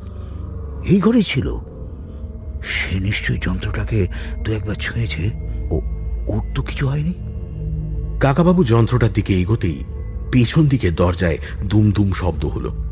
[0.84, 1.58] এই ঘরে ছিল।
[2.62, 4.06] সে নিশ্চয়ই যন্ত্রটাকে
[4.44, 5.30] দু একবার ছুঁয়েছে।
[5.70, 5.80] ও,
[6.26, 7.14] ওর তো কিছু হয়নি।
[8.20, 9.84] কাকাবাবু যন্ত্রটার দিকে এগোতেই
[10.32, 12.84] পেছন দিকে দরজায় দুম দুম শব্দ হলো।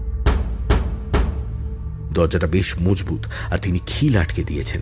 [2.13, 4.81] দরজাটা বেশ মজবুত আর তিনি খিল আটকে দিয়েছেন।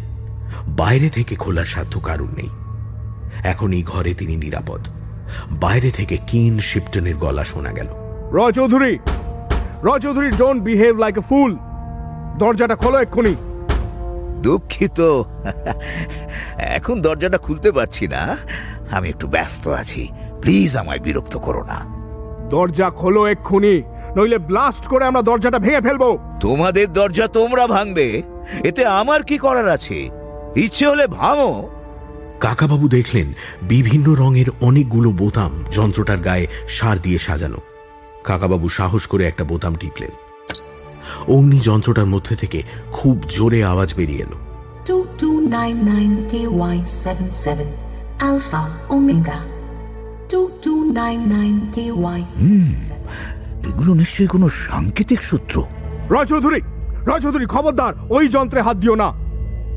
[0.68, 2.48] বাইরে থেকে খোলার সাধ্য কারণ নেই।
[3.44, 4.86] এখন এই ঘরে তিনি নিরাপদ।
[5.50, 7.86] বাইরে থেকে কিন শিপটনের গলা শোনা গেল।
[8.32, 8.98] Roy Chowdhury!
[9.82, 11.56] Roy Chowdhury don't behave like a fool
[12.38, 13.34] দরজাটা খোলো এক্ষুনি।
[14.42, 15.22] দুঃখিত।
[16.58, 18.36] এখন দরজাটা খুলতে পারছি না।
[18.90, 20.08] আমি একটু ব্যস্ত আছি।
[20.40, 22.00] প্লিজ আমায় বিরক্ত করো না।
[22.48, 23.82] দরজা খোলো এক্ষুনি
[24.16, 28.22] নইলে ব্লাস্ট করে আমরা দরজাটা ভেঙে ফেলব। তোমাদের দরজা তোমরা ভাঙবে।
[28.64, 30.08] এতে আমার কি করার আছে?
[30.56, 31.68] ইচ্ছে হলে ভাঙো।
[32.40, 37.56] কাকাবাবু দেখলেন বিভিন্ন রঙের অনেকগুলো বোতাম যন্ত্রটার গায়ে সার দিয়ে সাজানো।
[38.24, 40.10] কাকাবাবু সাহস করে একটা বোতাম টিপলেন।
[41.34, 42.62] অগ্নি যন্ত্রটার মধ্যে থেকে
[42.92, 44.36] খুব জোরে আওয়াজ বেরিয়ে এলো।
[44.84, 47.64] 2299KY77
[48.20, 49.36] Alpha Omega
[50.28, 52.22] 2299KY
[53.68, 55.64] এগুলো নিশ্চয়ই কোনো সাংকেতিক সূত্র।
[56.10, 56.60] রয় চৌধুরী
[57.06, 59.12] রয় খবরদার ওই যন্ত্রে হাত দিও না।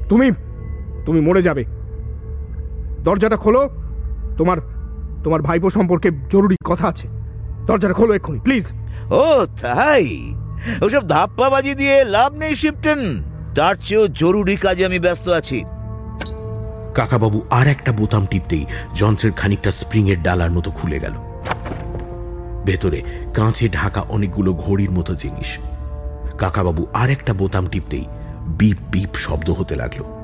[0.10, 0.32] তুমি
[1.06, 1.83] তুমি মরে যাবে।
[3.04, 3.70] দরজাটা খোলো।
[4.38, 4.58] তোমার
[5.24, 7.08] তোমার ভাইপো সম্পর্কে জরুরি কথা আছে।
[7.66, 8.66] দরজাটা খোলো এক্ষুনি প্লিজ।
[9.12, 10.34] ও তাই?
[10.82, 13.24] ওসব ধাপ্পাবাজি দিয়ে লাভ নেই শিপটেন।
[13.56, 15.64] তার চেয়েও জরুরি কাজে আমি ব্যস্ত আছি।
[16.94, 21.12] কাকাবাবু আর একটা বোতাম টিপতেই যন্ত্রের খানিকটা স্প্রিং এর ডালার মতো খুলে গেল।
[22.66, 23.02] ভেতরে
[23.34, 25.60] কাঁচে ঢাকা অনেকগুলো ঘড়ির মতো জিনিস।
[26.38, 28.06] কাকাবাবু আর একটা বোতাম টিপতেই
[28.48, 30.23] বিপ বিপ শব্দ হতে লাগল।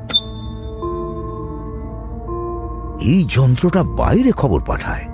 [3.02, 5.06] এই যন্ত্রটা বাইরে খবর পাঠায়।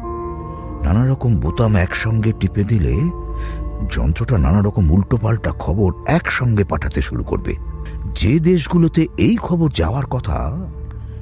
[0.84, 2.96] নানা রকম বোতাম একসঙ্গে টিপে দিলে
[3.90, 7.56] যন্ত্রটা নানা রকম উল্টোপাল্টা খবর একসঙ্গে পাঠাতে শুরু করবে।
[8.16, 10.68] যে দেশগুলোতে এই খবর যাওয়ার কথা,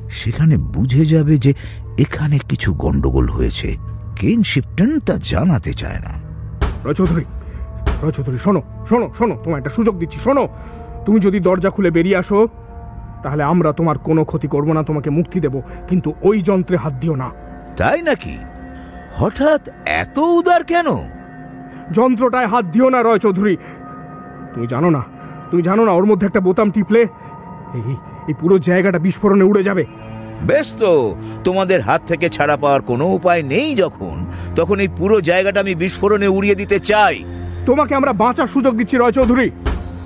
[0.09, 1.53] সেখানে বুঝে যাবে যে
[1.97, 3.77] এখানে কিছু গন্ডগোল হয়েছে।
[4.15, 6.13] কেন শিপটন তা জানাতে চায় না।
[6.85, 7.25] রয় চৌধুরী
[8.03, 10.47] রয় চৌধুরী, শোনো শোনো শোনো তোমার একটা সুযোগ দিচ্ছি, শোনো।
[11.05, 12.47] তুমি যদি দরজা খুলে বেরিয়ে আসো
[13.23, 15.55] তাহলে আমরা তোমার কোনো ক্ষতি করব না তোমাকে মুক্তি দেব
[15.89, 17.29] কিন্তু ওই যন্ত্রে হাত দিও না।
[17.77, 18.35] তাই নাকি?
[19.19, 19.61] হঠাৎ
[20.01, 20.87] এত উদার কেন?
[21.97, 23.55] যন্ত্রটায় হাত দিও না রয় চৌধুরী।
[24.53, 25.01] তুমি জানো না
[25.49, 27.01] তুমি জানো না ওর মধ্যে একটা বোতাম টিপলে
[27.77, 27.83] এই
[28.29, 29.83] এই পুরো জায়গাটা বিস্ফোরণে উড়ে যাবে।
[30.43, 30.91] বেশ তো
[31.43, 34.15] তোমাদের হাত থেকে ছাড়া পাওয়ার কোনো উপায় নেই যখন
[34.55, 37.15] তখন এই পুরো জায়গাটা আমি বিস্ফোরণে উড়িয়ে দিতে চাই।
[37.65, 39.47] তোমাকে আমরা বাঁচার সুযোগ দিচ্ছি রয় চৌধুরী।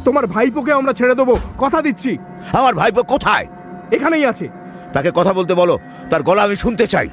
[0.05, 2.17] তোমার ভাইপোকে আমরা ছেড়ে দেবো। কথা দিচ্ছি।
[2.53, 3.47] আমার ভাইপো কোথায়?
[3.91, 4.49] এখানেই আছে।
[4.93, 5.79] তাকে কথা বলতে বলো।
[6.09, 7.09] তার গলা আমি শুনতে চাই।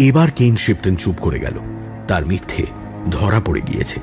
[0.00, 1.54] এবার কেন শিপটন চুপ করে গেল।
[2.08, 2.66] তার মিথ্যে
[3.10, 4.00] ধরা পড়ে গিয়েছে।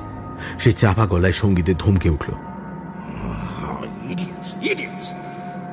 [0.59, 2.33] সে চাপা গলায় সঙ্গীতে ধমকে উঠল।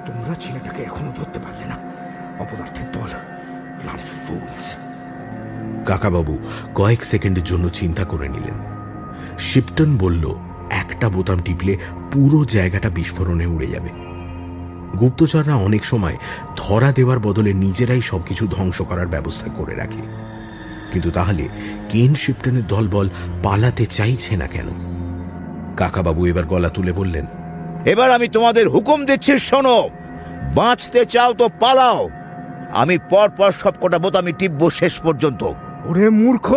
[0.06, 1.76] তোমরা ছেলেটাকে এখনও ধরতে পারলে না।
[2.38, 3.10] অপদার্থের দল।
[5.84, 6.38] কাকাবাবু
[6.74, 8.55] কয়েক সেকেন্ডের জন্য চিন্তা করে নিলেন।
[9.38, 10.34] শিপটন বলল
[10.70, 11.76] একটা বোতাম টিপলে
[12.12, 13.88] পুরো জায়গাটা বিস্ফোরণে উড়ে যাবে।
[14.98, 16.16] গুপ্তচররা অনেক সময়
[16.56, 20.02] ধরা দেওয়ার বদলে নিজেরাই সবকিছু ধ্বংস করার ব্যবস্থা করে রাখে।
[20.92, 21.48] কিন্তু তাহলে
[21.88, 23.09] কেন শিপটনের দলবল
[23.42, 24.66] পালাতে চাইছে না কেন?
[25.76, 27.26] কাকাবাবু এবার গলা তুলে বললেন
[27.84, 29.88] এবার আমি তোমাদের হুকুম দিচ্ছি শোনো।
[30.55, 32.09] বাঁচতে চাও তো পালাও।
[32.72, 35.42] আমি পর পর সবকটা বোতামি টিপবো শেষ পর্যন্ত।
[35.84, 36.55] ওরে মূর্খ!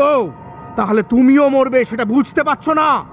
[0.75, 3.12] তাহলে তুমিও মরবে সেটা বুঝতে পারছ না?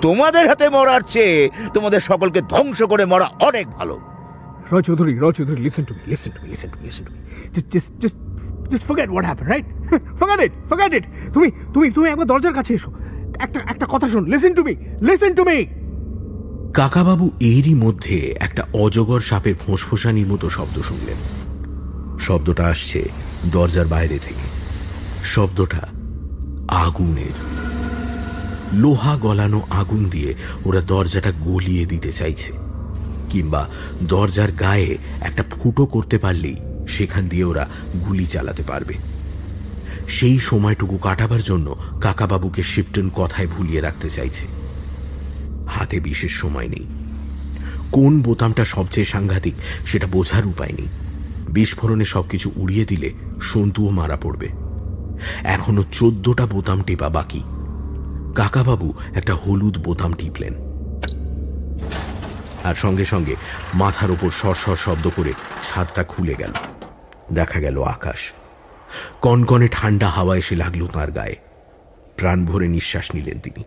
[0.00, 1.36] তোমাদের হাতে মরার চেয়ে
[1.74, 3.96] তোমাদের সকলকে ধ্বংস করে মরা অনেক ভালো।
[4.72, 7.12] Roy Chowdhury Roy Chowdhury listen to me listen to me listen to me listen to
[7.14, 7.20] me
[8.70, 9.66] just forget what happen right
[10.20, 11.04] forget it forget it
[11.34, 12.90] তুমি তুমি তুমি একবার দরজার কাছে এসো।
[13.38, 15.58] একটা একটা কথা শোন listen to me listen to me
[16.74, 21.18] Kakababu এরই মধ্যে একটা অজগর সাপের ফোঁসফোসানির মতো শব্দ শুনলেন।
[22.18, 23.00] শব্দটা আসছে
[23.52, 24.46] দরজার বাইরে থেকে।
[25.24, 25.82] শব্দটা
[26.68, 27.36] আগুনের।
[28.72, 30.34] লোহা গলানো আগুন দিয়ে
[30.64, 32.52] ওরা দরজাটা গলিয়ে দিতে চাইছে।
[33.30, 33.68] কিংবা
[34.02, 36.56] দরজার গায়ে একটা ফুটো করতে পারলেই
[36.88, 37.68] সেখান দিয়ে ওরা
[38.06, 38.94] গুলি চালাতে পারবে।
[40.08, 44.46] সেই সময়টুকু কাটাবার জন্য কাকাবাবুকে শিপটন কথায় ভুলিয়ে রাখতে চাইছে।
[45.68, 46.86] হাতে বিশেষ সময় নেই।
[47.92, 49.54] কোন বোতামটা সবচেয়ে সাংঘাতিক
[49.86, 50.88] সেটা বোঝার উপায় নেই।
[51.48, 53.12] বিস্ফোরণে সবকিছু উড়িয়ে দিলে
[53.42, 54.48] সন্তুও মারা পড়বে।
[55.44, 57.42] এখনও চোদ্দটা বোতাম টেপা বাকি।
[58.38, 60.54] কাকাবাবু একটা হলুদ বোতাম টিপলেন।
[62.64, 63.36] আর সঙ্গে সঙ্গে
[63.74, 65.32] মাথার ওপর সরসর শব্দ করে
[65.62, 66.52] ছাদটা খুলে গেল।
[67.32, 68.32] দেখা গেল আকাশ।
[69.20, 71.36] কনকনে ঠান্ডা হাওয়া এসে লাগল তাঁর গায়ে।
[72.16, 73.64] প্রাণ ভরে নিঃশ্বাস নিলেন তিনি।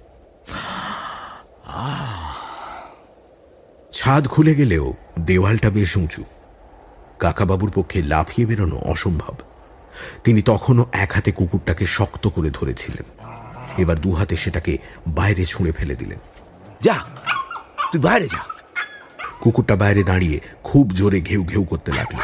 [3.91, 6.23] ছাদ খুলে গেলেও দেওয়ালটা বেশ উঁচু।
[7.19, 9.33] কাকাবাবুর পক্ষে লাফিয়ে বেরোনো অসম্ভব।
[10.23, 13.20] তিনি তখনও এক হাতে কুকুরটাকে শক্ত করে ধরেছিলেন।
[13.77, 14.77] এবার দু হাতে সেটাকে
[15.07, 16.19] বাইরে ছুঁড়ে ফেলে দিলেন।
[16.81, 16.95] যা,
[17.91, 18.39] তুই বাইরে যা।
[19.39, 22.17] কুকুরটা বাইরে দাঁড়িয়ে খুব জোরে ঘেউ ঘেউ করতে লাগল।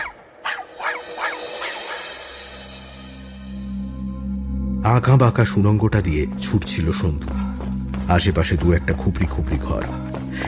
[4.85, 7.29] আঁকা বাঁকা সুরঙ্গটা দিয়ে ছুটছিল সন্ধু
[8.07, 9.83] আশেপাশে দু একটা খুপড়ি খুপড়ি ঘর।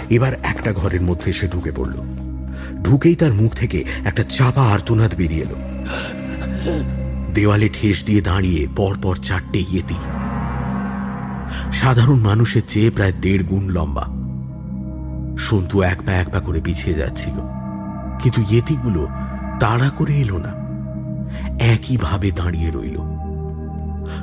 [0.09, 1.95] এবার একটা ঘরের মধ্যে সে ঢুকে পড়ল।
[2.84, 5.55] ঢুকেই তার মুখ থেকে একটা চাপা আর্তনাদ বেরিয়ে এলো।
[7.34, 9.95] দেওয়ালে ঠেস দিয়ে দাঁড়িয়ে পরপর চারটে ইয়েতি
[11.73, 14.05] সাধারণ মানুষের চেয়ে প্রায় দেড় গুণ লম্বা।
[15.38, 17.34] সন্তু এক পা এক পা করে পিছিয়ে যাচ্ছিল।
[18.19, 19.07] কিন্তু ইয়েতিগুলো
[19.59, 20.59] তাড়া করে এলো না।
[21.59, 22.97] একইভাবে দাঁড়িয়ে রইল।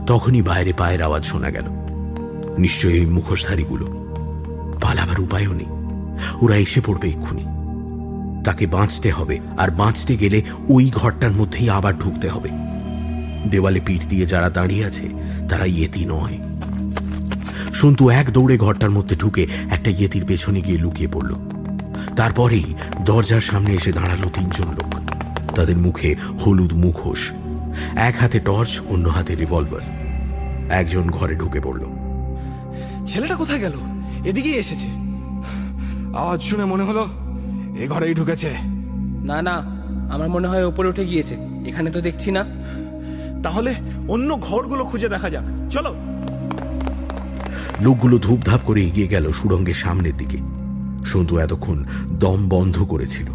[0.06, 1.64] তখনই বাইরে পায়ের আওয়াজ শোনা গেল।
[2.58, 3.86] নিশ্চয়ই ওই মুখোশধারীগুলো।
[4.80, 5.66] পালাবার উপায়ও নেই।
[6.40, 7.44] ওরা এসে পড়বে এক্ষুনি।
[8.44, 12.48] তাকে বাঁচতে হবে, আর বাঁচতে গেলে ওই ঘরটার মধ্যেই আবার ঢুকতে হবে।
[13.50, 15.08] দেওয়ালে পিঠ দিয়ে যারা দাঁড়িয়ে আছে,
[15.48, 16.38] তারা ইয়েতি নয়।
[17.76, 21.34] সন্তু এক দৌড়ে ঘরটার মধ্যে ঢুকে একটা ইয়েতির পেছনে গিয়ে লুকিয়ে পড়ল।
[22.16, 22.74] তারপরেই
[23.04, 24.94] দরজার সামনে এসে দাঁড়াল তিনজন লোক।
[25.54, 26.14] তাদের মুখে
[26.46, 27.32] হলুদ মুখোশ
[27.96, 29.80] এক হাতে টর্চ অন্য হাতে রিভলভার।
[30.70, 31.84] একজন ঘরে ঢুকে পড়ল।
[33.06, 33.72] ছেলেটা কোথায় গেল?
[34.24, 34.86] এদিকেই এসেছে।
[36.18, 37.06] আওয়াজ শুনে মনে হলো
[37.78, 38.54] এ ঘরেই ঢুকেছে।
[39.24, 39.52] না না
[40.14, 41.36] আমার মনে হয় ওপরে উঠে গিয়েছে।
[41.66, 42.44] এখানে তো দেখছি না।
[43.42, 43.74] তাহলে
[44.08, 45.94] অন্য ঘরগুলো খুঁজে দেখা যাক। চলো।
[47.80, 50.38] লোকগুলো ধূপধাপ করে এগিয়ে গেল সুড়ঙ্গের সামনের দিকে।
[51.06, 51.84] সন্তু এতক্ষণ
[52.18, 53.26] দম বন্ধ করেছিল।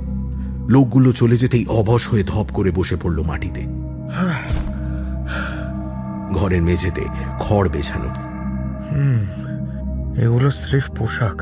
[0.68, 3.62] লোকগুলো চলে যেতেই অবশ হয়ে ধপ করে বসে পড়ল মাটিতে।
[6.36, 7.06] ঘরের মেঝেতে
[7.40, 8.10] খড় বেছানো।
[10.22, 11.42] এগুলো স্রেফ পোশাক।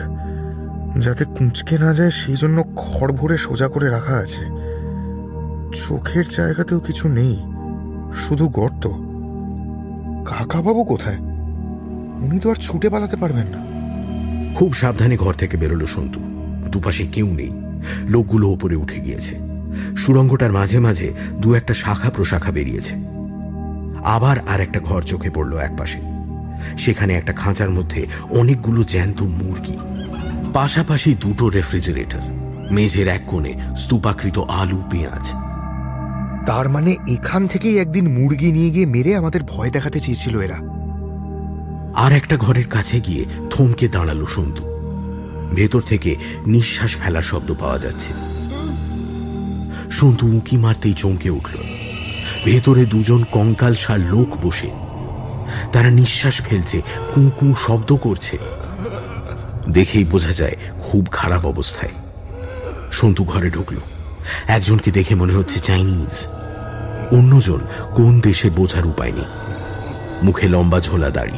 [0.98, 4.42] যাতে কুঁচকে না যায় সেই জন্য খড় ভরে সোজা করে রাখা আছে।
[5.76, 7.38] চোখের জায়গাতেও কিছু নেই,
[8.14, 8.88] শুধু গর্ত।
[10.26, 11.29] কাকাবাবু কোথায়?
[12.22, 13.70] উনি তো আর ছুটে পালাতে পারবেন না।
[14.56, 16.20] খুব সাবধানে ঘর থেকে বেরোলো সন্তু।
[16.70, 17.52] দুপাশে কেউ নেই।
[18.10, 19.36] লোকগুলো ওপরে উঠে গিয়েছে।
[19.98, 22.96] সুড়ঙ্গটার মাঝে মাঝে দু একটা শাখা প্রশাখা বেরিয়েছে।
[24.04, 26.00] আবার আর একটা ঘর চোখে পড়ল একপাশে।
[26.78, 29.78] সেখানে একটা খাঁচার মধ্যে অনেকগুলো জ্যান্ত মুরগি।
[30.54, 32.20] পাশাপাশি দুটো রেফ্রিজারেটর।
[32.72, 35.32] মেঝের এক কোণে স্তূপাকৃত আলু পেঁয়াজ।
[36.46, 40.79] তার মানে এখান থেকেই একদিন মুরগি নিয়ে গিয়ে মেরে আমাদের ভয় দেখাতে চেয়েছিল এরা।
[41.96, 44.64] আর একটা ঘরের কাছে গিয়ে থমকে দাঁড়াল সন্তু।
[45.56, 46.16] ভেতর থেকে
[46.48, 48.14] নিঃশ্বাস ফেলার শব্দ পাওয়া যাচ্ছে।
[49.92, 51.58] সন্তু উঁকি মারতেই চমকে উঠল।
[52.46, 54.70] ভেতরে দুজন কঙ্কাল সার লোক বসে।
[55.74, 56.82] তারা নিঃশ্বাস ফেলছে,
[57.16, 58.38] কু কু শব্দ করছে।
[59.70, 61.92] দেখেই বোঝা যায় খুব খারাপ অবস্থায়।
[62.92, 63.76] সন্তু ঘরে ঢুকল।
[64.48, 66.28] একজনকে দেখে মনে হচ্ছে চাইনিজ।
[67.12, 67.60] অন্যজন
[67.96, 69.26] কোন দেশে বোঝার উপায় নেই।
[70.24, 71.38] মুখে লম্বা ঝোলা দাড়ি।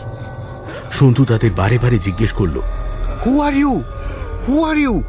[0.92, 2.62] সন্তু তাদের বারে বারে জিজ্ঞেস করল
[3.26, 3.84] হু are you
[4.48, 5.04] who are you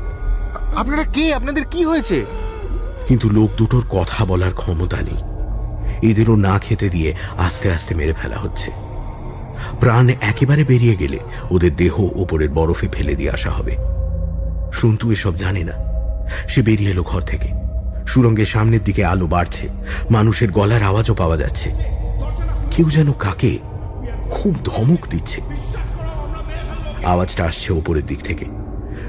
[0.77, 1.35] আপনারা কে?
[1.35, 2.25] আপনাদের কি হয়েছে?
[3.09, 5.19] কিন্তু লোক দুটোর কথা বলার ক্ষমতা নেই।
[6.11, 8.71] এদেরও না খেতে দিয়ে আস্তে আস্তে মেরে ফেলা হচ্ছে।
[9.81, 11.19] প্রাণ একেবারে বেরিয়ে গেলে
[11.51, 13.77] ওদের দেহ ওপরের বরফে ফেলে দিয়ে আসা হবে।
[14.73, 15.73] সন্তু এসব জানে না।
[16.49, 17.49] সে বেরিয়ে এলো ঘর থেকে।
[18.07, 19.69] সুরঙ্গের সামনের দিকে আলো বাড়ছে।
[20.11, 21.71] মানুষের গলার আওয়াজও পাওয়া যাচ্ছে।
[22.71, 23.59] কেউ যেন কাকে
[24.31, 25.41] খুব ধমক দিচ্ছে।
[27.05, 28.45] আওয়াজটা আসছে ওপরের দিক থেকে।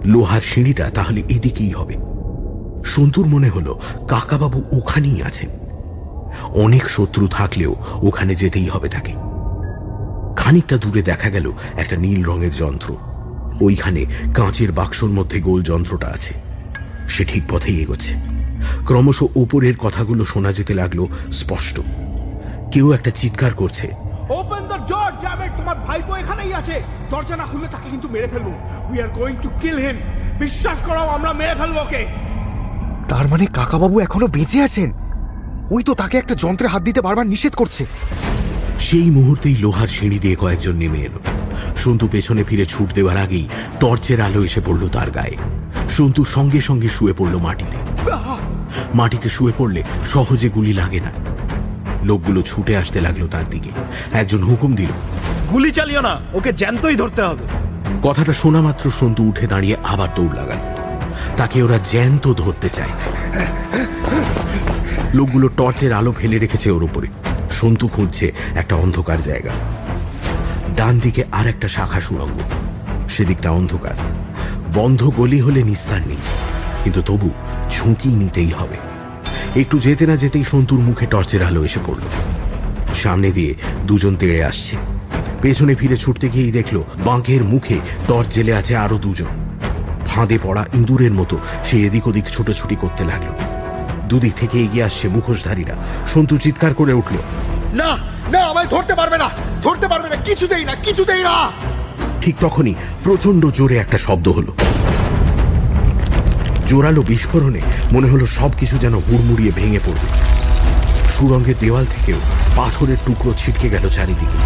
[0.06, 1.96] লোহার সিঁড়িটা তাহলে এদিকেই হবে।
[2.86, 5.50] সন্তুর মনে হলো, কাকাবাবু ওখানেই আছেন।
[6.50, 9.14] অনেক শত্রু থাকলেও ওখানে যেতেই হবে তাকে।
[10.38, 12.96] খানিকটা দূরে দেখা গেল একটা নীল রঙের যন্ত্র।
[13.62, 16.34] ওইখানে কাঁচের বাক্সর মধ্যে গোল যন্ত্রটা আছে।
[17.10, 18.16] সে ঠিক পথেই এগোচ্ছে।
[18.86, 21.80] ক্রমশ ওপরের কথাগুলো শোনা যেতে লাগল স্পষ্ট।
[22.72, 23.88] কেউ একটা চিৎকার করছে।
[24.30, 24.63] ওপেন
[25.64, 26.76] তোমার ভাইপো এখানেই আছে।
[27.12, 28.48] দরজা না খুললে তাকে কিন্তু মেরে ফেলব।
[28.90, 29.98] We are going to kill him
[30.40, 32.02] বিশ্বাস করো আমরা মেরে ফেলব ওকে।
[33.10, 34.90] তার মানে কাকাবাবু এখনও বেঁচে আছেন?
[35.72, 37.84] ওই তো তাকে একটা যন্ত্রে হাত দিতে বারবার নিষেধ করছে।
[38.80, 41.20] সেই মুহূর্তেই লোহার সিঁড়ি দিয়ে কয়েকজন নেমে এলো।
[41.84, 43.46] সন্তু পেছনে ফিরে ছুট দেওয়ার আগেই
[43.80, 45.38] টর্চের আলো এসে পড়ল তার গায়ে।
[45.90, 47.78] সন্তু সঙ্গে সঙ্গে শুয়ে পড়ল মাটিতে।
[48.96, 49.82] মাটিতে শুয়ে পড়লে
[50.14, 51.12] সহজে গুলি লাগে না।
[52.04, 53.72] লোকগুলো ছুটে আসতে লাগল তার দিকে।
[54.14, 54.92] একজন হুকুম দিল
[55.54, 57.46] গুলি চালিও না, ওকে জ্যান্তই ধরতে হবে।
[58.04, 60.58] কথাটা শোনা মাত্র সন্তু উঠে দাঁড়িয়ে আবার দৌড় লাগান
[61.38, 62.90] তাকে ওরা জ্যান্ত ধরতে চায়।
[65.14, 67.08] লোকগুলো টর্চের আলো ফেলে রেখেছে ওর উপরে।
[67.52, 69.50] সন্তু খুঁজছে একটা অন্ধকার জায়গা।
[70.76, 72.40] ডান দিকে আর একটা শাখা সুড়ঙ্গ।
[73.10, 73.94] সেদিকটা অন্ধকার।
[74.74, 76.18] বন্ধ গলি হলে নিস্তার নেই।
[76.84, 77.32] কিন্তু তবু
[77.72, 78.78] ঝুঁকি নিতেই হবে।
[79.60, 82.02] একটু যেতে না যেতেই সন্তুর মুখে টর্চের আলো এসে পড়ল।
[82.96, 83.54] সামনে দিয়ে
[83.88, 84.76] দুজন তেড়ে আসছে।
[85.44, 86.76] পেছনে ফিরে ছুটতে গিয়েই দেখল,
[87.08, 89.32] বাঁকের মুখে টর্চ জেলে আছে আরও দুজন।
[90.10, 91.36] ফাঁদে পড়া ইঁদুরের মতো
[91.68, 93.30] সে এদিক ওদিক ছুটোছুটি করতে লাগল।
[94.10, 95.76] দুদিক থেকে এগিয়ে আসছে মুখোশধারীরা।
[96.14, 97.16] সন্তু চিৎকার করে উঠল,
[97.82, 97.90] না
[98.34, 99.28] না, আমায় ধরতে পারবে না,
[99.62, 101.36] ধরতে পারবে না, কিছুতেই না কিছুতেই না!
[102.24, 104.52] ঠিক তখনই প্রচণ্ড জোরে একটা শব্দ হলো।
[106.70, 107.62] জোরালো বিস্ফোরণে
[107.92, 110.08] মনে হলো সবকিছু যেন হুড়মুড়িয়ে ভেঙে পড়বে।
[111.14, 112.20] সুরঙ্গের দেওয়াল থেকেও
[112.56, 114.40] পাথরের টুকরো ছিটকে গেল চারিদিকে।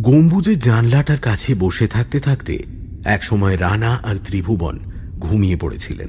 [0.00, 2.58] গম্বুজের জানলাটার কাছে বসে থাকতে থাকতে
[3.04, 4.78] একসময় রানা আর ত্রিভুবন
[5.18, 6.08] ঘুমিয়ে পড়েছিলেন।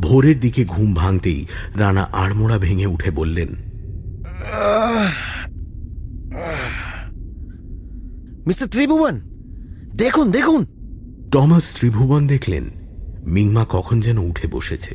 [0.00, 1.46] ভোরের দিকে ঘুম ভাঙতেই
[1.76, 3.48] রানা আড়মোড়া ভেঙে উঠে বললেন
[8.46, 9.20] মিস্টার ত্রিভুবন
[9.94, 10.66] দেখুন দেখুন।
[11.32, 12.64] টমাস ত্রিভুবন দেখলেন
[13.26, 14.94] মিংমা কখন যেন উঠে বসেছে।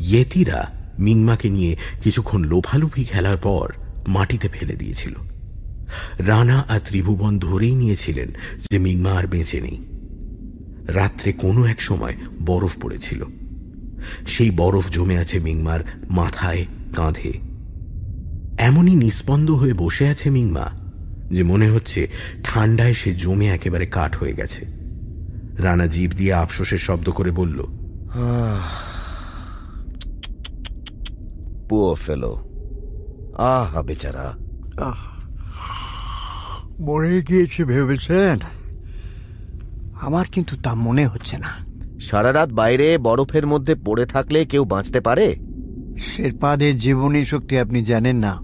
[0.00, 3.72] ইয়েতিরা মিংমাকে নিয়ে কিছুক্ষণ লোফালুফি খেলার পর
[4.06, 5.14] মাটিতে ফেলে দিয়েছিল।
[6.18, 8.32] রানা আর ত্রিভুবন ধরেই নিয়েছিলেন
[8.70, 9.78] যে মিংমা আর বেঁচে নেই।
[10.86, 13.24] রাত্রে কোনো এক সময় বরফ পড়েছিল।
[14.26, 15.80] সেই বরফ জমে আছে মিংমার
[16.10, 17.32] মাথায় কাঁধে।
[18.58, 20.70] এমনই নিস্পন্দ হয়ে বসে আছে মিংমা
[21.30, 22.08] যে মনে হচ্ছে
[22.44, 24.66] ঠান্ডায় সে জমে একেবারে কাঠ হয়ে গেছে।
[25.58, 27.64] রানা জীব দিয়ে আফসোসের শব্দ করে বলল
[31.68, 32.36] পুয়ো ফেলো।
[33.38, 34.36] আহা বেচারা।
[36.80, 38.38] মরে গিয়েছে ভেবেছেন?
[40.00, 41.48] আমার কিন্তু তা মনে হচ্ছে না।
[42.00, 45.36] সারা রাত বাইরে বরফের মধ্যে পড়ে থাকলে কেউ বাঁচতে পারে?
[45.98, 48.40] শেরপাদের জীবনী শক্তি আপনি জানেন না।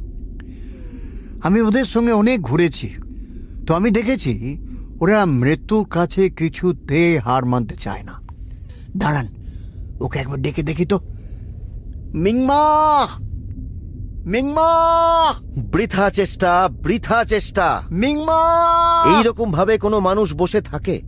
[1.42, 2.94] আমি ওদের সঙ্গে অনেক ঘুরেছি।
[3.66, 4.58] তো আমি দেখেছি
[5.00, 8.12] ওরা মৃত্যুর কাছে কিছুতে হার মানতে চায় না।
[8.96, 9.26] দাঁড়ান
[10.00, 11.00] ওকে একবার ডেকে দেখি তো।
[12.14, 13.25] মিংমা!
[14.26, 15.34] মিংমা!
[15.72, 18.42] বৃথা চেষ্টা বৃথা চেষ্টা। মিংমা!
[19.18, 21.00] এইরকম ভাবে কোনো মানুষ বসে থাকে।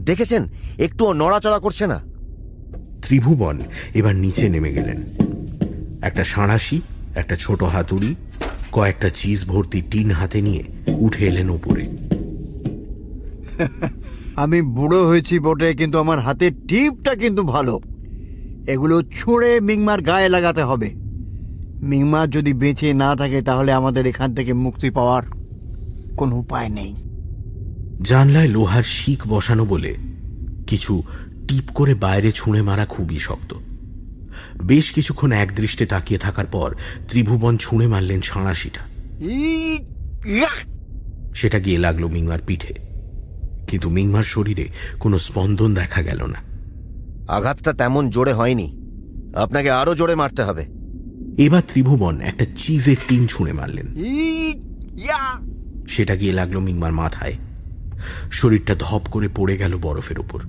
[0.00, 0.48] দেখেছেন?
[0.78, 2.00] একটুও নড়াচড়া করছে না।
[3.02, 3.58] ত্রিভুবন
[3.94, 5.02] এবার নিচে নেমে গেলেন।
[6.02, 6.80] একটা সাঁড়াশি
[7.14, 8.14] একটা ছোট হাতুড়ি
[8.72, 11.86] কয়েকটা চিজ ভর্তি টিন হাতে নিয়ে উঠে এলেন ওপরে।
[14.36, 17.80] আমি বুড়ো হয়েছি বটে কিন্তু আমার হাতের টিপটা কিন্তু ভালো।
[18.66, 21.07] এগুলো ছুঁড়ে মিংমার গায়ে লাগাতে হবে।
[21.82, 25.22] মিংমা যদি বেঁচে না থাকে তাহলে আমাদের এখান থেকে মুক্তি পাওয়ার
[26.16, 26.94] কোনো উপায় নেই।
[28.02, 29.94] জানলায় লোহার শিক বসানো বলে
[30.66, 31.02] কিছু
[31.48, 33.54] টিপ করে বাইরে ছুঁড়ে মারা খুবই শক্ত।
[34.64, 36.74] বেশ কিছুক্ষণ একদৃষ্টে তাকিয়ে থাকার পর
[37.08, 38.80] ত্রিভুবন ছুঁড়ে মারলেন সাঁড়াশিটা।
[41.34, 42.74] সেটা গিয়ে লাগল মিংমার পিঠে।
[43.68, 44.68] কিন্তু মিংমার শরীরে
[45.00, 46.42] কোনো স্পন্দন দেখা গেল না।
[47.32, 48.78] আঘাতটা তেমন জোরে হয়নি।
[49.34, 50.77] আপনাকে আরও জোরে মারতে হবে।
[51.38, 53.86] এবার ত্রিভুবন একটা চিজের টিন ছুঁড়ে মারলেন।
[55.88, 57.34] সেটা গিয়ে লাগল মিংমার মাথায়।
[58.30, 60.40] শরীরটা ধপ করে পড়ে গেল বরফের ওপর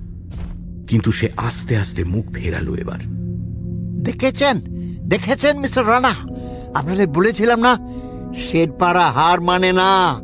[0.86, 2.98] কিন্তু সে আস্তে আস্তে মুখ ফেরালো এবার।
[4.02, 4.60] দেখেছেন?
[5.08, 6.14] দেখেছেন মিস্টার রানা?
[6.74, 7.78] আপনাদের বলেছিলাম না
[8.38, 10.20] শেড পাড়া হার মানে না।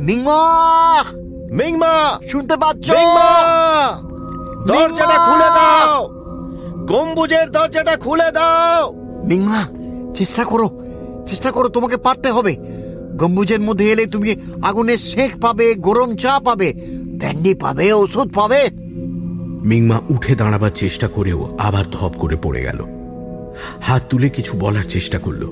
[0.00, 1.04] মিংমা!
[1.52, 2.20] মিংমা!
[2.32, 2.90] শুনতে পাচ্ছ?
[2.90, 3.30] মিংমা!
[4.66, 6.08] দরজাটা খুলে দাও!
[6.86, 9.05] গম্বুজের দরজাটা খুলে দাও!
[9.24, 9.68] মিংমা
[10.14, 10.66] চেষ্টা করো
[11.26, 12.56] চেষ্টা করো, তোমাকে পারতে হবে।
[13.16, 16.72] গম্বুজের মধ্যে এলে তুমি আগুনের সেঁক পাবে, গরম চা পাবে,
[17.02, 18.70] ব্যান্ডি পাবে ওষুধ পাবে।
[19.64, 22.80] মিংমা উঠে দাঁড়াবার চেষ্টা করেও আবার ধপ করে পড়ে গেল।
[23.82, 25.42] হাত তুলে কিছু বলার চেষ্টা করল,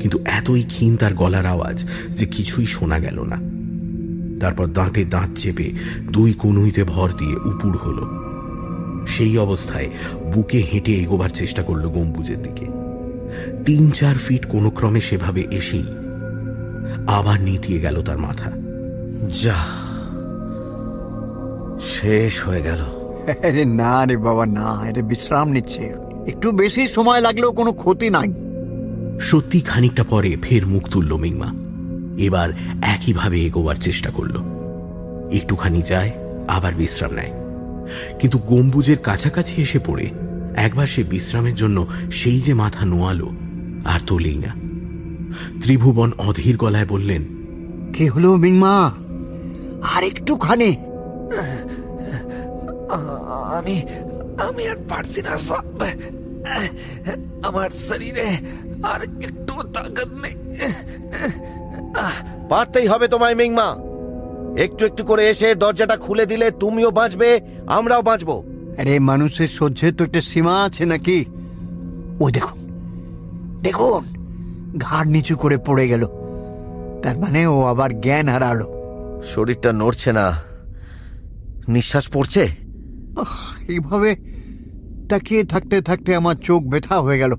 [0.00, 3.40] কিন্তু এতই ক্ষীণ তার গলার আওয়াজ যে কিছুই শোনা গেল না।
[4.40, 5.70] তারপর দাঁতে দাঁত চেপে
[6.12, 8.04] দুই কনুইতে ভর দিয়ে উপুর হলো।
[9.06, 9.88] সেই অবস্থায়
[10.34, 12.66] বুকে হেঁটে এগোবার চেষ্টা করল গম্বুজের দিকে।
[13.66, 15.84] তিন চার ফিট কোনো ক্রমে সেভাবে এসেই
[17.06, 18.50] আবার নেতিয়ে গেল তার মাথা।
[19.42, 19.54] যা
[21.80, 22.78] শেষ হয়ে গেল।
[23.42, 25.94] আরে না রে বাবা না এটা বিশ্রাম নিচ্ছে।
[26.26, 28.32] একটু বেশি সময় লাগলেও কোনো ক্ষতি নাই।
[29.20, 31.54] সত্যি খানিকটা পরে ফের মুখ তুলল মিংমা।
[32.22, 32.50] এবার
[32.82, 34.36] একইভাবে এগোবার চেষ্টা করল।
[35.32, 36.10] একটুখানি যায়
[36.48, 37.32] আবার বিশ্রাম নেয়।
[38.18, 40.10] কিন্তু গম্বুজের কাছাকাছি এসে পড়ে
[40.56, 43.28] একবার সে বিশ্রামের জন্য সেই যে মাথা নোয়ালো
[43.84, 44.52] আর তোলেই না।
[45.62, 47.22] ত্রিভুবন অধীর গলায় বললেন
[47.94, 48.76] কি হলো মিংমা?
[49.94, 50.70] আর একটুখানি।
[53.56, 53.76] আমি
[54.46, 55.80] আমি আর পারছি না সাব
[57.48, 58.28] আমার শরীরে
[58.82, 60.36] আর একটু তাকত নেই।
[62.48, 63.68] পারতেই হবে তোমায় মিংমা।
[64.64, 67.28] একটু একটু করে এসে দরজাটা খুলে দিলে তুমিও বাঁচবে
[67.66, 68.36] আমরাও বাঁচবো।
[68.78, 71.24] আরে মানুষের সহ্যের তো একটা সীমা আছে নাকি?
[72.20, 72.58] ও দেখুন
[73.62, 74.04] দেখুন
[74.78, 76.06] ঘাড় নিচু করে পড়ে গেল।
[77.02, 78.72] তার মানে ও আবার জ্ঞান হারালো।
[79.24, 80.32] শরীরটা নড়ছে না।
[81.68, 82.48] নিঃশ্বাস পড়ছে?
[83.68, 84.16] এইভাবে
[85.08, 87.34] তাকিয়ে থাকতে থাকতে আমার চোখ ব্যথা হয়ে গেল।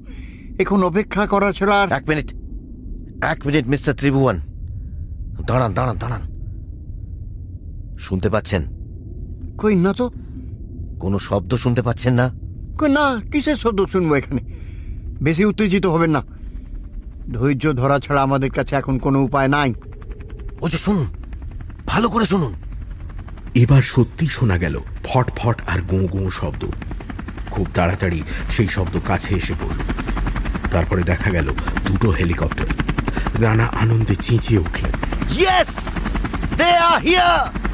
[0.60, 2.34] এখন অপেক্ষা করা ছাড়া আর এক মিনিট
[3.24, 4.40] এক মিনিট মিস্টার ত্রিভুবন।
[5.48, 6.22] দাঁড়ান দাঁড়ান দাঁড়ান।
[8.00, 8.64] শুনতে পাচ্ছেন?
[9.58, 10.12] কই না তো?
[11.00, 12.32] কোনো শব্দ শুনতে পাচ্ছেন না?
[12.88, 14.42] না কিসের শব্দ শুনব এখানে?
[15.22, 16.24] বেশি উত্তেজিত হবেন না।
[17.34, 19.74] ধৈর্য ধরা ছাড়া আমাদের কাছে এখন কোনো উপায় নাই।
[20.62, 21.06] ও যে শুনুন
[21.88, 22.54] ভালো করে শুনুন।
[23.56, 26.66] এবার সত্যি শোনা গেল ফট ফট আর গুঁ গুঁ শব্দ।
[27.52, 29.80] খুব তাড়াতাড়ি সেই শব্দ কাছে এসে পড়ল।
[30.72, 31.54] তারপরে দেখা গেল
[31.86, 32.68] দুটো হেলিকপ্টার।
[33.42, 34.92] রানা আনন্দে চেঁচিয়ে উঠলেন।
[35.40, 35.88] ইয়েস
[36.58, 37.68] দে আর হিয়ার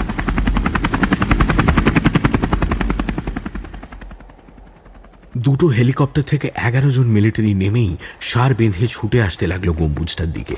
[5.38, 10.56] দুটো হেলিকপ্টার থেকে এগারো জন মিলিটারি নেমেই সার বেঁধে ছুটে আসতে লাগল গম্বুজটার দিকে।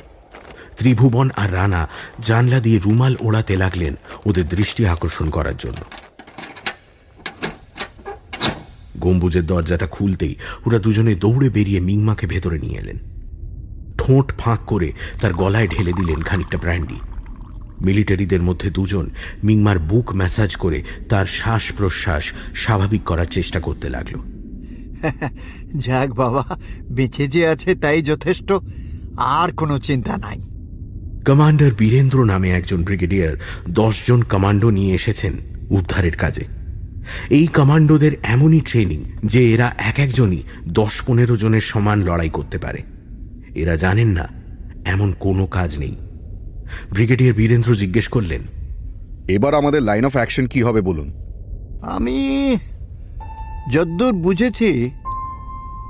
[0.77, 1.87] ত্রিভুবন আর রানা
[2.21, 3.95] জানলা দিয়ে রুমাল ওড়াতে লাগলেন
[4.25, 5.77] ওদের দৃষ্টি আকর্ষণ করার জন্য।
[8.99, 10.35] গম্বুজের দরজাটা খুলতেই
[10.65, 12.99] ওরা দুজনে দৌড়ে বেরিয়ে মিংমাকে ভেতরে নিয়ে এলেন।
[13.97, 14.91] ঠোঁট ফাঁক করে
[15.21, 16.95] তার গলায় ঢেলে দিলেন খানিকটা ব্র্যান্ডি
[17.81, 19.09] মিলিটারিদের মধ্যে দুজন
[19.43, 24.34] মিংমার বুক ম্যাসাজ করে তার শ্বাস প্রশ্বাস স্বাভাবিক করার চেষ্টা করতে লাগল।
[25.77, 28.53] যাক বাবা বেঁচে যে আছে তাই যথেষ্ট
[29.17, 30.41] আর কোনো চিন্তা নাই।
[31.25, 33.37] কমান্ডার বীরেন্দ্র নামে একজন ব্রিগেডিয়ার
[33.69, 35.33] দশজন কমান্ডো নিয়ে এসেছেন
[35.69, 36.45] উদ্ধারের কাজে।
[37.29, 42.83] এই কমান্ডোদের এমনই ট্রেনিং যে এরা এক একজনই দশ পনেরো জনের সমান লড়াই করতে পারে।
[43.55, 44.29] এরা জানেন না
[44.85, 45.95] এমন কোনো কাজ নেই।
[46.93, 48.41] ব্রিগেডিয়ার বীরেন্দ্র জিজ্ঞেস করলেন
[49.27, 51.13] এবার আমাদের লাইন অফ অ্যাকশন কি হবে বলুন?
[51.81, 52.57] আমি
[53.71, 54.91] যদ্দূর বুঝেছি,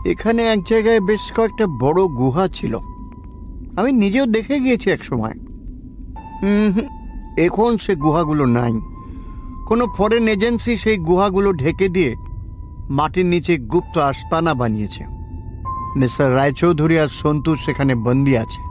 [0.05, 2.77] এখানে এক জায়গায় বেশ কয়েকটা বড় গুহা ছিল।
[3.77, 5.35] আমি নিজেও দেখে গিয়েছি এক সময়।
[7.37, 8.73] এখন সে গুহাগুলো নাই।
[9.67, 12.15] কোনো ফরেন এজেন্সি সেই গুহাগুলো ঢেকে দিয়ে
[12.89, 15.03] মাটির নিচে গুপ্ত আস্তানা বানিয়েছে।
[15.95, 18.61] মিস্টার রায়চৌধুরী আর সন্তুর সেখানে বন্দি আছে।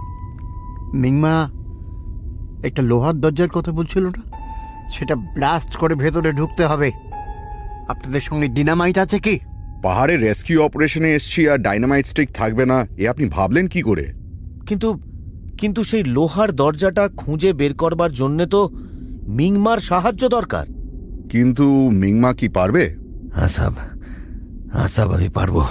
[0.97, 1.51] মিংমা,
[2.67, 4.23] একটা লোহার দরজার কথা বলছিল না?
[4.91, 6.91] সেটা ব্লাস্ট করে ভেতরে ঢুকতে হবে।
[7.89, 9.39] আপনাদের সঙ্গে ডিনামাইট আছে কি?
[9.83, 14.13] পাহাড়ে রেস্কিউ অপারেশনে এসছি আর ডাইনামাইট স্টিক থাকবে না। এ আপনি ভাবলেন কি করে?
[14.67, 15.01] কিন্তু
[15.59, 18.71] কিন্তু সেই লোহার দরজাটা খুঁজে বের করবার জন্যে তো
[19.29, 20.67] মিংমার সাহায্য দরকার।
[21.31, 22.95] কিন্তু মিংমা কি পারবে?
[23.35, 23.75] আসাব
[24.73, 25.67] আসাব আমি পারব।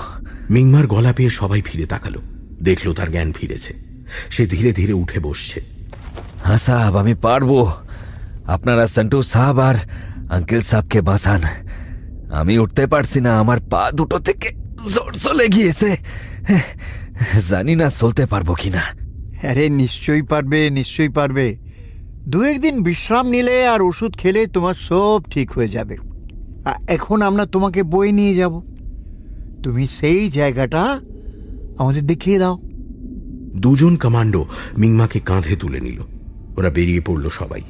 [0.50, 2.20] মিংমার গলা পেয়ে সবাই ফিরে তাকালো।
[2.62, 3.74] দেখল তার জ্ঞান ফিরেছে।
[4.30, 5.62] সে ধীরে ধীরে উঠে বসছে।
[6.44, 7.72] হ্যাঁ সাহাব আমি পারব।
[8.46, 9.76] আপনারা সন্টু সাহাব আর
[10.30, 11.42] আঙ্কেল সাহকে বাঁচান।
[12.34, 14.50] আমি উঠতে পারছি না আমার পা দুটো থেকে
[14.94, 15.98] জোর চলে গিয়েছে।
[17.50, 18.82] জানি না চলতে পারব কিনা।
[19.50, 21.58] আরে নিশ্চয়ই পারবে নিশ্চয়ই পারবে।
[22.28, 25.98] দু একদিন বিশ্রাম নিলে আর ওষুধ খেলে তোমার সব ঠিক হয়ে যাবে।
[26.88, 28.62] এখন আমরা তোমাকে বই নিয়ে যাব।
[29.64, 31.02] তুমি সেই জায়গাটা
[31.78, 32.60] আমাদের দেখিয়ে দাও।
[33.56, 34.46] দুজন কমান্ডো
[34.78, 36.00] মিংমাকে কাঁধে তুলে নিল।
[36.58, 37.62] ওরা বেরিয়ে পড়ল সবাই।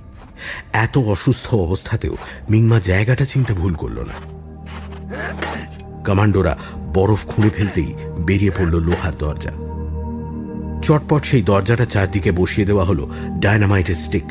[0.73, 2.15] এত অসুস্থ অবস্থাতেও
[2.49, 4.32] মিংমা জায়গাটা চিনতে ভুল করল না।
[6.06, 6.57] কমান্ডোরা
[6.94, 9.52] বরফ খুঁড়ে ফেলতেই বেরিয়ে পড়ল লোহার দরজা।
[10.81, 13.10] চটপট সেই দরজাটা চারদিকে বসিয়ে দেওয়া হলো
[13.40, 14.27] ডায়নামাইটের স্টিক।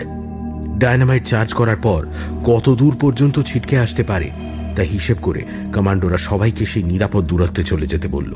[0.79, 2.07] ডায়নামাইট চার্জ করার পর
[2.45, 4.31] কত দূর পর্যন্ত ছিটকে আসতে পারে
[4.77, 5.43] তা হিসেব করে
[5.73, 8.33] কমান্ডোরা সবাইকে সেই নিরাপদ দূরত্বে চলে যেতে বলল।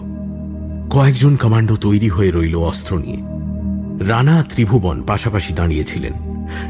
[0.91, 3.21] কয়েকজন কমান্ডো তৈরি হয়ে রইল অস্ত্র নিয়ে।
[4.09, 6.13] রানা ত্রিভুবন পাশাপাশি দাঁড়িয়েছিলেন।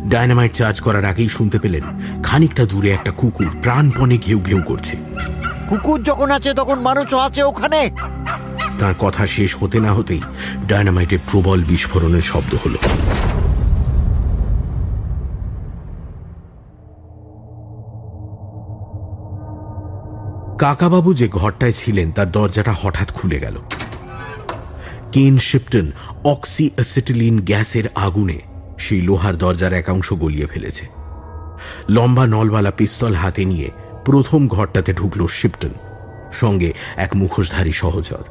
[0.09, 1.83] ডায়নামাইট চার্জ করার আগেই শুনতে পেলেন
[2.23, 4.97] খানিকটা দূরে একটা কুকুর প্রাণপণে ঘেউ ঘেউ করছে।
[5.69, 7.91] কুকুর যখন আছে, তখন মানুষও আছে ওখানে।
[8.79, 10.23] তার কথা শেষ হতে না হতেই
[10.69, 12.79] ডায়নামাইটের প্রবল বিস্ফোরণের শব্দ হলো।
[20.59, 23.57] কাকাবাবু যে ঘরটায় ছিলেন, তার দরজাটা হঠাৎ খুলে গেল।
[25.13, 25.87] কেন শিপটন
[26.25, 28.41] অক্সি অ্যাসিটিলিন গ্যাসের আগুনে
[28.79, 30.87] সেই লোহার দরজার একাংশ গলিয়ে ফেলেছে।
[31.91, 33.71] লম্বা নলওয়ালা পিস্তল হাতে নিয়ে
[34.07, 35.69] প্রথম ঘরটাতে ঢুকল শিপটন
[36.33, 38.25] সঙ্গে এক মুখোশধারী সহচর।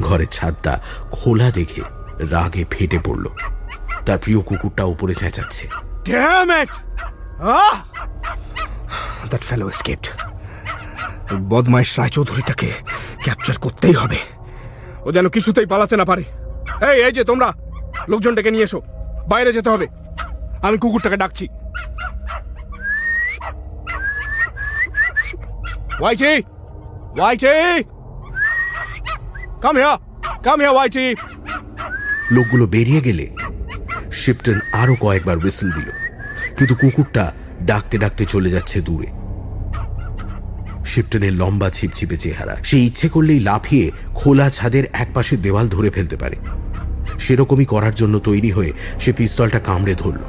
[0.00, 0.80] ঘরের ছাদটা
[1.10, 1.82] খোলা দেখে
[2.18, 3.26] রাগে ফেটে পড়ল।
[4.06, 5.68] তার প্রিয় কুকুরটা উপরে চেঁচাচ্ছে!
[7.38, 7.74] Ah!
[9.30, 10.04] That fellow
[11.48, 12.70] বদমাইশ রায়চৌধুরীটাকে
[13.22, 14.16] ক্যাপচার করতেই হবে।
[15.02, 16.24] ও যেন কিছুতেই পালাতে না পারে।
[16.92, 17.52] এই এই যে তোমরা
[18.08, 18.82] লোকজন ডেকে নিয়ে এসো।
[19.28, 19.86] বাইরে যেতে হবে।
[20.62, 21.48] আমি কুকুরটাকে ডাকছি।
[26.00, 26.32] ওয়াইটি
[27.18, 27.54] ওয়াইটি
[29.62, 29.98] কাম হিয়ার
[30.44, 31.14] কাম হিয়ার ওয়াইটি
[32.30, 33.26] লোকগুলো বেরিয়ে গেলে
[34.12, 35.88] শিপটন আরও কয়েকবার হুইসেল দিল
[36.56, 37.32] কিন্তু কুকুরটা
[37.62, 39.08] ডাকতে ডাকতে চলে যাচ্ছে দূরে।
[40.84, 46.36] শিপটনের লম্বা ছিপছিপে চেহারা। সে ইচ্ছে করলেই লাফিয়ে খোলা ছাদের একপাশে দেওয়াল ধরে ফেলতে পারে।
[47.18, 50.22] সেরকমই করার জন্য তৈরি হয়ে সে পিস্তলটা কামড়ে ধরল।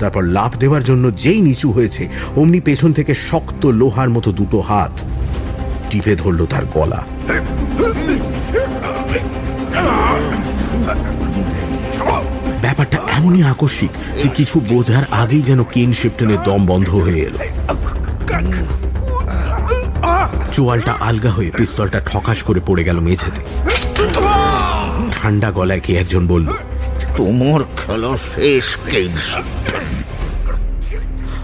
[0.00, 2.02] তারপর লাফ দেওয়ার জন্য যেই নিচু হয়েছে,
[2.36, 4.94] অমনি পেছন থেকে শক্ত লোহার মতো দুটো হাত
[5.90, 7.00] টিপে ধরল তার গলা।
[12.64, 13.92] ব্যাপারটা এমনই আকস্মিক
[14.22, 17.38] যে কিছু বোঝার আগেই যেন কেন শিপটনের দম বন্ধ হয়ে এলো।
[20.54, 23.42] চোয়ালটা আলগা হয়ে পিস্তলটা ঠকাস করে পড়ে গেল মেঝেতে।
[25.16, 26.48] ঠান্ডা গলায় কে একজন বলল,
[27.16, 28.66] তোমার খেলা শেষ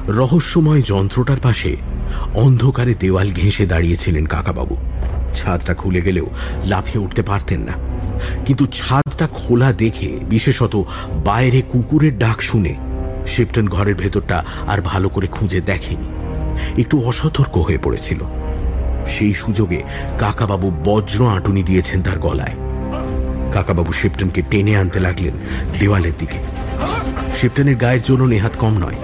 [0.08, 1.76] রহস্যময় যন্ত্রটার পাশে
[2.34, 4.76] অন্ধকারে দেওয়াল ঘেঁষে দাঁড়িয়েছিলেন কাকাবাবু।
[5.34, 6.26] ছাদটা খুলে গেলেও
[6.64, 7.72] লাফিয়ে উঠতে পারতেন না।
[8.44, 10.84] কিন্তু ছাদটা খোলা দেখে, বিশেষত
[11.24, 12.74] বাইরে কুকুরের ডাক শুনে,
[13.26, 16.08] শিপটন ঘরের ভেতরটা আর ভালো করে খুঁজে দেখেনি।
[16.80, 18.18] একটু অসতর্ক হয়ে পড়েছিল।
[19.06, 19.82] সেই সুযোগে
[20.18, 22.54] কাকাবাবু বজ্র আঁটুনি দিয়েছেন তার গলায়।
[23.52, 25.34] কাকাবাবু শিপটনকে টেনে আনতে লাগলেন
[25.80, 26.38] দেওয়ালের দিকে।
[27.40, 28.94] শিপটনের গায়ের জন্য নেহাত কম নয়।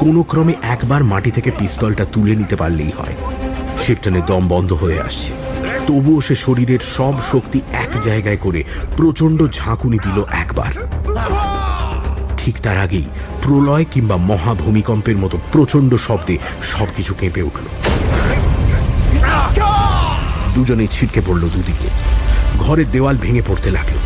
[0.00, 3.14] কোনো ক্রমে একবার মাটি থেকে পিস্তলটা তুলে নিতে পারলেই হয়।
[3.86, 5.32] শিপটনের দম বন্ধ হয়ে আসছে।
[5.86, 8.64] তবুও সে শরীরের সব শক্তি এক জায়গায় করে
[8.96, 10.72] প্রচণ্ড ঝাঁকুনি দিল একবার।
[12.38, 13.04] ঠিক তার আগেই
[13.42, 17.66] প্রলয় কিংবা মহাভূমিকম্পের মতো প্রচণ্ড শব্দে সবকিছু কেঁপে উঠল।
[20.54, 21.88] দুজনেই ছিটকে পড়ল দুদিকে।
[22.58, 23.98] ঘরের দেওয়াল ভেঙে পড়তে লাগল।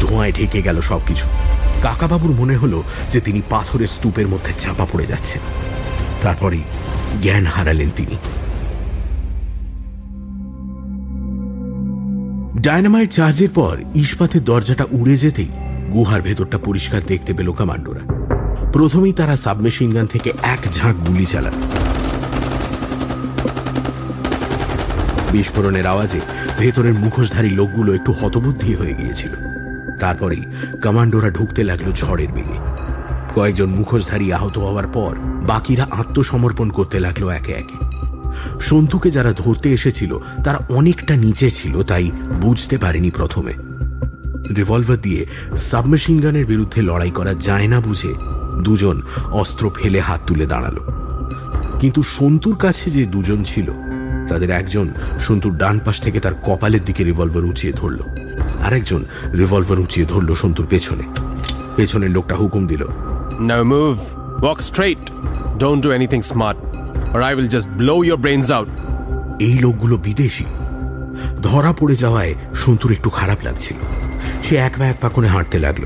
[0.00, 1.26] ধোঁয়ায় ঢেকে গেল সবকিছু।
[1.82, 5.42] কাকাবাবুর মনে হলো যে তিনি পাথরের স্তূপের মধ্যে চাপা পড়ে যাচ্ছেন।
[6.22, 6.62] তারপরেই
[7.22, 8.16] জ্ঞান হারালেন তিনি।
[12.60, 15.48] ডায়নামাইট চার্জের পর ইস্পাতের দরজাটা উড়ে যেতেই
[15.92, 18.00] গুহার ভেতরটা পরিষ্কার দেখতে পেল কামান্ডোরা।
[18.72, 21.52] প্রথমেই তারা সাবমেশিন গান থেকে এক ঝাঁক গুলি চালান।
[25.32, 26.20] বিস্ফোরণের আওয়াজে
[26.58, 29.49] ভেতরের মুখোশধারী লোকগুলো একটু হতবুদ্ধি হয়ে গিয়েছিল।
[30.00, 30.44] তারপরেই
[30.82, 32.58] কমান্ডোরা ঢুকতে লাগল ঝড়ের বেগে
[33.34, 35.12] কয়েকজন মুখোশধারী আহত হওয়ার পর
[35.46, 37.78] বাকিরা আত্মসমর্পণ করতে লাগল একে একে।
[38.60, 40.12] সন্তুকে যারা ধরতে এসেছিল,
[40.44, 42.10] তারা অনেকটা নিচে ছিল, তাই
[42.40, 43.52] বুঝতে পারেনি প্রথমে।
[44.56, 48.12] রিভলভার দিয়ে সাবমেশিন গানের বিরুদ্ধে লড়াই করা যায় না বুঝে
[48.62, 49.02] দুজন
[49.32, 50.76] অস্ত্র ফেলে হাত তুলে দাঁড়াল।
[51.80, 53.68] কিন্তু সন্তুর কাছে যে দুজন ছিল,
[54.28, 54.86] তাদের একজন
[55.20, 58.00] সন্তুর ডান পাশ থেকে তার কপালের দিকে রিভলভার উঁচিয়ে ধরল।
[58.62, 59.02] আরেকজন
[59.38, 61.04] রিভলভার উঁচিয়ে ধরল সন্তুর পেছনে
[61.76, 62.82] পেছনের লোকটা হুকুম দিল
[63.50, 64.00] Now move.
[64.42, 65.04] Walk straight.
[65.58, 66.56] Don't do anything smart,
[67.14, 68.68] or I will just blow your brains out.
[69.38, 70.46] এই লোকগুলো বিদেশি
[71.42, 73.78] ধরা পড়ে যাওয়ায় সন্তুর একটু খারাপ লাগছিল
[74.42, 75.84] সে এক পা এক পা করে হাঁটতে লাগল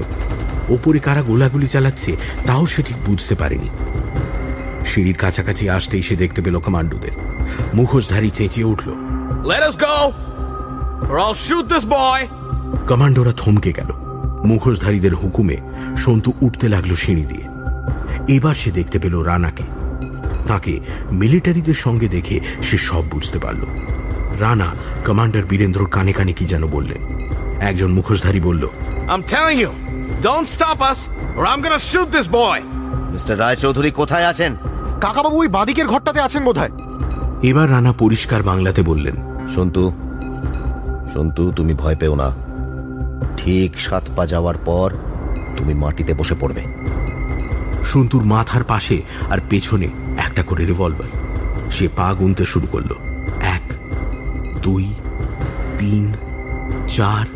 [0.69, 2.11] ওপরে কারা গোলাগুলি চালাচ্ছে
[2.47, 3.69] তাও সে ঠিক বুঝতে পারেনি
[4.91, 7.15] সিঁড়ির কাছাকাছি আসতেই সে দেখতে পেল কমান্ডোদের
[7.75, 8.89] মুখোশধারী চেঁচিয়ে উঠল
[9.45, 9.97] Let us go,
[11.09, 12.19] or I'll shoot this boy.
[12.89, 13.91] কমান্ডোরা থমকে গেল।
[14.45, 15.57] মুখোশধারীদের হুকুমে
[15.97, 17.45] সন্তু উঠতে লাগল সিঁড়ি দিয়ে।
[18.37, 19.63] এবার সে দেখতে পেল রানাকে।
[20.49, 20.81] তাকে
[21.13, 23.61] মিলিটারিদের সঙ্গে দেখে সে সব বুঝতে পারল।
[24.41, 24.73] রানা
[25.07, 27.31] কমান্ডার বীরেন্দ্রর কানে কানে কি যেন বললেন।
[27.61, 28.69] একজন মুখোশধারী বলল
[29.09, 29.71] I'm telling you,
[30.23, 30.99] don't stop us,
[31.39, 32.61] or I'm gonna shoot this boy.
[33.13, 34.57] Mister Roychowdhury কোথায় আছেন?
[35.01, 36.71] কাকাবাবু ওই বাদিকের ঘরটাতে আছেন বোধহয়।
[37.43, 39.17] এবার রানা পরিষ্কার বাংলাতে বললেন
[39.55, 39.93] সন্তু
[41.15, 42.44] সন্তু তুমি ভয় পেও না।
[43.37, 44.93] ঠিক সাত পা যাওয়ার পর
[45.57, 46.65] তুমি মাটিতে বসে পড়বে।
[47.85, 49.89] সন্তুর মাথার পাশে আর পেছনে
[50.19, 51.09] একটা করে রিভলভার
[51.71, 52.95] সে পা গুনতে শুরু করল।
[53.41, 53.73] এক,
[54.63, 54.95] দুই,
[55.79, 56.13] তিন,
[56.89, 57.27] চার,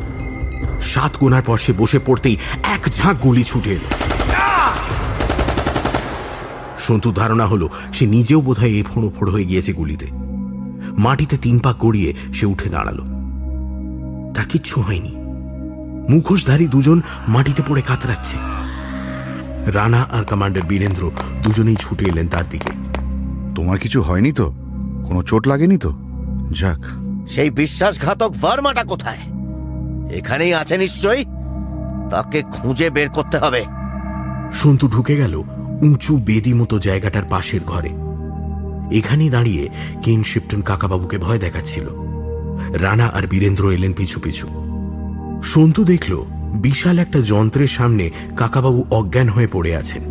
[0.80, 3.88] সাত গোনার পর সে বসে পড়তেই এক ঝাঁক গুলি ছুটে এলো।
[6.78, 10.06] সন্তু ধারণা হলো, সে নিজেও বোধহয় এ ফোঁড়ো ফোঁড়ো হয়ে গিয়েছে গুলিতে।
[10.98, 12.98] মাটিতে তিন পা গড়িয়ে সে উঠে দাঁড়াল।
[14.34, 15.17] তার কিচ্ছু হয়নি।
[16.08, 18.36] মুখোশধারী দুজন মাটিতে পড়ে কাতরাচ্ছে।
[19.70, 21.10] রানা আর কমান্ডার বীরেন্দ্র
[21.42, 22.70] দুজনেই ছুটে এলেন তার দিকে।
[23.54, 24.52] তোমার কিছু হয়নি তো?
[25.04, 25.90] কোনো চোট লাগেনি তো?
[26.60, 26.84] যাক।
[27.28, 29.18] সেই বিশ্বাসঘাতক ভার্মাটা কোথায়?
[30.10, 31.24] এখানেই আছে নিশ্চয়ই?
[32.10, 33.64] তাকে খুঁজে বের করতে হবে।
[34.52, 35.34] সন্তু ঢুকে গেল
[35.82, 37.90] উঁচু বেদি মতো জায়গাটার পাশের ঘরে।
[38.98, 39.68] এখানেই দাঁড়িয়ে
[40.02, 41.88] কেন শিপটন কাকাবাবুকে ভয় দেখাচ্ছিল।
[42.72, 44.67] রানা আর বীরেন্দ্র এলেন পিছু পিছু।
[45.42, 46.24] সন্তু দেখল
[46.54, 50.02] বিশাল একটা যন্ত্রের সামনে কাকাবাবু অজ্ঞান হয়ে পড়ে আছেন।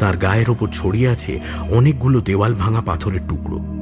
[0.00, 1.40] তার গায়ের ওপর ছড়িয়ে আছে
[1.70, 3.78] অনেকগুলো দেওয়াল ভাঙা পাথরের টুকরো।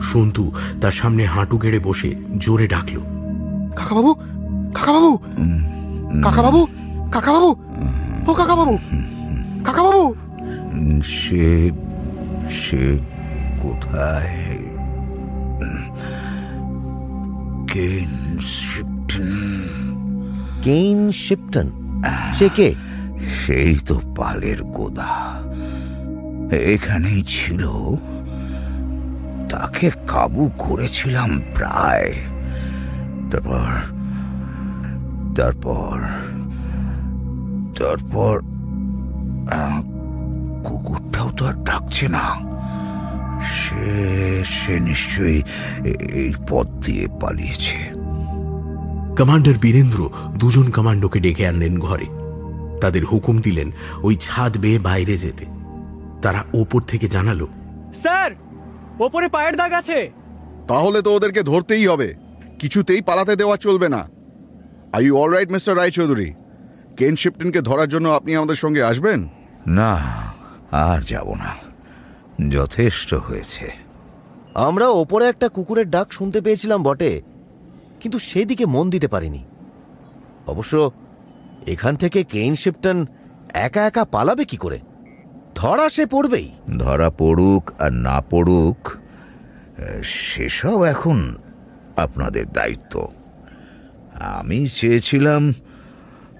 [0.00, 3.00] সন্তু তার সামনে হাঁটু গেড়ে বসে জোরে ডাকল
[3.76, 4.14] কাকাবাবু
[4.74, 5.18] কাকাবাবু
[6.22, 6.66] কাকাবাবু
[7.12, 7.56] কাকাবাবু
[8.26, 8.78] ও কাকাবাবু
[9.64, 10.14] কাকাবাবু!
[11.02, 11.70] সে
[12.50, 12.98] সে
[13.62, 14.58] কোথায়?
[18.40, 18.93] শিপটন
[20.64, 21.70] কেইন শিপটন
[22.34, 22.74] সে কে?
[23.20, 25.42] সেই তো পালের গোদা।
[26.56, 27.64] এখানেই ছিল।
[29.48, 32.12] তাকে কাবু করেছিলাম প্রায়।
[33.30, 33.70] তারপর
[35.36, 35.96] তারপর
[37.78, 38.40] তারপর
[40.64, 42.24] কুকুরটাও তো আর ডাকছে না।
[43.54, 45.42] সে সে নিশ্চয়ই
[46.12, 47.93] এই পথ দিয়ে পালিয়েছে।
[49.18, 52.04] কমান্ডার বীরেন্দ্র দুজন কমান্ডোকে ডেকে আনলেন ঘরে।
[52.80, 53.70] তাদের হুকুম দিলেন
[54.02, 55.46] ওই ছাদ বেয়ে বাইরে যেতে।
[56.22, 57.48] তারা ওপর থেকে জানালো
[57.94, 58.30] স্যার
[59.00, 60.10] ওপরে পায়ের দাগ আছে।
[60.68, 62.14] তাহলে তো ওদেরকে ধরতেই হবে।
[62.58, 64.08] কিছুতেই পালাতে দেওয়া চলবে না।
[64.92, 66.32] Are you all right mister Roychowdhury?
[66.96, 69.28] Ken শিপটনকে ধরার জন্য আপনি আমাদের সঙ্গে আসবেন?
[69.66, 69.94] না
[70.70, 71.54] আর যাব না।
[72.50, 73.72] যথেষ্ট হয়েছে।
[74.54, 77.22] আমরা ওপরে একটা কুকুরের ডাক শুনতে পেয়েছিলাম বটে।
[78.04, 79.42] কিন্তু সেদিকে মন দিতে পারিনি।
[80.52, 80.74] অবশ্য
[81.66, 82.98] এখান থেকে কেইন শিপটন
[83.66, 84.78] একা একা পালাবে কি করে?
[85.54, 86.48] ধরা সে পড়বেই।
[86.78, 88.78] ধরা পড়ুক আর না পড়ুক,
[90.28, 91.18] সেসব এখন
[92.04, 92.94] আপনাদের দায়িত্ব।
[94.38, 95.42] আমি চেয়েছিলাম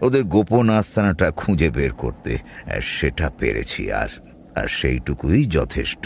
[0.07, 2.33] ওদের গোপন আস্তানাটা খুঁজে বের করতে,
[2.97, 4.11] সেটা পেরেছি আর
[4.61, 6.05] আর সেইটুকুই যথেষ্ট।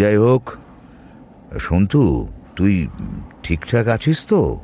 [0.00, 0.44] যাই হোক,
[1.68, 2.02] সন্তু
[2.56, 2.88] তুই
[3.42, 4.60] ঠিকঠাক আছিস তো?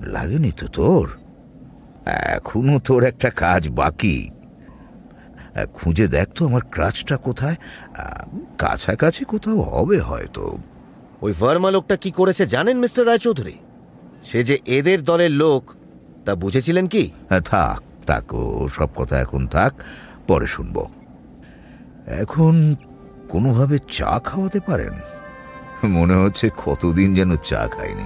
[0.00, 1.10] লাগেনি তো তোর?
[2.06, 4.30] এখনও তোর একটা কাজ বাকি।
[5.74, 7.56] খুঁজে দেখ তো আমার ক্রাচটা কোথায়।
[8.58, 10.58] কাছাকাছি কোথাও হবে হয়তো।
[11.22, 13.52] ওই ভার্মা লোকটা কি করেছে জানেন মিস্টার রায়চৌধুরী?
[14.24, 15.70] সে যে এদের দলের লোক
[16.24, 17.10] তা বুঝেছিলেন কি?
[17.28, 19.72] হ্যাঁ, থাক থাক ও সব কথা এখন থাক
[20.26, 20.86] পরে শুনব।
[22.06, 22.74] এখন
[23.28, 24.92] কোনোভাবে চা খাওয়াতে পারেন?
[25.88, 28.04] মনে হচ্ছে কতদিন যেন চা খায়নি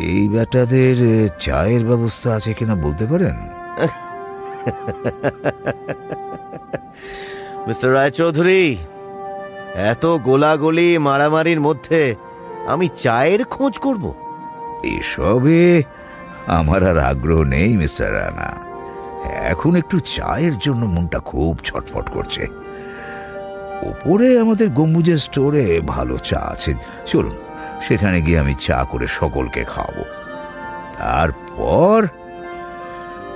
[0.00, 3.36] এই বেটাদের চায়ের ব্যবস্থা আছে কিনা বলতে পারেন?
[7.66, 8.76] মিস্টার রায়চৌধুরী
[9.74, 12.14] এত গোলাগুলি মারামারির মধ্যে
[12.66, 14.14] আমি চায়ের খোঁজ করব।
[14.84, 15.82] এসবে
[16.46, 18.56] আমার আর আগ্রহ নেই মিস্টার রানা।
[19.24, 22.61] এখন একটু চায়ের জন্য মনটা খুব ছটফট করছে।
[23.82, 26.74] ওপরে আমাদের গম্বুজের স্টোরে ভালো চা আছে।
[27.06, 27.36] চলুন,
[27.88, 30.04] সেখানে গিয়ে আমি চা করে সকলকে খাওয়াবো।
[30.98, 32.06] তারপর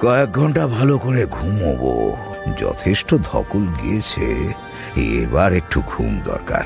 [0.01, 2.17] কয়েক ঘণ্টা ভালো করে ঘুমোবো।
[2.59, 4.53] যথেষ্ট ধকল গিয়েছে,
[4.97, 6.65] এবার একটু ঘুম দরকার।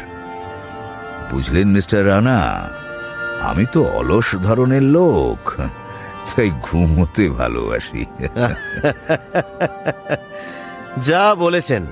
[1.31, 2.71] বুঝলেন মিস্টার রানা,
[3.41, 5.53] আমি তো অলস ধরনের লোক,
[6.37, 8.07] তাই ঘুমোতে ভালোবাসি।
[11.07, 11.87] যা বলেছেন।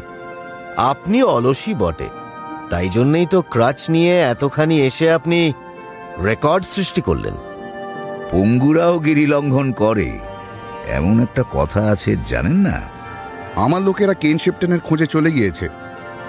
[0.78, 2.08] আপনি অলসী বটে।
[2.70, 5.52] তাই জন্যই তো ক্রাচ নিয়ে এতখানি এসে আপনি
[6.24, 7.34] রেকর্ড সৃষ্টি করলেন।
[8.30, 10.18] পঙ্গুরাও গিরিলঙ্ঘন করে।
[10.88, 12.80] এমন একটা কথা আছে জানেন না?
[13.56, 15.68] আমার লোকেরা কেন শিপটনের খোঁজে চলে গিয়েছে।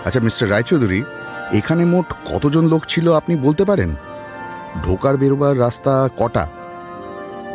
[0.05, 1.03] আচ্ছা মিস্টার রায়চৌধুরী
[1.51, 3.95] এখানে মোট কতজন লোক ছিল আপনি বলতে পারেন?
[4.85, 6.47] ঢোকার বেরোবার রাস্তা কটা?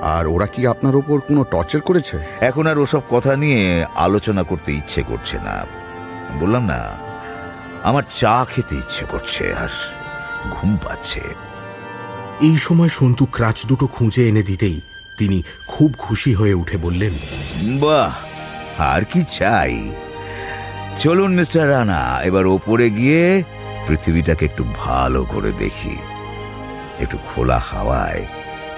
[0.03, 2.19] আর ওরা কি আপনার ওপর কোনো টর্চার করেছে?
[2.41, 5.84] এখন আর ওসব কথা নিয়ে আলোচনা করতে ইচ্ছে করছে না।
[6.41, 6.81] বললাম না
[7.83, 9.69] আমার চা খেতে ইচ্ছে করছে আর
[10.51, 11.21] ঘুম পাচ্ছে।
[12.41, 14.81] এই সময় সন্তু ক্রাচ দুটো খুঁজে এনে দিতেই
[15.19, 17.13] তিনি খুব খুশি হয়ে উঠে বললেন
[17.81, 18.15] বাহ
[18.79, 19.91] আর কি চাই?
[20.99, 23.43] চলুন মিস্টার রানা এবার ওপরে গিয়ে
[23.89, 25.97] পৃথিবীটাকে একটু ভালো করে দেখি।
[27.01, 28.21] একটু খোলা হাওয়ায়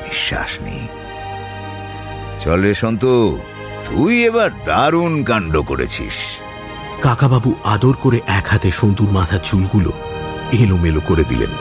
[0.03, 0.89] নিঃশ্বাস নেই।
[2.41, 3.39] চল রে সন্তু
[3.87, 6.15] তুই এবার দারুণ কাণ্ড করেছিস।
[7.03, 9.93] কাকাবাবু আদর করে এক হাতে সন্তুর মাথার চুলগুলো
[10.53, 11.53] এলোমেলো করে দিলেন।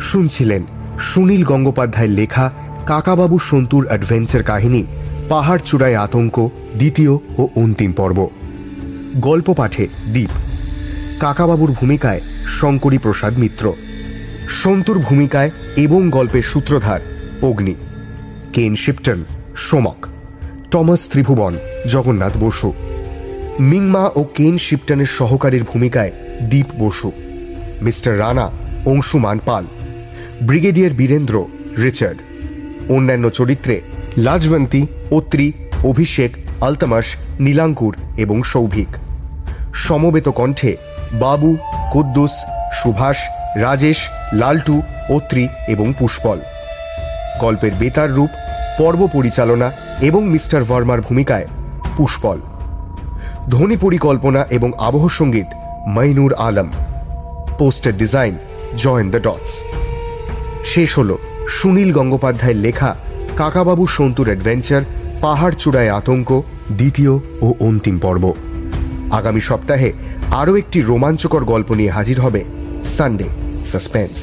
[0.00, 0.62] শুনছিলেন
[0.98, 2.50] সুনীল গঙ্গোপাধ্যায়ের লেখা
[2.86, 4.82] কাকাবাবু সন্তুর অ্যাডভেঞ্চার কাহিনী,
[5.28, 6.48] পাহাড় চূড়ায় আতঙ্ক,
[6.78, 8.28] দ্বিতীয় ও অন্তিম পর্ব।
[9.20, 10.30] গল্প পাঠে দ্বীপ
[11.20, 13.72] কাকাবাবুর ভূমিকায় শঙ্করী প্রসাদ মিত্র।
[14.48, 17.00] সন্তুর ভূমিকায় এবং গল্পের সূত্রধার
[17.42, 17.74] Agni.
[18.52, 19.24] Ken Shipton,
[19.56, 20.06] Somak.
[20.70, 21.58] Thomas Tribhuvan,
[21.88, 22.72] Jagannath Basu.
[23.60, 26.12] মিংমা ও কেন শিপটনের সহকারীর ভূমিকায়
[26.42, 27.12] Deep Basu.
[27.82, 28.50] Mister Rana,
[28.86, 29.64] Anshuman Pal.
[30.42, 31.44] Brigadier Birendra,
[31.82, 32.18] Richard.
[32.90, 33.80] অন্যান্য চরিত্রে
[34.18, 35.52] লাজবন্তী, অত্রি,
[35.84, 37.04] অভিষেক, আলতামাস,
[37.40, 38.88] নীলাঙ্কুর এবং সৌভিক।
[39.74, 40.76] সমবেত কণ্ঠে
[41.12, 41.56] বাবু
[41.92, 42.30] কুদ্দুস,
[42.82, 43.16] সুভাষ,
[43.56, 43.96] রাজেশ,
[44.32, 46.38] লালটু, অত্রি এবং পুষ্পল।
[47.40, 48.28] গল্পের বেতার রূপ,
[48.78, 49.70] পর্ব পরিচালনা
[50.00, 51.46] এবং মিস্টার ভার্মার ভূমিকায়
[51.96, 52.38] পুষ্পল।
[53.50, 55.46] ধ্বনি পরিকল্পনা এবং আবহ সংগীত,
[55.86, 56.70] Mainur Alam.
[57.58, 58.38] Poster design,
[58.76, 59.62] join the dots.
[60.64, 61.16] শেষ হল
[61.48, 62.96] সুনীল গঙ্গোপাধ্যায়ের লেখা
[63.36, 64.82] কাকাবাবু সন্তুর অ্যাডভেঞ্চার
[65.20, 66.42] পাহাড় চূড়ায় আতঙ্ক,
[66.72, 68.34] দ্বিতীয় ও অন্তিম পর্ব।
[69.12, 69.92] আগামী সপ্তাহে
[70.32, 72.42] আরও একটি রোমাঞ্চকর গল্প নিয়ে হাজির হবে
[72.86, 73.28] সানডে
[73.64, 74.16] সাসপেন্স